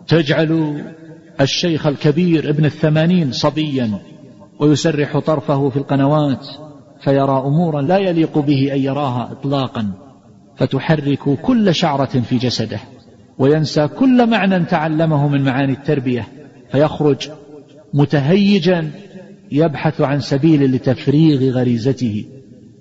تجعل 0.07 0.83
الشيخ 1.41 1.88
الكبير 1.88 2.49
ابن 2.49 2.65
الثمانين 2.65 3.31
صبيا 3.31 3.99
ويسرح 4.59 5.19
طرفه 5.19 5.69
في 5.69 5.77
القنوات 5.77 6.47
فيرى 7.03 7.43
امورا 7.45 7.81
لا 7.81 7.97
يليق 7.97 8.39
به 8.39 8.73
أن 8.73 8.79
يراها 8.79 9.31
اطلاقا 9.31 9.91
فتحرك 10.57 11.29
كل 11.41 11.75
شعرة 11.75 12.19
في 12.19 12.38
جسده 12.38 12.79
وينسى 13.38 13.88
كل 13.88 14.29
معنى 14.29 14.65
تعلمه 14.65 15.27
من 15.27 15.43
معاني 15.43 15.73
التربية 15.73 16.27
فيخرج 16.71 17.29
متهيجا 17.93 18.91
يبحث 19.51 20.01
عن 20.01 20.19
سبيل 20.19 20.75
لتفريغ 20.75 21.51
غريزته. 21.51 22.25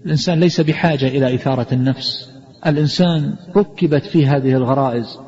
الإنسان 0.05 0.41
ليس 0.41 0.61
بحاجة 0.61 1.09
إلى 1.09 1.35
إثارة 1.35 1.67
النفس 1.73 2.31
الإنسان 2.67 3.35
ركبت 3.57 4.05
فيه 4.05 4.37
هذه 4.37 4.53
الغرائز 4.53 5.19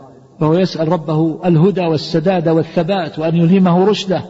فهو 0.40 0.54
يسأل 0.54 0.88
ربه 0.88 1.40
الهدى 1.44 1.80
والسداد 1.80 2.48
والثبات 2.48 3.18
وأن 3.18 3.36
يلهمه 3.36 3.84
رشده 3.84 4.22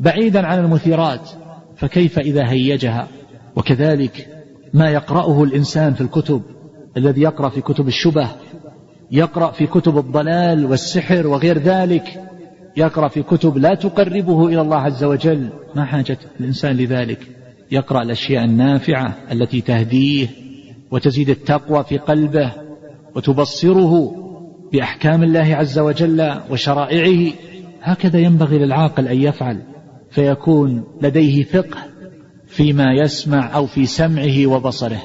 بعيدا 0.00 0.46
عن 0.46 0.58
المثيرات 0.58 1.30
فكيف 1.76 2.18
إذا 2.18 2.50
هيجها؟ 2.50 3.08
وكذلك 3.56 4.28
ما 4.74 4.90
يقرأه 4.90 5.42
الإنسان 5.42 5.94
في 5.94 6.00
الكتب 6.00 6.42
الذي 6.96 7.20
يقرأ 7.20 7.48
في 7.48 7.60
كتب 7.60 7.88
الشبه 7.88 8.28
يقرأ 9.10 9.50
في 9.50 9.66
كتب 9.66 9.98
الضلال 9.98 10.66
والسحر 10.66 11.26
وغير 11.26 11.58
ذلك 11.58 12.20
يقرأ 12.76 13.08
في 13.08 13.22
كتب 13.22 13.58
لا 13.58 13.74
تقربه 13.74 14.46
إلى 14.46 14.60
الله 14.60 14.76
عز 14.76 15.04
وجل. 15.04 15.48
ما 15.74 15.84
حاجة 15.84 16.18
الإنسان 16.40 16.76
لذلك؟ 16.76 17.18
يقرأ 17.70 18.02
الأشياء 18.02 18.44
النافعة 18.44 19.16
التي 19.32 19.60
تهديه 19.60 20.28
وتزيد 20.90 21.30
التقوى 21.30 21.84
في 21.84 21.98
قلبه 21.98 22.52
وتبصره 23.14 24.23
بأحكام 24.72 25.22
الله 25.22 25.56
عز 25.56 25.78
وجل 25.78 26.34
وشرائعه 26.50 27.32
هكذا 27.82 28.18
ينبغي 28.18 28.58
للعاقل 28.58 29.08
أن 29.08 29.22
يفعل 29.22 29.62
فيكون 30.10 30.84
لديه 31.02 31.44
فقه 31.44 31.78
فيما 32.46 32.94
يسمع 32.94 33.54
أو 33.54 33.66
في 33.66 33.86
سمعه 33.86 34.46
وبصره. 34.46 35.02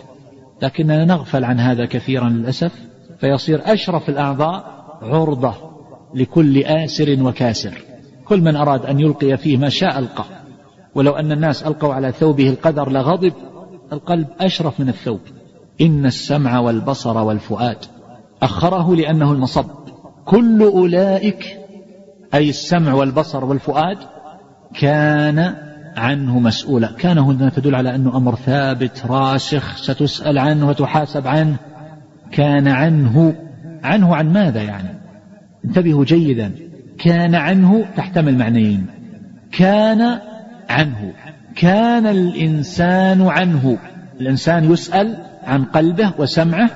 لكننا 0.61 1.05
نغفل 1.05 1.43
عن 1.43 1.59
هذا 1.59 1.85
كثيرا 1.85 2.29
للأسف 2.29 2.71
فيصير 3.19 3.61
أشرف 3.65 4.09
الأعضاء 4.09 4.85
عرضة 5.01 5.53
لكل 6.13 6.63
آسر 6.63 7.17
وكاسر. 7.21 7.73
كل 8.25 8.41
من 8.41 8.55
أراد 8.55 8.85
أن 8.85 8.99
يلقي 8.99 9.37
فيه 9.37 9.57
ما 9.57 9.69
شاء 9.69 9.99
ألقى 9.99 10.25
ولو 10.95 11.11
أن 11.11 11.31
الناس 11.31 11.63
ألقوا 11.63 11.93
على 11.93 12.11
ثوبه 12.11 12.49
القدر 12.49 12.89
لغضب 12.89 13.33
القلب 13.93 14.27
أشرف 14.39 14.79
من 14.79 14.89
الثوب. 14.89 15.19
إن 15.81 16.05
السمع 16.05 16.59
والبصر 16.59 17.17
والفؤاد. 17.17 17.77
أخره 18.41 18.95
لأنه 18.95 19.31
المصب. 19.31 19.65
كل 20.25 20.61
أولئك 20.63 21.57
أي 22.33 22.49
السمع 22.49 22.93
والبصر 22.93 23.45
والفؤاد 23.45 23.97
كان 24.79 25.55
عنه 25.97 26.39
مسؤولا. 26.39 26.91
كان 26.91 27.17
هنا 27.17 27.49
تدل 27.49 27.75
على 27.75 27.95
أنه 27.95 28.17
أمر 28.17 28.35
ثابت 28.35 29.05
راسخ 29.05 29.77
ستسأل 29.77 30.37
عنه 30.37 30.67
وتحاسب 30.67 31.27
عنه. 31.27 31.55
كان 32.31 32.67
عنه. 32.67 33.35
عنه 33.83 34.15
عن 34.15 34.33
ماذا 34.33 34.61
يعني؟ 34.61 34.89
انتبهوا 35.65 36.05
جيدا. 36.05 36.51
كان 36.97 37.35
عنه 37.35 37.85
تحتمل 37.97 38.37
معنيين 38.37 38.85
كان 39.51 40.19
عنه. 40.69 41.13
كان 41.55 42.07
الإنسان 42.07 43.27
عنه. 43.27 43.77
الإنسان 44.21 44.71
يسأل 44.71 45.17
عن 45.43 45.63
قلبه 45.63 46.13
وسمعه 46.17 46.69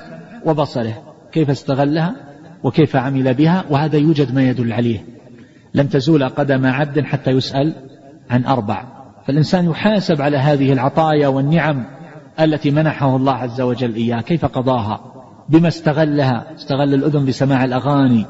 وبصره. 0.44 1.13
كيف 1.34 1.50
استغلها 1.50 2.14
وكيف 2.62 2.96
عمل 2.96 3.34
بها 3.34 3.64
وهذا 3.70 3.98
يوجد 3.98 4.34
ما 4.34 4.42
يدل 4.42 4.72
عليه. 4.72 5.04
لم 5.74 5.86
تزول 5.86 6.28
قدم 6.28 6.66
عبد 6.66 7.00
حتى 7.00 7.30
يسأل 7.30 7.74
عن 8.30 8.44
أربع. 8.44 8.84
فالإنسان 9.26 9.70
يحاسب 9.70 10.22
على 10.22 10.36
هذه 10.36 10.72
العطايا 10.72 11.28
والنعم 11.28 11.84
التي 12.40 12.70
منحه 12.70 13.16
الله 13.16 13.32
عز 13.32 13.60
وجل 13.60 13.94
إياها. 13.94 14.20
كيف 14.20 14.44
قضاها؟ 14.44 15.00
بما 15.48 15.68
استغلها. 15.68 16.46
استغل 16.56 16.94
الأذن 16.94 17.26
بسماع 17.26 17.64
الأغاني 17.64 18.26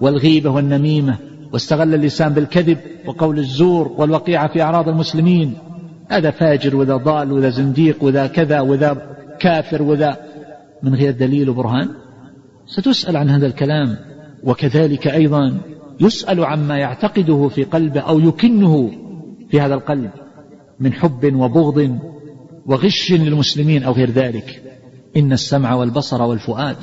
والغيبة 0.00 0.50
والنميمة 0.50 1.16
واستغل 1.52 1.94
اللسان 1.94 2.32
بالكذب 2.32 2.78
وقول 3.06 3.38
الزور 3.38 3.94
والوقيعة 3.98 4.52
في 4.52 4.62
أعراض 4.62 4.88
المسلمين. 4.88 5.54
هذا 6.08 6.30
فاجر 6.30 6.76
وذا 6.76 6.96
ضال 6.96 7.32
وذا 7.32 7.48
زنديق 7.48 8.04
وذا 8.04 8.26
كذا 8.26 8.60
وذا 8.60 8.96
كافر 9.40 9.82
وذا 9.82 10.16
من 10.82 10.94
غير 10.94 11.10
دليل 11.10 11.50
وبرهان؟ 11.50 12.03
ستسأل 12.66 13.16
عن 13.16 13.30
هذا 13.30 13.46
الكلام 13.46 13.96
وكذلك 14.44 15.06
أيضا 15.06 15.60
يسأل 16.00 16.44
عما 16.44 16.78
يعتقده 16.78 17.48
في 17.48 17.64
قلبه 17.64 18.00
أو 18.00 18.20
يكنه 18.20 18.90
في 19.50 19.60
هذا 19.60 19.74
القلب 19.74 20.10
من 20.80 20.92
حب 20.92 21.34
وبغض 21.34 21.98
وغش 22.66 23.12
للمسلمين 23.12 23.82
أو 23.82 23.92
غير 23.92 24.10
ذلك. 24.10 24.62
إن 25.16 25.32
السمع 25.32 25.74
والبصر 25.74 26.22
والفؤاد 26.22 26.76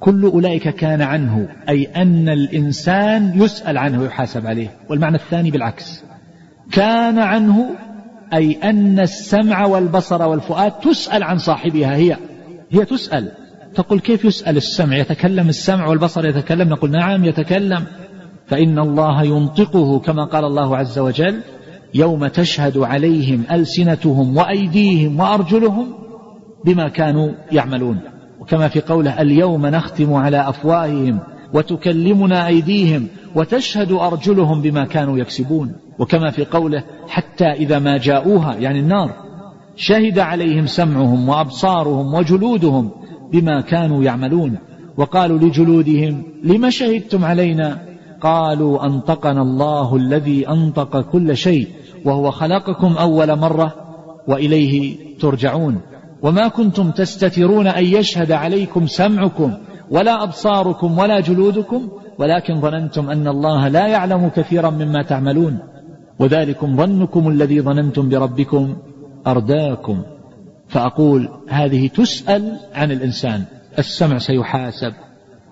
كل 0.00 0.24
أولئك 0.24 0.68
كان 0.68 1.02
عنه 1.02 1.48
أي 1.68 1.84
أن 1.84 2.28
الإنسان 2.28 3.42
يسأل 3.42 3.78
عنه 3.78 4.00
ويحاسب 4.00 4.46
عليه. 4.46 4.76
والمعنى 4.90 5.16
الثاني 5.16 5.50
بالعكس 5.50 6.04
كان 6.72 7.18
عنه 7.18 7.70
أي 8.32 8.52
أن 8.52 9.00
السمع 9.00 9.66
والبصر 9.66 10.22
والفؤاد 10.22 10.72
تسأل 10.72 11.22
عن 11.22 11.38
صاحبها 11.38 11.96
هي 11.96 12.16
هي 12.70 12.84
تسأل. 12.84 13.32
تقول 13.78 14.00
كيف 14.00 14.24
يسأل 14.24 14.56
السمع؟ 14.56 14.96
يتكلم 14.96 15.48
السمع 15.48 15.86
والبصر 15.86 16.26
يتكلم؟ 16.26 16.68
نقول 16.68 16.90
نعم 16.90 17.24
يتكلم. 17.24 17.84
فإن 18.46 18.78
الله 18.78 19.22
ينطقه 19.22 19.98
كما 19.98 20.24
قال 20.24 20.44
الله 20.44 20.76
عز 20.76 20.98
وجل 20.98 21.40
يوم 21.94 22.26
تشهد 22.26 22.78
عليهم 22.78 23.44
ألسنتهم 23.52 24.36
وأيديهم 24.36 25.20
وأرجلهم 25.20 25.94
بما 26.64 26.88
كانوا 26.88 27.32
يعملون. 27.52 28.00
وكما 28.40 28.68
في 28.68 28.80
قوله 28.80 29.22
اليوم 29.22 29.66
نختم 29.66 30.14
على 30.14 30.48
أفواههم 30.48 31.20
وتكلمنا 31.54 32.46
أيديهم 32.46 33.06
وتشهد 33.34 33.92
أرجلهم 33.92 34.62
بما 34.62 34.84
كانوا 34.84 35.18
يكسبون. 35.18 35.76
وكما 35.98 36.30
في 36.30 36.44
قوله 36.44 36.84
حتى 37.08 37.46
إذا 37.46 37.78
ما 37.78 37.98
جاءوها 37.98 38.54
يعني 38.54 38.80
النار 38.80 39.10
شهد 39.76 40.18
عليهم 40.18 40.66
سمعهم 40.66 41.28
وأبصارهم 41.28 42.14
وجلودهم 42.14 42.90
بما 43.32 43.60
كانوا 43.60 44.04
يعملون. 44.04 44.58
وقالوا 44.96 45.38
لجلودهم 45.38 46.22
لم 46.44 46.70
شهدتم 46.70 47.24
علينا؟ 47.24 47.78
قالوا 48.20 48.86
أنطقنا 48.86 49.42
الله 49.42 49.96
الذي 49.96 50.48
أنطق 50.48 51.00
كل 51.00 51.36
شيء 51.36 51.68
وهو 52.04 52.30
خلقكم 52.30 52.92
أول 52.92 53.38
مرة 53.38 53.74
وإليه 54.28 54.96
ترجعون. 55.20 55.80
وما 56.22 56.48
كنتم 56.48 56.90
تستترون 56.90 57.66
أن 57.66 57.84
يشهد 57.84 58.32
عليكم 58.32 58.86
سمعكم 58.86 59.52
ولا 59.90 60.22
أبصاركم 60.22 60.98
ولا 60.98 61.20
جلودكم 61.20 61.88
ولكن 62.18 62.60
ظننتم 62.60 63.10
أن 63.10 63.28
الله 63.28 63.68
لا 63.68 63.86
يعلم 63.86 64.28
كثيرا 64.28 64.70
مما 64.70 65.02
تعملون. 65.02 65.58
وذلكم 66.18 66.76
ظنكم 66.76 67.28
الذي 67.28 67.60
ظننتم 67.60 68.08
بربكم 68.08 68.76
أرداكم. 69.26 70.02
فأقول 70.68 71.28
هذه 71.48 71.88
تسأل 71.88 72.56
عن 72.74 72.90
الإنسان 72.90 73.44
السمع 73.78 74.18
سيحاسب 74.18 74.92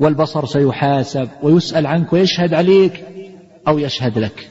والبصر 0.01 0.47
سيحاسب 0.47 1.29
ويسأل 1.43 1.87
عنك 1.87 2.13
ويشهد 2.13 2.55
عليك 2.55 3.05
أو 3.69 3.79
يشهد 3.79 4.19
لك. 4.19 4.49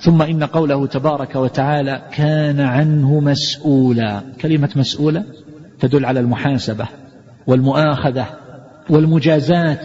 ثم 0.00 0.22
إن 0.22 0.44
قوله 0.44 0.86
تبارك 0.86 1.36
وتعالى 1.36 2.02
كان 2.12 2.60
عنه 2.60 3.20
مسؤولا. 3.20 4.22
كلمة 4.40 4.70
مسؤولة 4.76 5.24
تدل 5.80 6.04
على 6.04 6.20
المحاسبة 6.20 6.88
والمؤاخذة 7.46 8.26
والمجازات. 8.90 9.80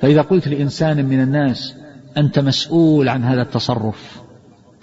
فإذا 0.00 0.22
قلت 0.22 0.48
لإنسان 0.48 1.04
من 1.04 1.20
الناس 1.20 1.74
أنت 2.16 2.38
مسؤول 2.38 3.08
عن 3.08 3.24
هذا 3.24 3.42
التصرف 3.42 4.22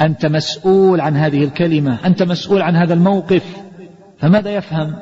أنت 0.02 0.26
مسؤول 0.26 1.02
عن 1.02 1.18
هذه 1.18 1.44
الكلمة 1.44 2.06
أنت 2.06 2.24
مسؤول 2.24 2.62
عن 2.62 2.76
هذا 2.76 2.94
الموقف 2.94 3.44
فماذا 4.20 4.50
يفهم؟ 4.50 4.96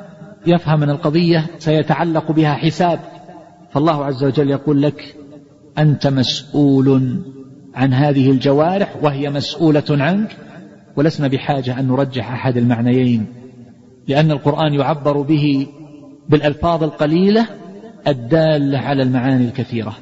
يفهم 0.46 0.82
أن 0.82 0.90
القضية 0.90 1.46
سيتعلق 1.58 2.32
بها 2.32 2.54
حساب. 2.54 3.00
فالله 3.70 4.04
عز 4.04 4.24
وجل 4.24 4.50
يقول 4.50 4.82
لك 4.82 5.16
أنت 5.78 6.06
مسؤول 6.06 7.18
عن 7.74 7.92
هذه 7.92 8.30
الجوارح 8.30 8.96
وهي 9.02 9.30
مسؤولة 9.30 9.84
عنك 9.90 10.36
ولسنا 10.96 11.28
بحاجة 11.28 11.80
أن 11.80 11.88
نرجح 11.88 12.32
أحد 12.32 12.56
المعنيين 12.56 13.26
لأن 14.08 14.30
القرآن 14.30 14.74
يعبر 14.74 15.22
به 15.22 15.66
بالألفاظ 16.28 16.82
القليلة 16.82 17.46
الدالة 18.06 18.78
على 18.78 19.02
المعاني 19.02 19.44
الكثيرة. 19.44 19.96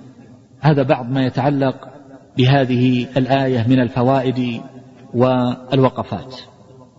هذا 0.61 0.83
بعض 0.83 1.11
ما 1.11 1.27
يتعلق 1.27 1.89
بهذه 2.37 3.07
الآية 3.17 3.67
من 3.69 3.81
الفوائد 3.81 4.61
والوقفات. 5.15 6.37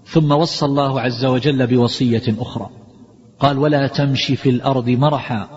ثم 0.08 0.32
وصى 0.32 0.66
الله 0.66 1.02
عز 1.02 1.26
وجل 1.26 1.68
بوصية 1.68 2.24
أخرى. 2.40 2.70
قال 3.40 3.58
ولا 3.58 3.88
تمشي 3.88 4.36
في 4.36 4.50
الأرض 4.50 4.90
مرحا 4.90 5.48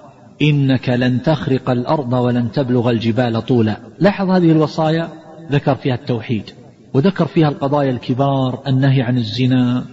إنك 0.42 0.88
لن 0.88 1.22
تخرق 1.22 1.70
الأرض 1.70 2.12
ولن 2.12 2.52
تبلغ 2.52 2.90
الجبال 2.90 3.46
طولا. 3.46 3.76
لاحظ 3.98 4.30
هذه 4.30 4.50
الوصايا؟ 4.50 5.08
ذكر 5.50 5.74
فيها 5.74 5.94
التوحيد 5.94 6.50
وذكر 6.94 7.26
فيها 7.26 7.48
القضايا 7.48 7.90
الكبار 7.90 8.62
النهي 8.66 9.02
عن 9.02 9.18
الزنا 9.18 9.84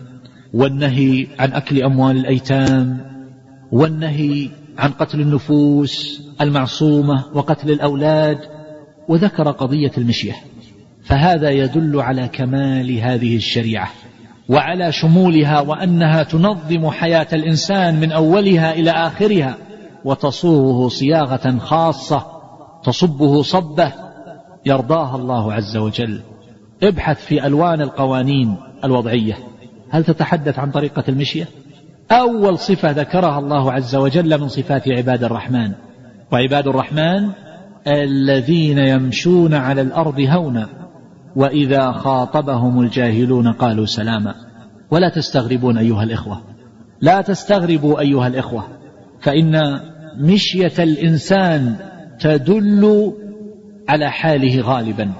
والنهي 0.54 1.28
عن 1.40 1.54
أكل 1.54 1.84
أموال 1.84 2.18
الأيتام 2.18 2.98
والنهي 3.72 4.50
عن 4.78 4.92
قتل 4.92 5.22
النفوس 5.22 6.22
المعصومة 6.42 7.26
وقتل 7.34 7.72
الأولاد 7.72 8.40
وذكر 9.08 9.52
قضية 9.52 9.92
المشية. 9.98 10.36
فهذا 11.04 11.50
يدل 11.50 12.02
على 12.02 12.28
كمال 12.28 13.00
هذه 13.00 13.36
الشريعة. 13.36 13.90
وعلى 14.50 14.92
شمولها 14.92 15.60
وأنها 15.60 16.24
تنظم 16.24 16.90
حياة 16.90 17.28
الإنسان 17.34 18.00
من 18.00 18.12
أولها 18.12 18.74
إلى 18.74 18.92
آخرها 18.92 19.58
وتصوغه 20.06 20.90
صياغة 20.90 21.58
خاصة 21.58 22.26
تصبه 22.84 23.42
صبة 23.42 23.92
يرضاها 24.66 25.16
الله 25.16 25.54
عز 25.54 25.78
وجل. 25.78 26.22
ابحث 26.84 27.26
في 27.26 27.46
ألوان 27.46 27.82
القوانين 27.82 28.56
الوضعية. 28.84 29.38
هل 29.90 30.04
تتحدث 30.04 30.60
عن 30.60 30.72
طريقة 30.72 31.04
المشية؟ 31.10 31.48
أول 32.12 32.60
صفة 32.60 32.92
ذكرها 32.92 33.40
الله 33.40 33.72
عز 33.72 33.96
وجل 33.96 34.42
من 34.42 34.48
صفات 34.48 34.88
عباد 34.88 35.24
الرحمن. 35.24 35.72
وعباد 36.32 36.68
الرحمن 36.68 37.30
الذين 37.88 38.78
يمشون 38.78 39.54
على 39.54 39.82
الأرض 39.82 40.20
هونا. 40.20 40.68
وإذا 41.38 41.92
خاطبهم 41.92 42.82
الجاهلون 42.82 43.52
قالوا 43.52 43.86
سلاما. 43.86 44.36
ولا 44.92 45.10
تستغربون 45.10 45.78
أيها 45.78 46.04
الإخوة. 46.04 46.42
لا 47.02 47.22
تستغربوا 47.22 48.00
أيها 48.00 48.28
الإخوة. 48.28 48.68
فإن 49.22 49.80
مشية 50.20 50.74
الإنسان 50.80 51.76
تدل 52.20 53.14
على 53.90 54.12
حاله 54.12 54.62
غالبا. 54.62 55.12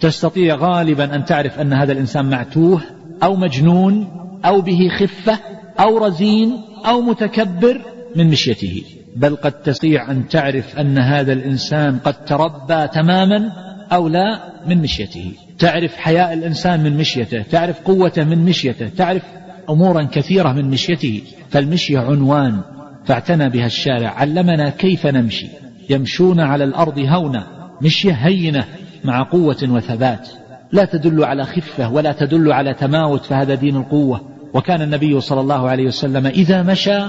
تستطيع 0.00 0.54
غالبا 0.54 1.14
أن 1.14 1.24
تعرف 1.24 1.60
أن 1.60 1.72
هذا 1.72 1.92
الإنسان 1.92 2.30
معتوه 2.30 2.80
أو 3.22 3.36
مجنون 3.36 4.08
أو 4.44 4.60
به 4.60 4.88
خفة 4.98 5.38
أو 5.80 5.98
رزين 5.98 6.52
أو 6.86 7.00
متكبر 7.00 7.80
من 8.16 8.30
مشيته. 8.30 8.82
بل 9.16 9.36
قد 9.36 9.52
تستطيع 9.52 10.10
أن 10.10 10.28
تعرف 10.28 10.78
أن 10.78 10.98
هذا 10.98 11.32
الإنسان 11.32 11.98
قد 11.98 12.24
تربى 12.24 12.88
تماما 12.92 13.52
أو 13.92 14.08
لا 14.08 14.40
من 14.66 14.78
مشيته. 14.78 15.32
تعرف 15.58 15.96
حياء 15.96 16.32
الإنسان 16.32 16.82
من 16.82 16.96
مشيته. 16.96 17.42
تعرف 17.42 17.80
قوته 17.80 18.24
من 18.24 18.44
مشيته. 18.44 18.88
تعرف 18.88 19.22
أمورا 19.70 20.04
كثيرة 20.12 20.52
من 20.52 20.70
مشيته. 20.70 21.22
فالمشي 21.50 21.96
عنوان. 21.96 22.60
فاعتنى 23.04 23.48
بها 23.48 23.66
الشارع. 23.66 24.10
علمنا 24.10 24.70
كيف 24.70 25.06
نمشي. 25.06 25.46
يمشون 25.90 26.40
على 26.40 26.64
الأرض 26.64 26.98
هونا. 26.98 27.46
مشية 27.82 28.12
هينة 28.12 28.64
مع 29.04 29.22
قوة 29.22 29.58
وثبات. 29.62 30.28
لا 30.72 30.84
تدل 30.84 31.24
على 31.24 31.44
خفة 31.44 31.92
ولا 31.92 32.12
تدل 32.12 32.52
على 32.52 32.74
تماوت 32.74 33.24
فهذا 33.24 33.54
دين 33.54 33.76
القوة. 33.76 34.20
وكان 34.54 34.82
النبي 34.82 35.20
صلى 35.20 35.40
الله 35.40 35.68
عليه 35.68 35.86
وسلم 35.86 36.26
إذا 36.26 36.62
مشى 36.62 37.00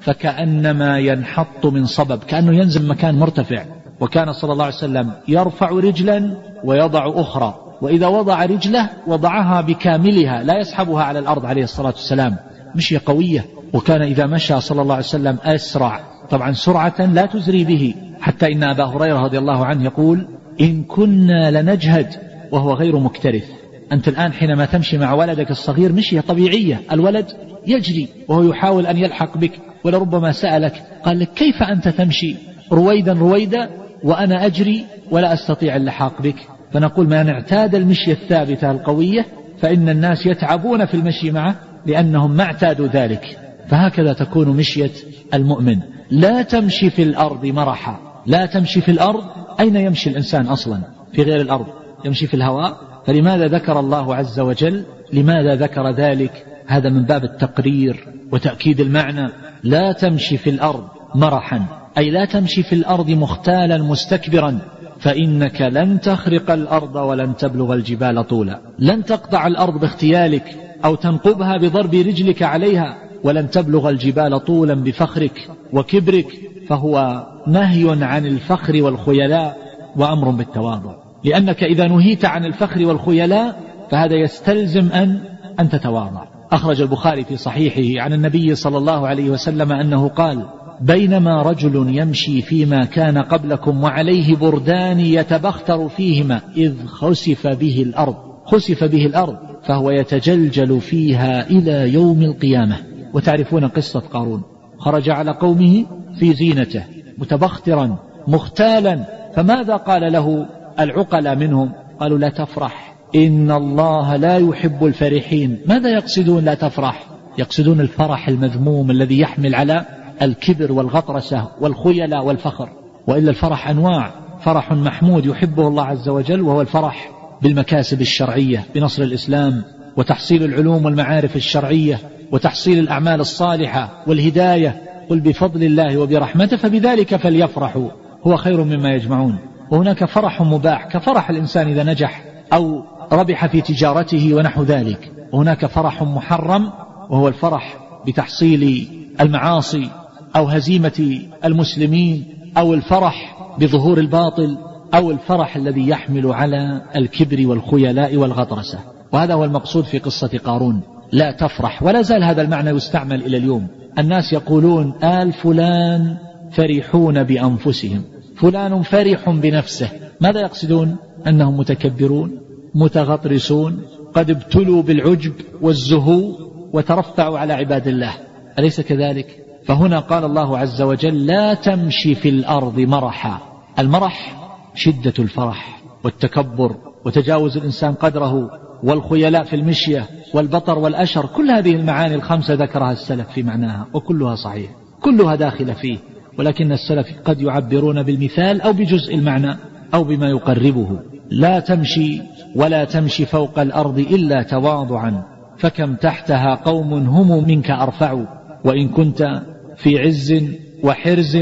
فكأنما 0.00 0.98
ينحط 0.98 1.66
من 1.66 1.84
صبب 1.84 2.18
كأنه 2.18 2.56
ينزل 2.56 2.88
مكان 2.88 3.14
مرتفع. 3.14 3.64
وكان 4.00 4.32
صلى 4.32 4.52
الله 4.52 4.64
عليه 4.64 4.74
وسلم 4.74 5.12
يرفع 5.28 5.70
رجلا 5.70 6.34
ويضع 6.64 7.12
أخرى. 7.14 7.54
وإذا 7.82 8.06
وضع 8.06 8.44
رجله 8.44 8.88
وضعها 9.06 9.60
بكاملها 9.60 10.42
لا 10.42 10.58
يسحبها 10.60 11.02
على 11.02 11.18
الأرض 11.18 11.46
عليه 11.46 11.62
الصلاة 11.62 11.92
والسلام. 11.92 12.36
مشية 12.74 13.00
قوية. 13.06 13.44
وكان 13.72 14.02
إذا 14.02 14.26
مشى 14.26 14.60
صلى 14.60 14.82
الله 14.82 14.94
عليه 14.94 15.04
وسلم 15.04 15.38
أسرع. 15.44 16.00
طبعا 16.30 16.52
سرعة 16.52 17.06
لا 17.12 17.26
تزري 17.26 17.64
به. 17.64 17.94
حتى 18.20 18.52
إن 18.52 18.64
أبا 18.64 18.84
هريرة 18.84 19.18
رضي 19.18 19.38
الله 19.38 19.66
عنه 19.66 19.84
يقول 19.84 20.26
إن 20.60 20.82
كنا 20.82 21.60
لنجهد. 21.60 22.14
وهو 22.52 22.72
غير 22.72 22.98
مكترث. 22.98 23.44
أنت 23.92 24.08
الآن 24.08 24.32
حينما 24.32 24.64
تمشي 24.64 24.98
مع 24.98 25.12
ولدك 25.12 25.50
الصغير 25.50 25.92
مشية 25.92 26.20
طبيعية. 26.20 26.80
الولد 26.92 27.26
يجري 27.66 28.08
وهو 28.28 28.42
يحاول 28.42 28.86
أن 28.86 28.96
يلحق 28.96 29.38
بك 29.38 29.52
ولربما 29.84 30.32
سألك. 30.32 30.82
قال 31.04 31.18
لك 31.18 31.28
كيف 31.32 31.62
أنت 31.62 31.88
تمشي؟ 31.88 32.36
رويدا 32.72 33.12
رويدا 33.12 33.70
وأنا 34.02 34.46
أجري 34.46 34.84
ولا 35.10 35.32
أستطيع 35.32 35.76
اللحاق 35.76 36.22
بك. 36.22 36.36
فنقول 36.72 37.06
من 37.06 37.28
اعتاد 37.28 37.74
المشية 37.74 38.12
الثابتة 38.12 38.70
القوية 38.70 39.26
فإن 39.60 39.88
الناس 39.88 40.26
يتعبون 40.26 40.86
في 40.86 40.94
المشي 40.94 41.30
معه 41.30 41.54
لأنهم 41.86 42.30
ما 42.30 42.44
اعتادوا 42.44 42.86
ذلك. 42.86 43.38
فهكذا 43.68 44.12
تكون 44.12 44.48
مشية 44.48 44.90
المؤمن. 45.34 45.78
لا 46.10 46.42
تمشي 46.42 46.90
في 46.90 47.02
الأرض 47.02 47.46
مرحا. 47.46 47.98
لا 48.26 48.46
تمشي 48.46 48.80
في 48.80 48.90
الأرض. 48.90 49.24
أين 49.60 49.76
يمشي 49.76 50.10
الإنسان 50.10 50.46
أصلا؟ 50.46 50.80
في 51.12 51.22
غير 51.22 51.40
الأرض. 51.40 51.66
يمشي 52.04 52.26
في 52.26 52.34
الهواء. 52.34 52.76
فلماذا 53.06 53.46
ذكر 53.46 53.80
الله 53.80 54.14
عز 54.14 54.40
وجل؟ 54.40 54.84
لماذا 55.12 55.54
ذكر 55.54 55.94
ذلك؟ 55.94 56.46
هذا 56.66 56.90
من 56.90 57.02
باب 57.02 57.24
التقرير 57.24 58.06
وتأكيد 58.32 58.80
المعنى. 58.80 59.28
لا 59.62 59.92
تمشي 59.92 60.36
في 60.36 60.50
الأرض 60.50 60.88
مرحا. 61.14 61.62
أي 61.98 62.10
لا 62.10 62.24
تمشي 62.24 62.62
في 62.62 62.74
الأرض 62.74 63.10
مختالا 63.10 63.78
مستكبرا 63.78 64.58
فإنك 65.00 65.60
لن 65.60 66.00
تخرق 66.00 66.50
الأرض 66.50 66.96
ولن 66.96 67.36
تبلغ 67.36 67.74
الجبال 67.74 68.26
طولا. 68.26 68.60
لن 68.78 69.04
تقطع 69.04 69.46
الأرض 69.46 69.80
باختيالك 69.80 70.56
أو 70.84 70.94
تنقبها 70.94 71.56
بضرب 71.56 71.94
رجلك 71.94 72.42
عليها 72.42 72.96
ولن 73.24 73.50
تبلغ 73.50 73.88
الجبال 73.88 74.44
طولا 74.44 74.74
بفخرك 74.74 75.50
وكبرك 75.72 76.26
فهو 76.68 77.26
نهي 77.46 78.04
عن 78.04 78.26
الفخر 78.26 78.82
والخيلاء 78.82 79.58
وأمر 79.96 80.30
بالتواضع. 80.30 80.94
لأنك 81.24 81.64
إذا 81.64 81.88
نهيت 81.88 82.24
عن 82.24 82.44
الفخر 82.44 82.86
والخيلاء 82.86 83.60
فهذا 83.90 84.14
يستلزم 84.16 84.88
أن 84.92 85.20
أن 85.60 85.68
تتواضع. 85.68 86.24
أخرج 86.52 86.80
البخاري 86.80 87.24
في 87.24 87.36
صحيحه 87.36 88.04
عن 88.04 88.12
النبي 88.12 88.54
صلى 88.54 88.78
الله 88.78 89.06
عليه 89.06 89.30
وسلم 89.30 89.72
أنه 89.72 90.08
قال 90.08 90.46
بينما 90.80 91.42
رجل 91.42 91.98
يمشي 91.98 92.42
فيما 92.42 92.84
كان 92.84 93.18
قبلكم 93.18 93.84
وعليه 93.84 94.36
بردان 94.36 95.00
يتبختر 95.00 95.88
فيهما 95.88 96.40
إذ 96.56 96.86
خسف 96.86 97.46
به 97.46 97.82
الأرض 97.82 98.28
خسف 98.48 98.84
به 98.84 99.06
الأرض 99.06 99.36
فهو 99.62 99.90
يتجلجل 99.90 100.80
فيها 100.80 101.50
إلى 101.50 101.92
يوم 101.92 102.22
القيامة. 102.22 102.76
وتعرفون 103.14 103.68
قصة 103.68 104.00
قارون. 104.00 104.42
خرج 104.78 105.10
على 105.10 105.30
قومه 105.30 105.84
في 106.18 106.32
زينته 106.34 106.84
متبخترا 107.18 107.96
مختالا. 108.28 109.04
فماذا 109.34 109.76
قال 109.76 110.12
له 110.12 110.46
العقل 110.80 111.38
منهم؟ 111.38 111.72
قالوا 112.00 112.18
لا 112.18 112.28
تفرح. 112.28 112.96
إن 113.14 113.50
الله 113.50 114.16
لا 114.16 114.36
يحب 114.36 114.84
الفرحين. 114.84 115.58
ماذا 115.66 115.88
يقصدون 115.88 116.44
لا 116.44 116.54
تفرح؟ 116.54 117.06
يقصدون 117.38 117.80
الفرح 117.80 118.28
المذموم 118.28 118.90
الذي 118.90 119.20
يحمل 119.20 119.54
على 119.54 119.84
الكبر 120.22 120.72
والغطرسة 120.72 121.48
والخيلاء 121.60 122.24
والفخر. 122.24 122.68
وإلا 123.06 123.30
الفرح 123.30 123.68
أنواع. 123.68 124.10
فرح 124.40 124.72
محمود 124.72 125.26
يحبه 125.26 125.68
الله 125.68 125.84
عز 125.84 126.08
وجل 126.08 126.40
وهو 126.40 126.60
الفرح 126.60 127.10
بالمكاسب 127.42 128.00
الشرعية 128.00 128.64
بنصر 128.74 129.02
الإسلام 129.02 129.64
وتحصيل 129.96 130.44
العلوم 130.44 130.84
والمعارف 130.84 131.36
الشرعية 131.36 131.98
وتحصيل 132.32 132.78
الأعمال 132.78 133.20
الصالحة 133.20 134.04
والهداية. 134.06 134.82
قل 135.10 135.20
بفضل 135.20 135.64
الله 135.64 135.98
وبرحمته 135.98 136.56
فبذلك 136.56 137.16
فليفرحوا. 137.16 137.88
هو 138.26 138.36
خير 138.36 138.64
مما 138.64 138.94
يجمعون. 138.94 139.38
وهناك 139.70 140.04
فرح 140.04 140.42
مباح 140.42 140.88
كفرح 140.88 141.30
الإنسان 141.30 141.68
إذا 141.68 141.82
نجح 141.82 142.24
أو 142.52 142.82
ربح 143.12 143.46
في 143.46 143.60
تجارته 143.60 144.34
ونحو 144.34 144.62
ذلك. 144.62 145.12
وهناك 145.32 145.66
فرح 145.66 146.02
محرم 146.02 146.72
وهو 147.10 147.28
الفرح 147.28 147.76
بتحصيل 148.06 148.88
المعاصي 149.20 149.90
أو 150.36 150.44
هزيمة 150.44 151.20
المسلمين 151.44 152.24
أو 152.56 152.74
الفرح 152.74 153.38
بظهور 153.58 153.98
الباطل 153.98 154.58
أو 154.94 155.10
الفرح 155.10 155.56
الذي 155.56 155.88
يحمل 155.88 156.32
على 156.32 156.82
الكبر 156.96 157.46
والخيلاء 157.46 158.16
والغطرسة. 158.16 158.78
وهذا 159.12 159.34
هو 159.34 159.44
المقصود 159.44 159.84
في 159.84 159.98
قصة 159.98 160.38
قارون. 160.44 160.80
لا 161.12 161.32
تفرح 161.32 161.82
ولا 161.82 162.02
زال 162.02 162.24
هذا 162.24 162.42
المعنى 162.42 162.70
يستعمل 162.70 163.22
إلى 163.22 163.36
اليوم. 163.36 163.66
الناس 163.98 164.32
يقولون 164.32 164.94
آل 165.04 165.32
فلان 165.32 166.16
فرحون 166.52 167.22
بأنفسهم. 167.22 168.02
فلان 168.36 168.82
فرح 168.82 169.30
بنفسه. 169.30 169.88
ماذا 170.20 170.40
يقصدون؟ 170.40 170.96
أنهم 171.26 171.56
متكبرون 171.56 172.38
متغطرسون 172.74 173.82
قد 174.14 174.30
ابتلوا 174.30 174.82
بالعجب 174.82 175.32
والزهو 175.62 176.38
وترفعوا 176.72 177.38
على 177.38 177.52
عباد 177.52 177.88
الله. 177.88 178.12
أليس 178.58 178.80
كذلك؟ 178.80 179.47
فهنا 179.66 179.98
قال 179.98 180.24
الله 180.24 180.58
عز 180.58 180.82
وجل 180.82 181.26
لا 181.26 181.54
تمشي 181.54 182.14
في 182.14 182.28
الأرض 182.28 182.80
مرحا. 182.80 183.38
المرح 183.78 184.36
شدة 184.74 185.14
الفرح 185.18 185.80
والتكبر 186.04 186.76
وتجاوز 187.04 187.56
الإنسان 187.56 187.94
قدره 187.94 188.50
والخيلاء 188.82 189.44
في 189.44 189.56
المشية 189.56 190.06
والبطر 190.34 190.78
والأشر. 190.78 191.26
كل 191.26 191.50
هذه 191.50 191.74
المعاني 191.74 192.14
الخمسة 192.14 192.54
ذكرها 192.54 192.92
السلف 192.92 193.28
في 193.28 193.42
معناها 193.42 193.86
وكلها 193.94 194.34
صحيح 194.34 194.70
كلها 195.02 195.34
داخلة 195.34 195.72
فيه. 195.72 195.98
ولكن 196.38 196.72
السلف 196.72 197.06
قد 197.24 197.40
يعبرون 197.40 198.02
بالمثال 198.02 198.60
أو 198.60 198.72
بجزء 198.72 199.14
المعنى 199.14 199.56
أو 199.94 200.04
بما 200.04 200.28
يقربه. 200.28 201.00
لا 201.30 201.60
تمشي 201.60 202.22
ولا 202.56 202.84
تمشي 202.84 203.26
فوق 203.26 203.58
الأرض 203.58 203.98
إلا 203.98 204.42
تواضعا 204.42 205.22
فكم 205.58 205.94
تحتها 205.94 206.54
قوم 206.54 206.92
هم 206.92 207.48
منك 207.48 207.70
أرفع. 207.70 208.37
وإن 208.64 208.88
كنت 208.88 209.42
في 209.76 209.98
عز 209.98 210.44
وحرز 210.84 211.38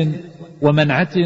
ومنعة 0.63 1.17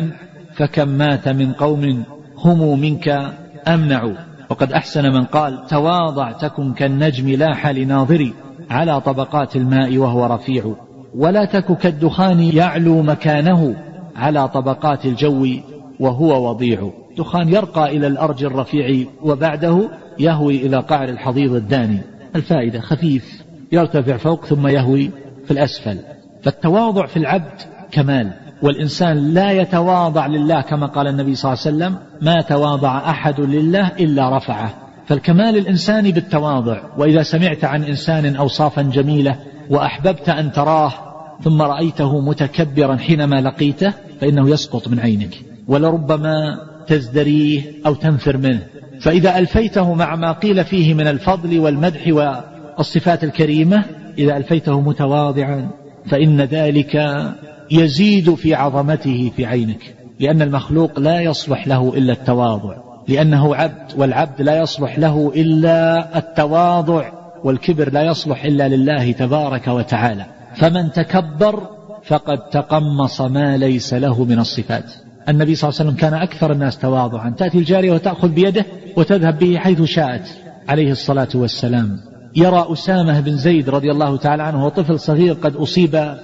فكم 0.55 0.88
مات 0.88 1.28
من 1.28 1.53
قوم 1.53 2.05
هم 2.38 2.80
منك 2.80 3.34
أمنع. 3.68 4.12
وقد 4.51 4.72
أحسن 4.72 5.03
من 5.03 5.24
قال 5.24 5.66
تواضع 5.66 6.32
تكن 6.32 6.72
كالنجم 6.72 7.28
لاح 7.28 7.66
لناظري 7.66 8.34
على 8.70 9.01
طبقات 9.01 9.57
الماء 9.57 9.97
وهو 9.97 10.26
رفيع. 10.26 10.74
ولا 11.14 11.45
تك 11.45 11.78
كالدخان 11.78 12.41
يعلو 12.41 13.03
مكانه 13.03 13.76
على 14.16 14.49
طبقات 14.49 15.07
الجو 15.07 15.47
وهو 16.01 16.51
وضيع. 16.51 16.91
دخان 17.18 17.49
يرقى 17.49 17.97
إلى 17.97 18.07
الأرج 18.07 18.45
الرفيع 18.45 19.07
وبعده 19.22 19.88
يهوي 20.18 20.57
إلى 20.66 20.76
قعر 20.76 21.09
الحضيض 21.09 21.55
الداني. 21.55 22.01
الفائدة 22.36 22.80
خفيف. 22.80 23.45
يرتفع 23.72 24.16
فوق 24.16 24.45
ثم 24.45 24.66
يهوي 24.66 25.11
في 25.51 25.57
الأسفل. 25.57 25.98
فالتواضع 26.42 27.07
في 27.07 27.16
العبد 27.16 27.61
كمال 27.90 28.32
والإنسان 28.62 29.34
لا 29.34 29.51
يتواضع 29.51 30.26
لله 30.26 30.61
كما 30.61 30.86
قال 30.86 31.07
النبي 31.09 31.34
صلى 31.34 31.53
الله 31.53 31.64
عليه 31.66 31.76
وسلم 31.76 31.98
ما 32.22 32.40
تواضع 32.40 33.11
أحد 33.11 33.40
لله 33.40 33.88
إلا 33.88 34.36
رفعه. 34.36 34.74
فالكمال 35.07 35.57
الإنساني 35.57 36.12
بالتواضع 36.12 36.80
وإذا 36.98 37.22
سمعت 37.22 37.64
عن 37.64 37.84
إنسان 37.84 38.36
أوصافا 38.36 38.82
جميلة 38.82 39.36
وأحببت 39.70 40.28
أن 40.28 40.53
تراه 40.53 40.92
ثم 41.44 41.62
رأيته 41.62 42.20
متكبرا 42.20 42.96
حينما 42.96 43.40
لقيته 43.40 43.92
فإنه 44.20 44.51
يسقط 44.51 44.88
من 44.88 45.01
عينك. 45.01 45.34
ولربما 45.68 46.59
تزدريه 46.86 47.62
أو 47.86 47.94
تنفر 47.94 48.36
منه. 48.36 48.62
فإذا 49.01 49.38
ألفيته 49.38 49.94
مع 49.94 50.16
ما 50.16 50.32
قيل 50.32 50.64
فيه 50.64 50.94
من 50.94 51.07
الفضل 51.07 51.59
والمدح 51.59 52.07
والصفات 52.76 53.24
الكريمة 53.24 53.84
إذا 54.18 54.36
ألفيته 54.36 54.80
متواضعا 54.80 55.68
فإن 56.11 56.40
ذلك 56.40 57.22
يزيد 57.70 58.34
في 58.34 58.54
عظمته 58.54 59.32
في 59.36 59.46
عينك 59.46 59.94
لأن 60.20 60.42
المخلوق 60.42 61.00
لا 61.00 61.20
يصلح 61.20 61.68
له 61.68 61.92
إلا 61.96 62.12
التواضع 62.12 62.76
لأنه 63.08 63.54
عبد 63.54 63.92
والعبد 63.96 64.42
لا 64.42 64.62
يصلح 64.62 64.98
له 64.98 65.32
إلا 65.36 66.18
التواضع 66.18 67.12
والكبر 67.44 67.92
لا 67.92 68.02
يصلح 68.02 68.44
إلا 68.44 68.68
لله 68.68 69.12
تبارك 69.12 69.68
وتعالى. 69.68 70.26
فمن 70.54 70.92
تكبر 70.92 71.68
فقد 72.04 72.38
تقمص 72.38 73.20
ما 73.20 73.56
ليس 73.56 73.94
له 73.94 74.24
من 74.24 74.38
الصفات. 74.38 74.84
النبي 75.28 75.54
صلى 75.54 75.68
الله 75.68 75.80
عليه 75.80 75.90
وسلم 75.90 76.00
كان 76.00 76.14
أكثر 76.14 76.52
الناس 76.52 76.78
تواضعا 76.78 77.30
تأتي 77.30 77.58
الجارية 77.58 77.92
وتأخذ 77.92 78.28
بيده 78.28 78.64
وتذهب 78.96 79.38
به 79.38 79.58
حيث 79.58 79.82
شاءت 79.82 80.28
عليه 80.68 80.90
الصلاة 80.90 81.28
والسلام. 81.34 82.09
يرى 82.37 82.66
أسامة 82.72 83.20
بن 83.20 83.37
زيد 83.37 83.70
رضي 83.70 83.91
الله 83.91 84.16
تعالى 84.16 84.43
عنه 84.43 84.68
طفل 84.68 85.01
صغير 85.01 85.33
قد 85.33 85.57
أصيب 85.57 86.14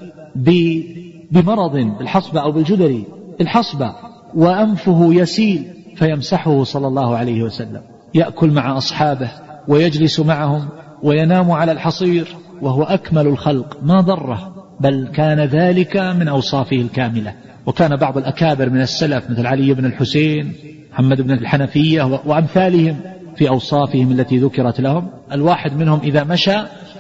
بمرض 1.31 1.73
بالحصبة 1.99 2.41
أو 2.41 2.53
بالجدري 2.53 3.05
الحصبة 3.41 3.95
وأنفه 4.35 5.15
يسيل 5.15 5.65
فيمسحه 5.97 6.65
صلى 6.65 6.87
الله 6.87 7.17
عليه 7.17 7.43
وسلم. 7.43 7.81
يأكل 8.15 8.51
مع 8.51 8.77
أصحابه 8.77 9.31
ويجلس 9.69 10.21
معهم 10.21 10.69
وينام 11.03 11.51
على 11.51 11.73
الحصير 11.73 12.37
وهو 12.63 12.83
أكمل 12.83 13.27
الخلق. 13.27 13.77
ما 13.83 14.01
ضره 14.01 14.55
بل 14.81 15.09
كان 15.15 15.41
ذلك 15.41 15.97
من 15.97 16.29
أوصافه 16.29 16.77
الكاملة. 16.77 17.35
وكان 17.67 17.97
بعض 17.97 18.19
الأكابر 18.19 18.71
من 18.71 18.81
السلف 18.81 19.31
مثل 19.31 19.47
علي 19.47 19.75
بن 19.75 19.85
الحسين 19.85 20.53
محمد 20.93 21.21
بن 21.21 21.31
الحنفية 21.31 22.21
وأمثالهم. 22.27 22.97
في 23.37 23.49
أوصافهم 23.49 24.13
التي 24.13 24.39
ذكرت 24.39 24.81
لهم. 24.81 25.09
الواحد 25.33 25.77
منهم 25.77 26.01
إذا 26.03 26.25
مشى 26.25 26.57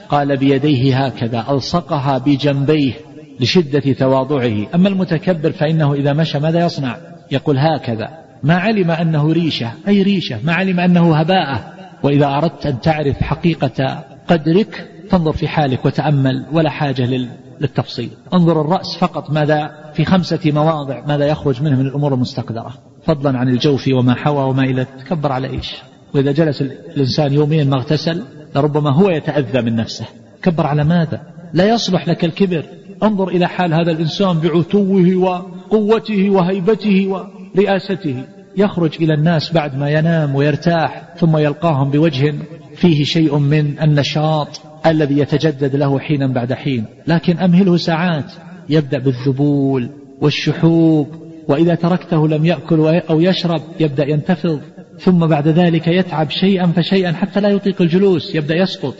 قال 0.08 0.36
بيديه 0.36 1.06
هكذا 1.06 1.44
ألصقها 1.50 2.18
بجنبيه 2.18 2.92
لشدة 3.40 3.92
تواضعه. 3.92 4.66
أما 4.74 4.88
المتكبر 4.88 5.52
فإنه 5.52 5.94
إذا 5.94 6.12
مشى 6.12 6.38
ماذا 6.38 6.66
يصنع؟ 6.66 6.96
يقول 7.30 7.58
هكذا. 7.58 8.08
ما 8.42 8.54
علم 8.54 8.90
أنه 8.90 9.32
ريشة 9.32 9.72
أي 9.88 10.02
ريشة؟ 10.02 10.38
ما 10.44 10.54
علم 10.54 10.80
أنه 10.80 11.16
هباءة. 11.16 11.72
وإذا 12.02 12.26
أردت 12.26 12.66
أن 12.66 12.80
تعرف 12.80 13.22
حقيقة 13.22 14.04
قدرك 14.28 14.88
فانظر 15.10 15.32
في 15.32 15.48
حالك 15.48 15.84
وتأمل 15.84 16.46
ولا 16.52 16.70
حاجة 16.70 17.28
للتفصيل. 17.60 18.10
انظر 18.34 18.60
الرأس 18.60 18.96
فقط 18.96 19.30
ماذا 19.30 19.70
في 19.94 20.04
خمسة 20.04 20.40
مواضع 20.46 21.04
ماذا 21.06 21.26
يخرج 21.26 21.62
منه 21.62 21.76
من 21.76 21.86
الأمور 21.86 22.14
المستقدرة 22.14 22.74
فضلا 23.06 23.38
عن 23.38 23.48
الجوف 23.48 23.88
وما 23.88 24.14
حوى 24.14 24.44
وما 24.44 24.62
إلى 24.62 24.84
تكبر 24.84 25.32
على 25.32 25.50
إيش؟ 25.50 25.76
وإذا 26.16 26.32
جلس 26.32 26.62
الإنسان 26.62 27.32
يومين 27.32 27.70
ما 27.70 27.76
اغتسل 27.76 28.22
لربما 28.56 28.90
هو 28.94 29.10
يتأذى 29.10 29.62
من 29.62 29.76
نفسه. 29.76 30.06
كبر 30.42 30.66
على 30.66 30.84
ماذا؟ 30.84 31.20
لا 31.52 31.68
يصلح 31.68 32.08
لك 32.08 32.24
الكبر. 32.24 32.64
انظر 33.02 33.28
إلى 33.28 33.48
حال 33.48 33.74
هذا 33.74 33.92
الإنسان 33.92 34.38
بعتوه 34.38 35.16
وقوته 35.16 36.30
وهيبته 36.30 37.26
ورئاسته. 37.56 38.24
يخرج 38.56 39.02
إلى 39.02 39.14
الناس 39.14 39.52
بعد 39.52 39.78
ما 39.78 39.90
ينام 39.90 40.34
ويرتاح 40.34 41.14
ثم 41.18 41.36
يلقاهم 41.36 41.90
بوجه 41.90 42.34
فيه 42.76 43.04
شيء 43.04 43.38
من 43.38 43.78
النشاط 43.82 44.60
الذي 44.86 45.18
يتجدد 45.18 45.76
له 45.76 45.98
حينا 45.98 46.26
بعد 46.26 46.52
حين. 46.52 46.84
لكن 47.06 47.38
أمهله 47.38 47.76
ساعات. 47.76 48.32
يبدأ 48.68 48.98
بالذبول 48.98 49.90
والشحوب 50.20 51.08
وإذا 51.48 51.74
تركته 51.74 52.28
لم 52.28 52.44
يأكل 52.44 53.00
أو 53.10 53.20
يشرب 53.20 53.62
يبدأ 53.80 54.04
ينتفض. 54.10 54.60
ثم 55.00 55.26
بعد 55.26 55.48
ذلك 55.48 55.88
يتعب 55.88 56.30
شيئا 56.30 56.66
فشيئا 56.66 57.12
حتى 57.12 57.40
لا 57.40 57.48
يطيق 57.48 57.82
الجلوس 57.82 58.34
يبدأ 58.34 58.54
يسقط. 58.54 58.94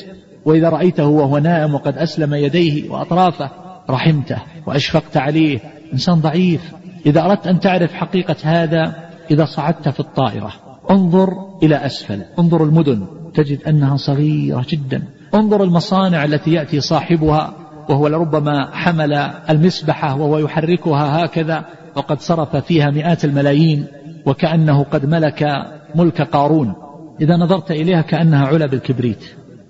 وإذا 0.45 0.69
رأيته 0.69 1.07
وهو 1.07 1.39
نائم 1.39 1.75
وقد 1.75 1.99
أسلم 1.99 2.35
يديه 2.35 2.91
وأطرافه 2.91 3.51
رحمته 3.91 4.39
وأشفقت 4.67 5.17
عليه. 5.17 5.61
إنسان 5.93 6.15
ضعيف. 6.15 6.73
إذا 7.07 7.25
أردت 7.25 7.47
أن 7.47 7.61
تعرف 7.61 7.93
حقيقة 7.93 8.37
هذا 8.43 8.95
إذا 9.31 9.45
صعدت 9.45 9.89
في 9.89 10.01
الطائرة. 10.01 10.53
انظر 10.91 11.29
إلى 11.63 11.87
أسفل. 11.87 12.23
انظر 12.39 12.65
المدن. 12.65 13.07
تجد 13.35 13.63
أنها 13.69 13.97
صغيرة 13.97 14.67
جدا. 14.69 15.03
انظر 15.35 15.63
المصانع 15.63 16.25
التي 16.25 16.53
يأتي 16.53 16.81
صاحبها 16.81 17.55
وهو 17.89 18.09
لربما 18.09 18.71
حمل 18.73 19.13
المسبحة 19.51 20.17
وهو 20.17 20.39
يحركها 20.39 21.25
هكذا 21.25 21.65
وقد 21.97 22.21
صرف 22.21 22.57
فيها 22.57 22.91
مئات 22.91 23.25
الملايين. 23.25 23.87
وكأنه 24.27 24.83
قد 24.83 25.07
ملك 25.07 25.47
ملك 25.95 26.23
قارون. 26.23 26.73
إذا 27.21 27.37
نظرت 27.37 27.71
إليها 27.71 28.03
كأنها 28.03 28.47
علب 28.47 28.75
الكبريت. 28.75 29.25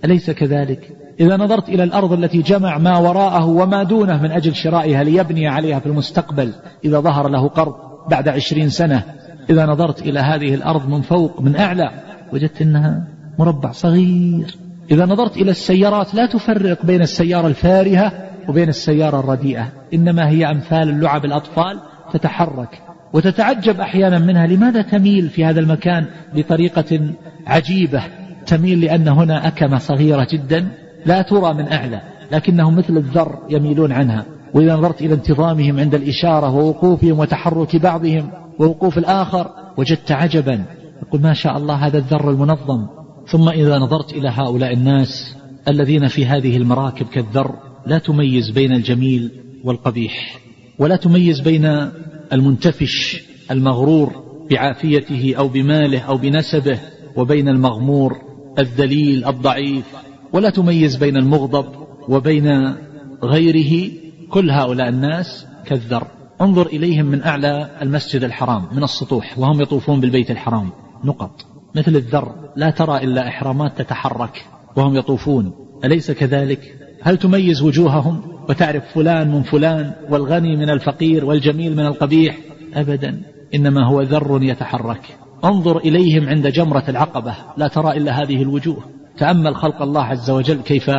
أليس 0.04 0.30
كذلك؟ 0.30 0.96
إذا 1.20 1.36
نظرت 1.36 1.68
إلى 1.68 1.84
الأرض 1.84 2.12
التي 2.12 2.42
جمع 2.42 2.78
ما 2.78 2.98
وراءه 2.98 3.46
وما 3.46 3.82
دونه 3.82 4.22
من 4.22 4.30
أجل 4.30 4.54
شرائها 4.54 5.04
ليبني 5.04 5.48
عليها 5.48 5.78
في 5.78 5.86
المستقبل 5.86 6.52
إذا 6.84 7.00
ظهر 7.00 7.28
له 7.28 7.48
قرض 7.48 7.74
بعد 8.10 8.28
عشرين 8.28 8.68
سنة. 8.68 9.02
إذا 9.50 9.66
نظرت 9.66 10.02
إلى 10.02 10.20
هذه 10.20 10.54
الأرض 10.54 10.88
من 10.88 11.00
فوق 11.00 11.40
من 11.40 11.56
أعلى 11.56 11.90
وجدت 12.32 12.62
أنها 12.62 13.04
مربع 13.38 13.72
صغير. 13.72 14.56
إذا 14.90 15.06
نظرت 15.06 15.36
إلى 15.36 15.50
السيارات 15.50 16.14
لا 16.14 16.26
تفرق 16.26 16.86
بين 16.86 17.02
السيارة 17.02 17.46
الفارهة 17.46 18.12
وبين 18.48 18.68
السيارة 18.68 19.20
الرديئة. 19.20 19.72
إنما 19.94 20.28
هي 20.28 20.50
أمثال 20.50 20.88
اللعب 20.88 21.24
الأطفال 21.24 21.80
تتحرك. 22.12 22.82
وتتعجب 23.16 23.80
أحيانا 23.80 24.18
منها 24.18 24.46
لماذا 24.46 24.82
تميل 24.82 25.28
في 25.28 25.44
هذا 25.44 25.60
المكان 25.60 26.06
بطريقة 26.34 27.00
عجيبة؟ 27.46 28.02
تميل 28.46 28.80
لأن 28.80 29.08
هنا 29.08 29.46
أكمة 29.46 29.78
صغيرة 29.78 30.26
جدا 30.30 30.68
لا 31.06 31.22
ترى 31.22 31.54
من 31.54 31.72
أعلى 31.72 32.00
لكنهم 32.32 32.76
مثل 32.76 32.96
الذر 32.96 33.38
يميلون 33.50 33.92
عنها. 33.92 34.24
وإذا 34.54 34.76
نظرت 34.76 35.02
إلى 35.02 35.14
انتظامهم 35.14 35.80
عند 35.80 35.94
الإشارة 35.94 36.54
ووقوفهم 36.54 37.18
وتحرك 37.18 37.76
بعضهم 37.76 38.30
ووقوف 38.58 38.98
الآخر 38.98 39.50
وجدت 39.76 40.12
عجبا. 40.12 40.64
يقول 41.02 41.20
ما 41.20 41.32
شاء 41.32 41.56
الله 41.56 41.74
هذا 41.74 41.98
الذر 41.98 42.30
المنظم. 42.30 42.86
ثم 43.26 43.48
إذا 43.48 43.78
نظرت 43.78 44.12
إلى 44.12 44.28
هؤلاء 44.28 44.72
الناس 44.72 45.36
الذين 45.68 46.08
في 46.08 46.26
هذه 46.26 46.56
المراكب 46.56 47.06
كالذر 47.06 47.54
لا 47.86 47.98
تميز 47.98 48.50
بين 48.50 48.72
الجميل 48.72 49.30
والقبيح 49.64 50.38
ولا 50.78 50.96
تميز 50.96 51.40
بين 51.40 51.90
المنتفش 52.32 53.22
المغرور 53.50 54.24
بعافيته 54.50 55.34
أو 55.38 55.48
بماله 55.48 56.00
أو 56.00 56.16
بنسبه 56.16 56.78
وبين 57.16 57.48
المغمور 57.48 58.16
الذليل 58.58 59.24
الضعيف. 59.24 59.84
ولا 60.32 60.50
تميز 60.50 60.96
بين 60.96 61.16
المغضب 61.16 61.66
وبين 62.08 62.74
غيره 63.22 63.90
كل 64.30 64.50
هؤلاء 64.50 64.88
الناس 64.88 65.46
كالذر. 65.66 66.06
انظر 66.40 66.66
إليهم 66.66 67.06
من 67.06 67.22
أعلى 67.22 67.70
المسجد 67.82 68.24
الحرام 68.24 68.64
من 68.72 68.82
السطوح 68.82 69.38
وهم 69.38 69.60
يطوفون 69.60 70.00
بالبيت 70.00 70.30
الحرام 70.30 70.70
نقط. 71.04 71.46
مثل 71.74 71.96
الذر 71.96 72.34
لا 72.56 72.70
ترى 72.70 73.04
إلا 73.04 73.28
إحرامات 73.28 73.78
تتحرك 73.78 74.46
وهم 74.76 74.96
يطوفون. 74.96 75.52
أليس 75.84 76.10
كذلك؟ 76.10 76.76
هل 77.02 77.16
تميز 77.16 77.62
وجوههم؟ 77.62 78.35
وتعرف 78.48 78.82
فلان 78.94 79.28
من 79.28 79.42
فلان 79.42 79.92
والغني 80.10 80.56
من 80.56 80.70
الفقير 80.70 81.24
والجميل 81.24 81.76
من 81.76 81.86
القبيح. 81.86 82.38
أبدا. 82.74 83.22
إنما 83.54 83.86
هو 83.86 84.02
ذر 84.02 84.38
يتحرك. 84.42 85.18
انظر 85.44 85.78
إليهم 85.78 86.28
عند 86.28 86.46
جمرة 86.46 86.84
العقبة. 86.88 87.34
لا 87.56 87.68
ترى 87.68 87.96
إلا 87.96 88.22
هذه 88.22 88.42
الوجوه. 88.42 88.84
تأمل 89.18 89.56
خلق 89.56 89.82
الله 89.82 90.04
عز 90.04 90.30
وجل 90.30 90.60
كيف 90.60 90.90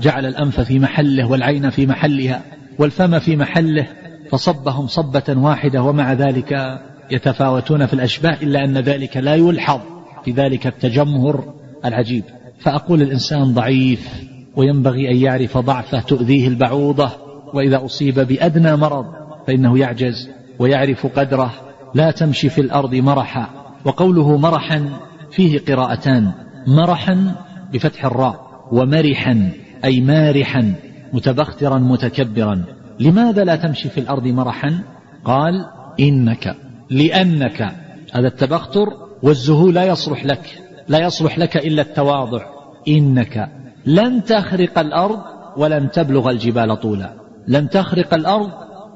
جعل 0.00 0.26
الأنف 0.26 0.60
في 0.60 0.78
محله 0.78 1.30
والعين 1.30 1.70
في 1.70 1.86
محلها 1.86 2.42
والفم 2.78 3.18
في 3.18 3.36
محله 3.36 3.86
فصبهم 4.30 4.86
صبة 4.86 5.22
واحدة 5.28 5.82
ومع 5.82 6.12
ذلك 6.12 6.80
يتفاوتون 7.10 7.86
في 7.86 7.94
الأشباه 7.94 8.36
إلا 8.42 8.64
أن 8.64 8.78
ذلك 8.78 9.16
لا 9.16 9.34
يلحظ 9.34 9.80
في 10.24 10.30
ذلك 10.30 10.66
التجمهر 10.66 11.54
العجيب. 11.84 12.24
فأقول 12.58 13.02
الإنسان 13.02 13.54
ضعيف. 13.54 14.29
وينبغي 14.56 15.10
أن 15.10 15.16
يعرف 15.16 15.58
ضعفه 15.58 16.00
تؤذيه 16.00 16.48
البعوضة 16.48 17.10
وإذا 17.54 17.84
أصيب 17.84 18.20
بأدنى 18.20 18.76
مرض 18.76 19.06
فإنه 19.46 19.78
يعجز 19.78 20.30
ويعرف 20.58 21.06
قدره. 21.18 21.52
لا 21.94 22.10
تمشي 22.10 22.48
في 22.48 22.60
الأرض 22.60 22.94
مرحا. 22.94 23.46
وقوله 23.84 24.36
مرحا 24.36 24.90
فيه 25.30 25.58
قراءتان 25.58 26.32
مرحا 26.66 27.34
بفتح 27.72 28.04
الراء 28.04 28.66
ومرحا 28.72 29.50
أي 29.84 30.00
مارحا 30.00 30.74
متبخترا 31.12 31.78
متكبرا. 31.78 32.64
لماذا 33.00 33.44
لا 33.44 33.56
تمشي 33.56 33.88
في 33.88 34.00
الأرض 34.00 34.26
مرحا؟ 34.26 34.82
قال 35.24 35.66
إنك 36.00 36.56
لأنك. 36.90 37.62
هذا 38.12 38.28
التبختر 38.28 38.86
والزهو 39.22 39.70
لا 39.70 39.84
يصلح 39.84 40.24
لك 40.24 40.62
لا 40.88 40.98
يصلح 40.98 41.38
لك 41.38 41.56
إلا 41.56 41.82
التواضع. 41.82 42.44
إنك. 42.88 43.50
لن 43.86 44.24
تخرق 44.24 44.78
الأرض 44.78 45.20
ولن 45.56 45.90
تبلغ 45.90 46.30
الجبال 46.30 46.80
طولا. 46.80 47.12
لن 47.48 47.68
تخرق 47.68 48.14
الأرض 48.14 48.50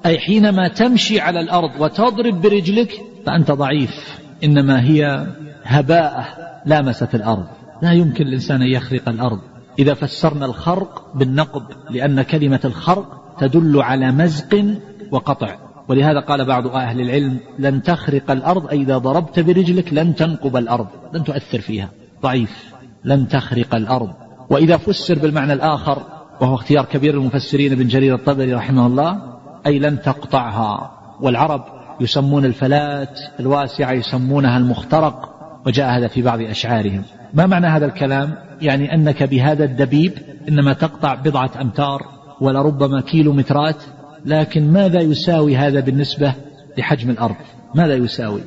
أي 0.07 0.19
حينما 0.19 0.69
تمشي 0.69 1.21
على 1.21 1.41
الأرض 1.41 1.71
وتضرب 1.79 2.41
برجلك 2.41 2.93
فأنت 3.27 3.51
ضعيف. 3.51 4.21
إنما 4.45 4.83
هي 4.83 5.27
هباء 5.65 6.27
لامست 6.67 7.15
الأرض. 7.15 7.47
لا 7.83 7.93
يمكن 7.93 8.27
الإنسان 8.27 8.63
أن 8.63 8.69
يخرق 8.69 9.09
الأرض. 9.09 9.39
إذا 9.79 9.95
فسرنا 9.95 10.47
الخرق 10.47 11.13
بالنقب 11.15 11.63
لأن 11.91 12.23
كلمة 12.23 12.61
الخرق 12.65 13.37
تدل 13.39 13.83
على 13.83 14.13
مزق 14.13 14.65
وقطع. 15.11 15.57
ولهذا 15.89 16.21
قال 16.21 16.45
بعض 16.45 16.67
أهل 16.67 17.01
العلم 17.01 17.39
لن 17.59 17.83
تخرق 17.83 18.31
الأرض 18.31 18.69
أي 18.69 18.81
إذا 18.81 18.99
ضربت 18.99 19.41
برجلك 19.41 19.93
لن 19.93 20.15
تنقب 20.15 20.57
الأرض. 20.57 20.87
لن 21.13 21.25
تؤثر 21.25 21.61
فيها. 21.61 21.89
ضعيف. 22.23 22.75
لن 23.05 23.29
تخرق 23.29 23.75
الأرض. 23.75 24.24
وإذا 24.51 24.77
فسر 24.77 25.19
بالمعنى 25.19 25.53
الآخر 25.53 26.03
وهو 26.41 26.55
اختيار 26.55 26.85
كبير 26.85 27.15
المفسرين 27.15 27.73
ابن 27.73 27.87
جرير 27.87 28.15
الطبري 28.15 28.55
رحمه 28.55 28.87
الله 28.87 29.21
أي 29.67 29.79
لن 29.79 30.01
تقطعها. 30.01 30.91
والعرب 31.21 31.65
يسمون 32.01 32.45
الفلات 32.45 33.21
الواسعة 33.41 33.93
يسمونها 33.93 34.57
المخترق 34.57 35.35
وجاء 35.67 35.99
هذا 35.99 36.09
في 36.09 36.23
بعض 36.23 36.41
أشعارهم. 36.41 37.03
ما 37.35 37.47
معنى 37.47 37.67
هذا 37.67 37.87
الكلام؟ 37.87 38.35
يعني 38.63 38.95
أنك 38.95 39.23
بهذا 39.23 39.65
الدبيب 39.65 40.13
إنما 40.49 40.73
تقطع 40.73 41.15
بضعة 41.15 41.51
أمتار 41.61 42.03
ولربما 42.41 43.01
كيلومترات 43.01 43.83
لكن 44.25 44.73
ماذا 44.73 45.01
يساوي 45.01 45.57
هذا 45.57 45.81
بالنسبة 45.81 46.33
لحجم 46.79 47.11
الأرض؟ 47.11 47.37
ماذا 47.75 47.95
يساوي؟ 47.95 48.41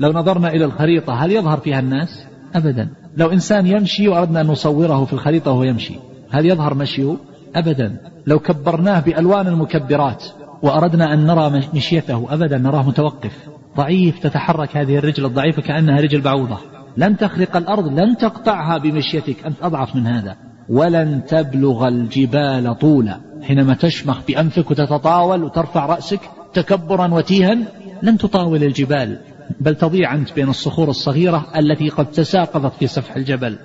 لو 0.00 0.12
نظرنا 0.12 0.48
إلى 0.48 0.64
الخريطة 0.64 1.24
هل 1.24 1.32
يظهر 1.32 1.60
فيها 1.60 1.80
الناس؟ 1.80 2.26
أبدا. 2.56 2.88
لو 3.16 3.32
إنسان 3.32 3.66
يمشي 3.66 4.08
وأردنا 4.08 4.40
أن 4.40 4.46
نصوره 4.46 5.04
في 5.04 5.12
الخريطة 5.12 5.50
وهو 5.50 5.62
يمشي 5.62 5.94
هل 6.30 6.46
يظهر 6.46 6.74
مشيه؟ 6.74 7.16
أبدا. 7.56 7.96
لو 8.26 8.38
كبرناه 8.38 9.00
بألوان 9.00 9.46
المكبرات 9.46 10.24
وأردنا 10.62 11.14
أن 11.14 11.26
نرى 11.26 11.62
مشيته 11.74 12.26
أبدا 12.30 12.58
نراه 12.58 12.88
متوقف. 12.88 13.48
ضعيف 13.76 14.18
تتحرك 14.18 14.76
هذه 14.76 14.96
الرجل 14.98 15.24
الضعيفة 15.24 15.62
كأنها 15.62 16.00
رجل 16.00 16.20
بعوضة. 16.20 16.58
لن 16.96 17.16
تخرق 17.16 17.56
الأرض 17.56 17.98
لن 17.98 18.16
تقطعها 18.16 18.78
بمشيتك. 18.78 19.46
أنت 19.46 19.56
أضعف 19.62 19.96
من 19.96 20.06
هذا. 20.06 20.36
ولن 20.68 21.22
تبلغ 21.28 21.88
الجبال 21.88 22.78
طولا. 22.78 23.20
حينما 23.42 23.74
تشمخ 23.74 24.18
بأنفك 24.28 24.70
وتتطاول 24.70 25.44
وترفع 25.44 25.86
رأسك 25.86 26.20
تكبرا 26.54 27.14
وتيها 27.14 27.58
لن 28.02 28.18
تطاول 28.18 28.62
الجبال. 28.62 29.18
بل 29.60 29.74
تضيع 29.74 30.14
أنت 30.14 30.32
بين 30.32 30.48
الصخور 30.48 30.90
الصغيرة 30.90 31.46
التي 31.56 31.88
قد 31.88 32.10
تساقطت 32.10 32.74
في 32.78 32.86
سفح 32.86 33.16
الجبل. 33.16 33.56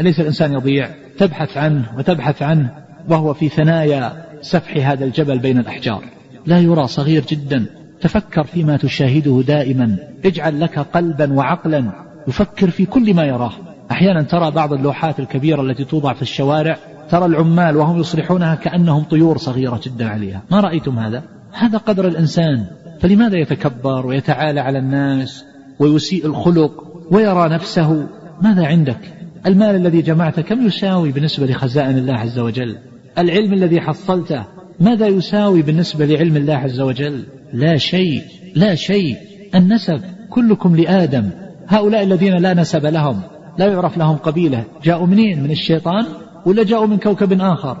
أليس 0.00 0.20
الإنسان 0.20 0.52
يضيع؟ 0.52 0.90
تبحث 1.18 1.56
عنه 1.56 1.84
وتبحث 1.98 2.42
عنه 2.42 2.70
وهو 3.08 3.34
في 3.34 3.48
ثنايا 3.48 4.24
سفح 4.40 4.90
هذا 4.90 5.04
الجبل 5.04 5.38
بين 5.38 5.58
الأحجار. 5.58 6.04
لا 6.46 6.60
يرى 6.60 6.86
صغير 6.86 7.24
جدا. 7.28 7.66
تفكر 8.00 8.44
فيما 8.44 8.76
تشاهده 8.76 9.42
دائما. 9.46 9.96
اجعل 10.24 10.60
لك 10.60 10.78
قلبا 10.78 11.32
وعقلا. 11.32 11.90
يفكر 12.28 12.70
في 12.70 12.86
كل 12.86 13.14
ما 13.14 13.24
يراه. 13.24 13.52
أحيانا 13.90 14.22
ترى 14.22 14.50
بعض 14.50 14.72
اللوحات 14.72 15.20
الكبيرة 15.20 15.62
التي 15.62 15.84
توضع 15.84 16.12
في 16.12 16.22
الشوارع. 16.22 16.76
ترى 17.10 17.26
العمال 17.26 17.76
وهم 17.76 18.00
يصلحونها 18.00 18.54
كأنهم 18.54 19.02
طيور 19.02 19.38
صغيرة 19.38 19.80
جدا 19.84 20.08
عليها. 20.08 20.42
ما 20.50 20.60
رأيتم 20.60 20.98
هذا؟ 20.98 21.22
هذا 21.52 21.78
قدر 21.78 22.08
الإنسان. 22.08 22.66
فلماذا 23.00 23.38
يتكبر 23.38 24.06
ويتعالى 24.06 24.60
على 24.60 24.78
الناس 24.78 25.44
ويسيء 25.78 26.26
الخلق 26.26 26.84
ويرى 27.10 27.48
نفسه؟ 27.48 28.06
ماذا 28.42 28.66
عندك؟ 28.66 28.98
المال 29.46 29.76
الذي 29.76 30.02
جمعته 30.02 30.42
كم 30.42 30.66
يساوي 30.66 31.12
بالنسبة 31.12 31.46
لخزائن 31.46 31.98
الله 31.98 32.14
عز 32.14 32.38
وجل؟ 32.38 32.78
العلم 33.18 33.52
الذي 33.52 33.80
حصلته 33.80 34.44
ماذا 34.80 35.06
يساوي 35.06 35.62
بالنسبة 35.62 36.06
لعلم 36.06 36.36
الله 36.36 36.54
عز 36.54 36.80
وجل؟ 36.80 37.24
لا 37.52 37.76
شيء 37.76 38.22
لا 38.54 38.74
شيء. 38.74 39.16
النسب 39.54 40.00
كلكم 40.30 40.76
لآدم. 40.76 41.30
هؤلاء 41.68 42.02
الذين 42.02 42.36
لا 42.36 42.54
نسب 42.54 42.86
لهم 42.86 43.20
لا 43.58 43.66
يعرف 43.66 43.98
لهم 43.98 44.16
قبيلة. 44.16 44.64
جاءوا 44.84 45.06
منين؟ 45.06 45.42
من 45.42 45.50
الشيطان؟ 45.50 46.06
ولا 46.46 46.62
جاءوا 46.62 46.86
من 46.86 46.98
كوكب 46.98 47.40
آخر؟ 47.40 47.76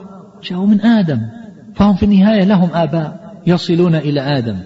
جاءوا 0.50 0.66
من 0.66 0.80
آدم. 0.80 1.20
فهم 1.74 1.94
في 1.94 2.02
النهاية 2.02 2.44
لهم 2.44 2.68
آباء 2.74 3.34
يصلون 3.46 3.94
إلى 3.94 4.20
آدم. 4.20 4.56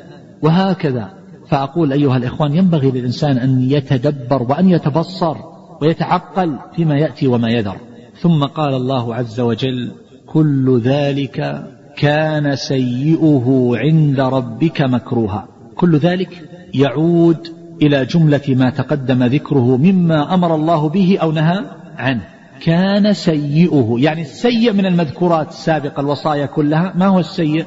وهكذا. 0.42 1.10
فأقول 1.48 1.92
أيها 1.92 2.16
الإخوان 2.16 2.54
ينبغي 2.54 2.90
للإنسان 2.90 3.38
أن 3.38 3.70
يتدبر 3.70 4.42
وأن 4.42 4.68
يتبصر 4.68 5.36
ويتعقل 5.82 6.58
فيما 6.76 6.98
يأتي 6.98 7.26
وما 7.26 7.48
يذر. 7.48 7.76
ثم 8.20 8.44
قال 8.44 8.74
الله 8.74 9.14
عز 9.14 9.40
وجل 9.40 9.92
كل 10.26 10.80
ذلك 10.80 11.66
كان 11.96 12.56
سيئه 12.56 13.70
عند 13.74 14.20
ربك 14.20 14.80
مكروها. 14.80 15.48
كل 15.76 15.96
ذلك 15.96 16.48
يعود 16.74 17.48
إلى 17.82 18.04
جملة 18.04 18.42
ما 18.48 18.70
تقدم 18.70 19.24
ذكره 19.24 19.76
مما 19.76 20.34
أمر 20.34 20.54
الله 20.54 20.88
به 20.88 21.18
أو 21.22 21.32
نهى 21.32 21.64
عنه. 21.98 22.22
كان 22.64 23.12
سيئه 23.12 23.94
يعني 23.98 24.22
السيء 24.22 24.72
من 24.72 24.86
المذكورات 24.86 25.48
السابقة 25.48 26.00
الوصايا 26.00 26.46
كلها. 26.46 26.92
ما 26.96 27.06
هو 27.06 27.18
السيء؟ 27.18 27.64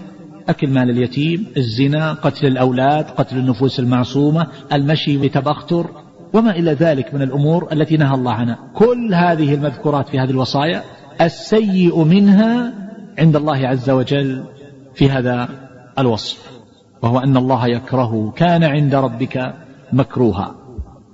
أكل 0.49 0.69
مال 0.69 0.89
اليتيم 0.89 1.45
الزنا 1.57 2.13
قتل 2.13 2.47
الأولاد 2.47 3.05
قتل 3.05 3.37
النفوس 3.37 3.79
المعصومة 3.79 4.47
المشي 4.73 5.17
بتبختر 5.17 5.89
وما 6.33 6.51
إلى 6.51 6.71
ذلك 6.71 7.13
من 7.13 7.21
الأمور 7.21 7.67
التي 7.71 7.97
نهى 7.97 8.15
الله 8.15 8.31
عنها. 8.31 8.57
كل 8.73 9.13
هذه 9.13 9.53
المذكورات 9.53 10.09
في 10.09 10.19
هذه 10.19 10.29
الوصايا 10.29 10.83
السيء 11.21 12.03
منها 12.03 12.73
عند 13.19 13.35
الله 13.35 13.67
عز 13.67 13.89
وجل 13.89 14.43
في 14.95 15.09
هذا 15.09 15.49
الوصف 15.99 16.51
وهو 17.01 17.19
أن 17.19 17.37
الله 17.37 17.67
يكره 17.67 18.33
كان 18.35 18.63
عند 18.63 18.95
ربك 18.95 19.53
مكروها. 19.93 20.55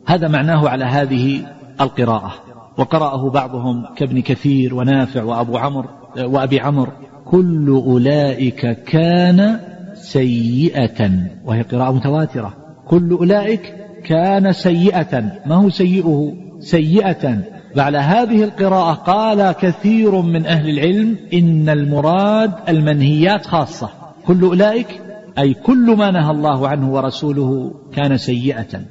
هذا 0.05 0.27
معناه 0.27 0.69
على 0.69 0.85
هذه 0.85 1.45
القراءة. 1.81 2.33
وقرأه 2.77 3.29
بعضهم 3.29 3.85
كابن 3.95 4.21
كثير 4.21 4.75
ونافع 4.75 5.23
وأبو 5.23 5.57
عمرو 5.57 5.89
وأبي 6.17 6.59
عمرو. 6.59 6.91
كل 7.31 7.67
أولئك 7.69 8.83
كان 8.83 9.59
سيئة. 9.93 11.11
وهي 11.45 11.61
قراءة 11.61 11.91
متواترة. 11.91 12.53
كل 12.87 13.11
أولئك 13.11 13.73
كان 14.05 14.51
سيئة. 14.51 15.23
ما 15.45 15.55
هو 15.55 15.69
سيئه؟ 15.69 16.33
سيئة. 16.59 17.37
بعد 17.75 17.95
هذه 17.95 18.43
القراءة 18.43 18.93
قال 18.93 19.51
كثير 19.51 20.21
من 20.21 20.45
أهل 20.45 20.69
العلم 20.69 21.17
إن 21.33 21.69
المراد 21.69 22.51
المنهيات 22.69 23.45
خاصة. 23.45 23.89
كل 24.25 24.43
أولئك 24.43 25.01
أي 25.39 25.53
كل 25.53 25.95
ما 25.97 26.11
نهى 26.11 26.31
الله 26.31 26.67
عنه 26.67 26.93
ورسوله 26.93 27.73
كان 27.95 28.17
سيئة. 28.17 28.81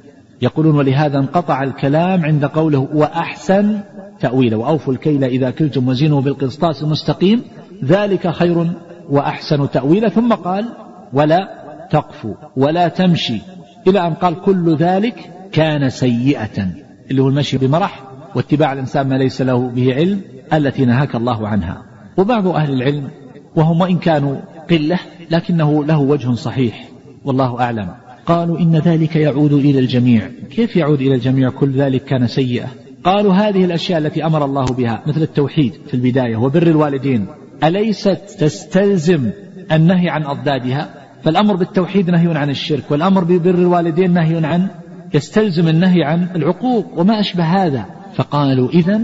يقولون 0.41 0.75
ولهذا 0.75 1.17
انقطع 1.17 1.63
الكلام 1.63 2.25
عند 2.25 2.45
قوله 2.45 2.87
وأحسن 2.93 3.79
تأويله. 4.19 4.57
وأوفوا 4.57 4.93
الكيل 4.93 5.23
إذا 5.23 5.49
كلتم 5.49 5.87
وزنوا 5.87 6.21
بالقسطاس 6.21 6.83
المستقيم. 6.83 7.41
ذلك 7.85 8.29
خير 8.29 8.67
وأحسن 9.09 9.69
تأويلا. 9.69 10.09
ثم 10.09 10.33
قال 10.33 10.65
ولا 11.13 11.49
تقفوا 11.91 12.33
ولا 12.57 12.87
تمشي. 12.87 13.41
إلى 13.87 14.07
أن 14.07 14.13
قال 14.13 14.41
كل 14.41 14.75
ذلك 14.75 15.15
كان 15.51 15.89
سيئة. 15.89 16.67
اللي 17.11 17.21
هو 17.21 17.27
المشي 17.27 17.57
بمرح 17.57 18.03
واتباع 18.35 18.73
الإنسان 18.73 19.07
ما 19.07 19.15
ليس 19.15 19.41
له 19.41 19.67
به 19.67 19.93
علم 19.93 20.21
التي 20.53 20.85
نهاك 20.85 21.15
الله 21.15 21.47
عنها. 21.47 21.83
وبعض 22.17 22.47
أهل 22.47 22.73
العلم 22.73 23.09
وهم 23.55 23.81
وإن 23.81 23.97
كانوا 23.97 24.35
قلة 24.69 24.99
لكنه 25.31 25.85
له 25.85 25.99
وجه 25.99 26.31
صحيح. 26.31 26.89
والله 27.25 27.59
أعلم. 27.59 27.87
قالوا 28.25 28.59
إن 28.59 28.75
ذلك 28.75 29.15
يعود 29.15 29.53
إلى 29.53 29.79
الجميع. 29.79 30.29
كيف 30.51 30.75
يعود 30.75 31.01
إلى 31.01 31.15
الجميع 31.15 31.49
كل 31.49 31.71
ذلك 31.71 32.03
كان 32.03 32.27
سيئة؟ 32.27 32.67
قالوا 33.03 33.33
هذه 33.33 33.65
الأشياء 33.65 33.99
التي 33.99 34.25
أمر 34.25 34.45
الله 34.45 34.65
بها 34.65 35.01
مثل 35.07 35.21
التوحيد 35.21 35.73
في 35.87 35.93
البداية 35.93 36.37
وبر 36.37 36.67
الوالدين. 36.67 37.27
أليست 37.63 38.35
تستلزم 38.39 39.29
النهي 39.71 40.09
عن 40.09 40.23
أضدادها؟ 40.23 40.89
فالأمر 41.23 41.55
بالتوحيد 41.55 42.09
نهي 42.09 42.37
عن 42.37 42.49
الشرك 42.49 42.91
والأمر 42.91 43.23
ببر 43.23 43.55
الوالدين 43.55 44.13
نهي 44.13 44.45
عن 44.45 44.67
يستلزم 45.13 45.67
النهي 45.67 46.03
عن 46.03 46.27
العقوق 46.35 46.99
وما 46.99 47.19
أشبه 47.19 47.43
هذا. 47.43 47.85
فقالوا 48.15 48.69
إذا 48.69 49.01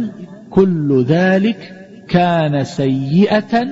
كل 0.50 1.04
ذلك 1.08 1.74
كان 2.10 2.64
سيئة 2.64 3.68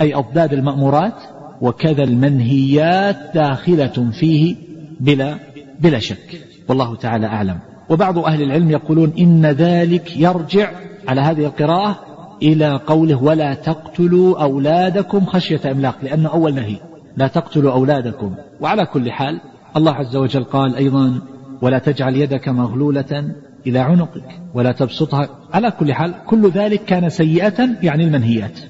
أي 0.00 0.14
أضداد 0.14 0.52
المأمورات 0.52 1.22
وكذا 1.60 2.04
المنهيات 2.04 3.16
داخلة 3.34 4.10
فيه 4.20 4.56
بلا 5.00 5.34
بلا 5.80 5.98
شك. 5.98 6.40
والله 6.68 6.96
تعالى 6.96 7.26
أعلم. 7.26 7.58
وبعض 7.88 8.18
أهل 8.18 8.42
العلم 8.42 8.70
يقولون 8.70 9.12
إن 9.18 9.46
ذلك 9.46 10.16
يرجع 10.16 10.70
على 11.08 11.20
هذه 11.20 11.44
القراءة 11.44 12.15
إلى 12.42 12.80
قوله 12.86 13.22
ولا 13.22 13.54
تقتلوا 13.54 14.42
أولادكم 14.42 15.24
خشية 15.26 15.60
إملاق 15.70 15.96
لأنه 16.02 16.28
أول 16.28 16.54
نهي 16.54 16.76
لا 17.16 17.26
تقتلوا 17.26 17.72
أولادكم. 17.72 18.34
وعلى 18.60 18.86
كل 18.86 19.12
حال 19.12 19.40
الله 19.76 19.92
عز 19.92 20.16
وجل 20.16 20.44
قال 20.44 20.76
أيضا 20.76 21.20
ولا 21.62 21.78
تجعل 21.78 22.16
يدك 22.16 22.48
مغلولة 22.48 23.34
إلى 23.66 23.78
عنقك 23.78 24.40
ولا 24.54 24.72
تبسطها. 24.72 25.28
على 25.52 25.70
كل 25.70 25.92
حال 25.92 26.14
كل 26.26 26.50
ذلك 26.50 26.84
كان 26.84 27.08
سيئة 27.08 27.68
يعني 27.82 28.04
المنهيات. 28.04 28.60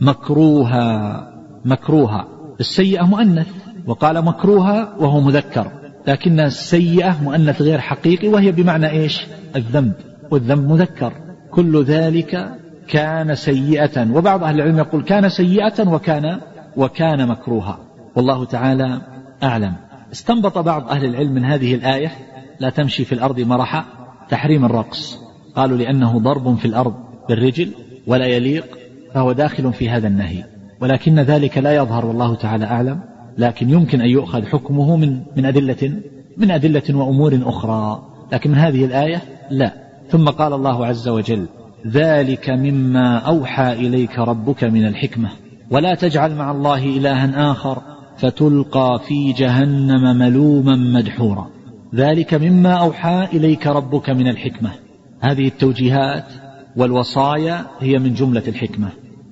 مكروها 0.00 1.30
مكروها. 1.64 2.28
السيئة 2.60 3.02
مؤنث 3.02 3.48
وقال 3.86 4.24
مكروها 4.24 4.94
وهو 4.98 5.20
مذكر. 5.20 5.66
لكن 6.06 6.40
السيئة 6.40 7.22
مؤنث 7.22 7.62
غير 7.62 7.78
حقيقي 7.78 8.28
وهي 8.28 8.52
بمعنى 8.52 8.90
إيش؟ 8.90 9.26
الذنب. 9.56 9.92
والذنب 10.30 10.70
مذكر. 10.70 11.12
كل 11.50 11.82
ذلك 11.82 12.50
كان 12.88 13.34
سيئة. 13.34 14.12
وبعض 14.12 14.44
أهل 14.44 14.54
العلم 14.54 14.78
يقول 14.78 15.02
كان 15.02 15.28
سيئة 15.28 15.88
وكان 15.88 16.40
وكان 16.76 17.28
مكروها. 17.28 17.78
والله 18.16 18.44
تعالى 18.44 19.00
أعلم. 19.42 19.74
استنبط 20.12 20.58
بعض 20.58 20.88
أهل 20.88 21.04
العلم 21.04 21.32
من 21.32 21.44
هذه 21.44 21.74
الآية. 21.74 22.12
لا 22.60 22.70
تمشي 22.70 23.04
في 23.04 23.12
الأرض 23.12 23.40
مرحا. 23.40 23.84
تحريم 24.28 24.64
الرقص. 24.64 25.18
قالوا 25.56 25.78
لأنه 25.78 26.18
ضرب 26.18 26.56
في 26.58 26.64
الأرض 26.64 26.94
بالرجل 27.28 27.70
ولا 28.06 28.26
يليق. 28.26 28.78
فهو 29.14 29.32
داخل 29.32 29.72
في 29.72 29.90
هذا 29.90 30.08
النهي. 30.08 30.44
ولكن 30.80 31.20
ذلك 31.20 31.58
لا 31.58 31.76
يظهر 31.76 32.06
والله 32.06 32.34
تعالى 32.34 32.64
أعلم. 32.64 33.00
لكن 33.38 33.70
يمكن 33.70 34.00
أن 34.00 34.08
يؤخذ 34.08 34.46
حكمه 34.46 34.96
من 34.96 35.20
من 35.36 35.46
أدلة 35.46 35.92
من 36.36 36.50
أدلة 36.50 36.82
وأمور 36.96 37.40
أخرى. 37.44 38.02
لكن 38.32 38.50
من 38.50 38.58
هذه 38.58 38.84
الآية 38.84 39.22
لا. 39.50 39.72
ثم 40.08 40.28
قال 40.28 40.52
الله 40.52 40.86
عز 40.86 41.08
وجل 41.08 41.46
ذلك 41.86 42.50
مما 42.50 43.18
أوحى 43.18 43.72
إليك 43.72 44.18
ربك 44.18 44.64
من 44.64 44.86
الحكمة. 44.86 45.28
ولا 45.70 45.94
تجعل 45.94 46.34
مع 46.34 46.50
الله 46.50 46.84
إلها 46.84 47.50
آخر 47.50 47.82
فتلقى 48.18 49.00
في 49.08 49.32
جهنم 49.32 50.18
ملوما 50.18 50.76
مدحورا. 50.76 51.50
ذلك 51.94 52.34
مما 52.34 52.72
أوحى 52.72 53.28
إليك 53.32 53.66
ربك 53.66 54.10
من 54.10 54.28
الحكمة. 54.28 54.70
هذه 55.20 55.46
التوجيهات 55.46 56.24
والوصايا 56.76 57.66
هي 57.80 57.98
من 57.98 58.14
جملة 58.14 58.42
الحكمة. 58.48 58.88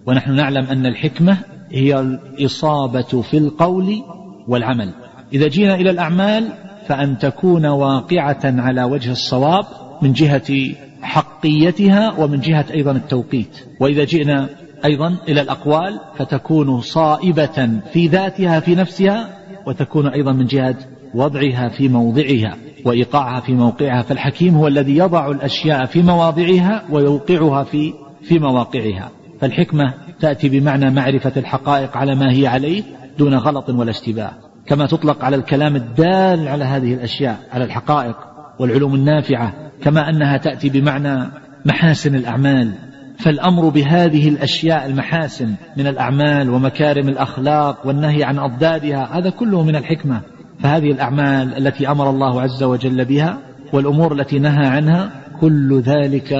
ونحن 0.07 0.35
نعلم 0.35 0.65
أن 0.65 0.87
الحكمة 0.87 1.37
هي 1.71 2.01
الإصابة 2.01 3.23
في 3.23 3.39
القول 3.39 4.03
والعمل. 4.49 4.91
إذا 5.33 5.49
جينا 5.49 5.75
إلى 5.75 5.91
الأعمال 5.91 6.49
فأن 6.87 7.19
تكون 7.19 7.67
واقعة 7.67 8.41
على 8.45 8.85
وجه 8.85 9.13
الصواب 9.13 9.65
من 10.03 10.13
جهة 10.13 10.75
حقيتها 11.03 12.15
ومن 12.19 12.41
جهة 12.41 12.65
أيضا 12.75 12.93
التوقيت. 12.93 13.59
وإذا 13.81 14.05
جئنا 14.05 14.49
أيضا 14.85 15.17
إلى 15.29 15.41
الأقوال 15.41 16.01
فتكون 16.19 16.81
صائبة 16.81 17.71
في 17.93 18.07
ذاتها 18.07 18.61
في 18.61 18.75
نفسها 18.75 19.39
وتكون 19.67 20.07
أيضا 20.07 20.33
من 20.33 20.47
جهة 20.47 20.77
وضعها 21.15 21.69
في 21.69 21.89
موضعها 21.89 22.57
وإيقاعها 22.85 23.41
في 23.41 23.53
موقعها. 23.53 24.03
فالحكيم 24.03 24.55
هو 24.55 24.69
الذي 24.69 24.97
يضع 24.97 25.31
الأشياء 25.31 25.87
في 25.87 26.03
مواضعها 26.03 26.83
ويوقعها 26.91 27.65
في 27.65 27.93
في 28.23 28.39
مواقعها. 28.39 29.11
فالحكمة 29.41 29.95
تأتي 30.21 30.49
بمعنى 30.49 30.91
معرفة 30.91 31.33
الحقائق 31.37 31.97
على 31.97 32.15
ما 32.15 32.33
هي 32.33 32.47
عليه 32.47 32.83
دون 33.19 33.35
غلط 33.35 33.69
ولا 33.69 33.91
اشتباه. 33.91 34.31
كما 34.67 34.87
تطلق 34.87 35.25
على 35.25 35.37
الكلام 35.37 35.77
الدال 35.77 36.49
على 36.49 36.65
هذه 36.65 36.95
الأشياء 36.95 37.39
على 37.53 37.65
الحقائق 37.65 38.17
والعلوم 38.59 38.95
النافعة 38.95 39.53
كما 39.83 40.09
أنها 40.09 40.37
تأتي 40.37 40.69
بمعنى 40.69 41.31
محاسن 41.65 42.15
الأعمال. 42.15 42.73
فالأمر 43.19 43.69
بهذه 43.69 44.29
الأشياء 44.29 44.87
المحاسن 44.87 45.55
من 45.77 45.87
الأعمال 45.87 46.51
ومكارم 46.51 47.09
الأخلاق 47.09 47.87
والنهي 47.87 48.25
عن 48.25 48.39
أضدادها 48.39 49.19
هذا 49.19 49.31
كله 49.31 49.63
من 49.63 49.77
الحكمة. 49.77 50.21
فهذه 50.61 50.91
الأعمال 50.91 51.67
التي 51.67 51.91
أمر 51.91 52.11
الله 52.11 52.41
عز 52.41 52.63
وجل 52.63 53.05
بها 53.05 53.39
والأمور 53.73 54.13
التي 54.13 54.39
نهى 54.39 54.67
عنها 54.67 55.11
كل 55.41 55.81
ذلك 55.81 56.35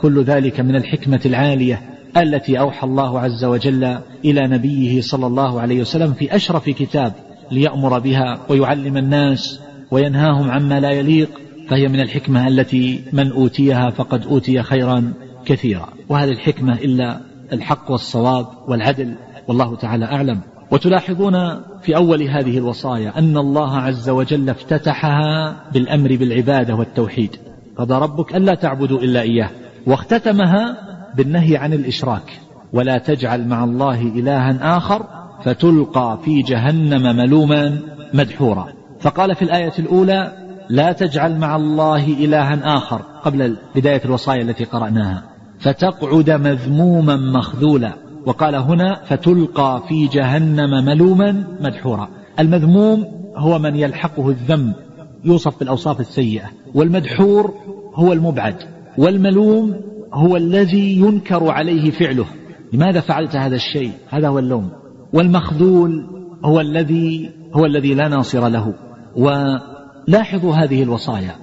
كل 0.00 0.22
ذلك 0.22 0.60
من 0.60 0.76
الحكمة 0.76 1.20
العالية 1.26 1.80
التي 2.16 2.58
أوحى 2.58 2.86
الله 2.86 3.20
عز 3.20 3.44
وجل 3.44 3.84
إلى 4.24 4.48
نبيه 4.48 5.00
صلى 5.00 5.26
الله 5.26 5.60
عليه 5.60 5.80
وسلم 5.80 6.12
في 6.12 6.36
أشرف 6.36 6.70
كتاب 6.70 7.12
ليأمر 7.50 7.98
بها 7.98 8.38
ويعلم 8.48 8.96
الناس 8.96 9.60
وينهاهم 9.90 10.50
عما 10.50 10.80
لا 10.80 10.90
يليق. 10.90 11.30
فهي 11.68 11.88
من 11.88 12.00
الحكمة 12.00 12.48
التي 12.48 13.04
من 13.12 13.32
أوتيها 13.32 13.90
فقد 13.90 14.26
أوتي 14.26 14.62
خيرا 14.62 15.12
كثيرا. 15.44 15.88
وهذه 16.08 16.30
الحكمة 16.30 16.74
إلا 16.74 17.20
الحق 17.52 17.90
والصواب 17.90 18.46
والعدل 18.68 19.14
والله 19.48 19.76
تعالى 19.76 20.04
أعلم. 20.04 20.40
وتلاحظون 20.70 21.34
في 21.82 21.96
أول 21.96 22.22
هذه 22.22 22.58
الوصايا 22.58 23.18
أن 23.18 23.36
الله 23.36 23.76
عز 23.76 24.08
وجل 24.08 24.50
افتتحها 24.50 25.56
بالأمر 25.72 26.16
بالعبادة 26.16 26.74
والتوحيد. 26.74 27.36
قضى 27.76 27.94
ربك 27.94 28.36
ألا 28.36 28.54
تعبدوا 28.54 28.98
إلا 28.98 29.20
إياه. 29.20 29.50
واختتمها 29.86 30.76
بالنهي 31.16 31.56
عن 31.56 31.72
الإشراك. 31.72 32.40
ولا 32.72 32.98
تجعل 32.98 33.48
مع 33.48 33.64
الله 33.64 34.00
إلها 34.00 34.76
آخر 34.76 35.06
فتلقى 35.44 36.18
في 36.24 36.42
جهنم 36.42 37.16
ملوما 37.16 37.78
مدحورا. 38.14 38.68
فقال 39.00 39.34
في 39.34 39.42
الآية 39.42 39.72
الأولى 39.78 40.43
لا 40.68 40.92
تجعل 40.92 41.38
مع 41.38 41.56
الله 41.56 42.06
إلها 42.06 42.76
آخر 42.76 43.02
قبل 43.24 43.56
بداية 43.76 44.00
الوصايا 44.04 44.42
التي 44.42 44.64
قرأناها. 44.64 45.22
فتقعد 45.58 46.30
مذموما 46.30 47.16
مخذولا. 47.16 47.92
وقال 48.26 48.54
هنا 48.54 49.00
فتلقى 49.04 49.82
في 49.88 50.06
جهنم 50.06 50.84
ملوما 50.84 51.44
مدحورا. 51.60 52.08
المذموم 52.38 53.04
هو 53.36 53.58
من 53.58 53.76
يلحقه 53.76 54.28
الذم 54.28 54.72
يوصف 55.24 55.58
بالأوصاف 55.58 56.00
السيئة. 56.00 56.46
والمدحور 56.74 57.54
هو 57.94 58.12
المبعد. 58.12 58.56
والملوم 58.98 59.74
هو 60.12 60.36
الذي 60.36 60.98
ينكر 60.98 61.50
عليه 61.50 61.90
فعله. 61.90 62.26
لماذا 62.72 63.00
فعلت 63.00 63.36
هذا 63.36 63.56
الشيء؟ 63.56 63.92
هذا 64.10 64.28
هو 64.28 64.38
اللوم. 64.38 64.70
والمخذول 65.12 66.06
هو 66.44 66.60
الذي 66.60 67.30
هو 67.54 67.66
الذي 67.66 67.94
لا 67.94 68.08
ناصر 68.08 68.48
له. 68.48 68.74
ولاحظوا 70.08 70.54
هذه 70.54 70.82
الوصايا. 70.82 71.36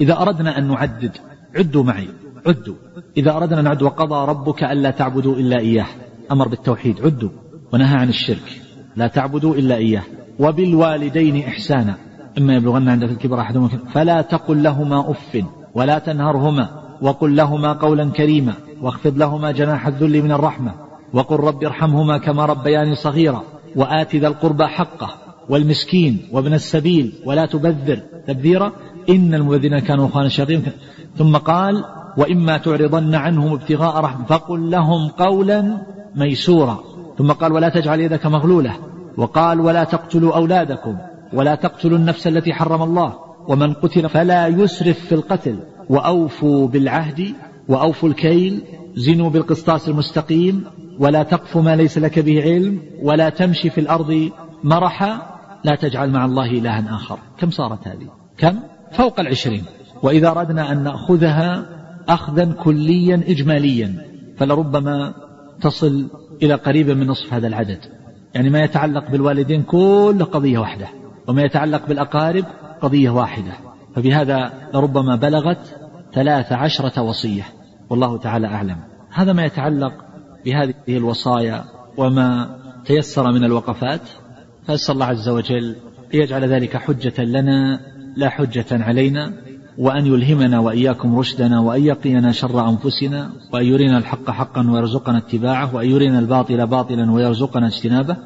إذا 0.00 0.22
أردنا 0.22 0.58
أن 0.58 0.68
نعدد 0.68 1.16
عدوا 1.56 1.84
معي 1.84 2.08
عدوا. 2.46 2.74
إذا 3.16 3.36
أردنا 3.36 3.60
أن 3.60 3.64
نعد 3.64 3.82
وقضى 3.82 4.30
ربك 4.30 4.64
ألا 4.64 4.90
تعبدوا 4.90 5.36
إلا 5.36 5.58
إياه. 5.58 5.86
أمر 6.32 6.48
بالتوحيد 6.48 7.00
عدوا. 7.04 7.30
ونهى 7.72 7.96
عن 7.96 8.08
الشرك 8.08 8.60
لا 8.96 9.06
تعبدوا 9.06 9.54
إلا 9.54 9.76
إياه. 9.76 10.02
وبالوالدين 10.38 11.44
إحسانا. 11.44 11.94
إما 12.38 12.54
يبلغن 12.54 12.88
عندك 12.88 13.10
الكبر 13.10 13.40
أحدهما 13.40 13.68
فلا 13.68 14.22
تقل 14.22 14.62
لهما 14.62 15.10
أف 15.10 15.44
ولا 15.74 15.98
تنهرهما. 15.98 16.68
وقل 17.02 17.36
لهما 17.36 17.72
قولا 17.72 18.10
كريما. 18.10 18.52
واخفض 18.82 19.18
لهما 19.18 19.50
جناح 19.50 19.86
الذل 19.86 20.22
من 20.22 20.32
الرحمة. 20.32 20.74
وقل 21.12 21.36
رب 21.36 21.64
ارحمهما 21.64 22.18
كما 22.18 22.44
ربياني 22.44 22.94
صغيرا. 22.94 23.42
وآت 23.76 24.16
ذا 24.16 24.28
القربى 24.28 24.66
حقه. 24.66 25.27
والمسكين 25.48 26.28
وابن 26.32 26.54
السبيل 26.54 27.12
ولا 27.24 27.46
تبذر 27.46 28.00
تبذيرا 28.26 28.72
إن 29.08 29.34
المبذرين 29.34 29.78
كانوا 29.78 30.06
إخوان 30.06 30.26
الشياطين. 30.26 30.62
ثم 31.16 31.36
قال 31.36 31.84
وإما 32.16 32.58
تعرضن 32.58 33.14
عنهم 33.14 33.52
ابتغاء 33.52 34.00
رحمة 34.00 34.24
فقل 34.24 34.70
لهم 34.70 35.08
قولا 35.08 35.78
ميسورا. 36.16 36.78
ثم 37.18 37.32
قال 37.32 37.52
ولا 37.52 37.68
تجعل 37.68 38.00
يدك 38.00 38.26
مغلولة. 38.26 38.76
وقال 39.16 39.60
ولا 39.60 39.84
تقتلوا 39.84 40.36
أولادكم 40.36 40.96
ولا 41.32 41.54
تقتلوا 41.54 41.98
النفس 41.98 42.26
التي 42.26 42.52
حرم 42.52 42.82
الله 42.82 43.14
ومن 43.48 43.72
قتل 43.72 44.08
فلا 44.08 44.46
يسرف 44.46 44.98
في 44.98 45.14
القتل. 45.14 45.58
وأوفوا 45.90 46.68
بالعهد 46.68 47.34
وأوفوا 47.68 48.08
الكيل 48.08 48.60
زنوا 48.94 49.30
بالقسطاس 49.30 49.88
المستقيم 49.88 50.64
ولا 50.98 51.22
تقف 51.22 51.56
ما 51.56 51.76
ليس 51.76 51.98
لك 51.98 52.18
به 52.18 52.42
علم 52.42 52.80
ولا 53.02 53.28
تمشي 53.28 53.70
في 53.70 53.80
الأرض 53.80 54.30
مرحا 54.64 55.37
لا 55.64 55.74
تجعل 55.74 56.10
مع 56.10 56.24
الله 56.24 56.50
إلها 56.50 56.94
آخر. 56.94 57.18
كم 57.38 57.50
صارت 57.50 57.88
هذه؟ 57.88 58.08
كم؟ 58.38 58.58
فوق 58.92 59.20
العشرين. 59.20 59.64
وإذا 60.02 60.28
أردنا 60.28 60.72
أن 60.72 60.82
نأخذها 60.82 61.66
أخذا 62.08 62.52
كليا 62.52 63.22
إجماليا 63.28 64.04
فلربما 64.36 65.14
تصل 65.60 66.10
إلى 66.42 66.54
قريبا 66.54 66.94
من 66.94 67.06
نصف 67.06 67.34
هذا 67.34 67.46
العدد. 67.46 67.78
يعني 68.34 68.50
ما 68.50 68.58
يتعلق 68.58 69.10
بالوالدين 69.10 69.62
كل 69.62 70.24
قضية 70.32 70.58
واحدة 70.58 70.86
وما 71.28 71.42
يتعلق 71.42 71.86
بالأقارب 71.88 72.44
قضية 72.80 73.10
واحدة. 73.10 73.52
فبهذا 73.94 74.52
لربما 74.74 75.16
بلغت 75.16 75.76
ثلاث 76.12 76.52
عشرة 76.52 77.02
وصية. 77.02 77.42
والله 77.90 78.18
تعالى 78.18 78.46
أعلم. 78.46 78.76
هذا 79.10 79.32
ما 79.32 79.44
يتعلق 79.44 79.92
بهذه 80.44 80.74
الوصايا 80.88 81.64
وما 81.96 82.58
تيسر 82.84 83.32
من 83.32 83.44
الوقفات. 83.44 84.00
فأسأل 84.68 84.94
الله 84.94 85.06
عز 85.06 85.28
وجل 85.28 85.76
ليجعل 86.14 86.44
ذلك 86.44 86.76
حجة 86.76 87.24
لنا 87.24 87.80
لا 88.16 88.28
حجة 88.28 88.66
علينا 88.70 89.32
وأن 89.78 90.06
يلهمنا 90.06 90.58
وإياكم 90.58 91.18
رشدنا 91.18 91.60
وأن 91.60 91.84
يقينا 91.84 92.32
شر 92.32 92.68
أنفسنا 92.68 93.30
وأن 93.52 93.64
يرينا 93.64 93.98
الحق 93.98 94.30
حقا 94.30 94.70
ويرزقنا 94.70 95.18
اتباعه 95.18 95.74
وأن 95.74 95.90
يرينا 95.90 96.18
الباطل 96.18 96.66
باطلا 96.66 97.12
ويرزقنا 97.12 97.66
اجتنابه. 97.66 98.16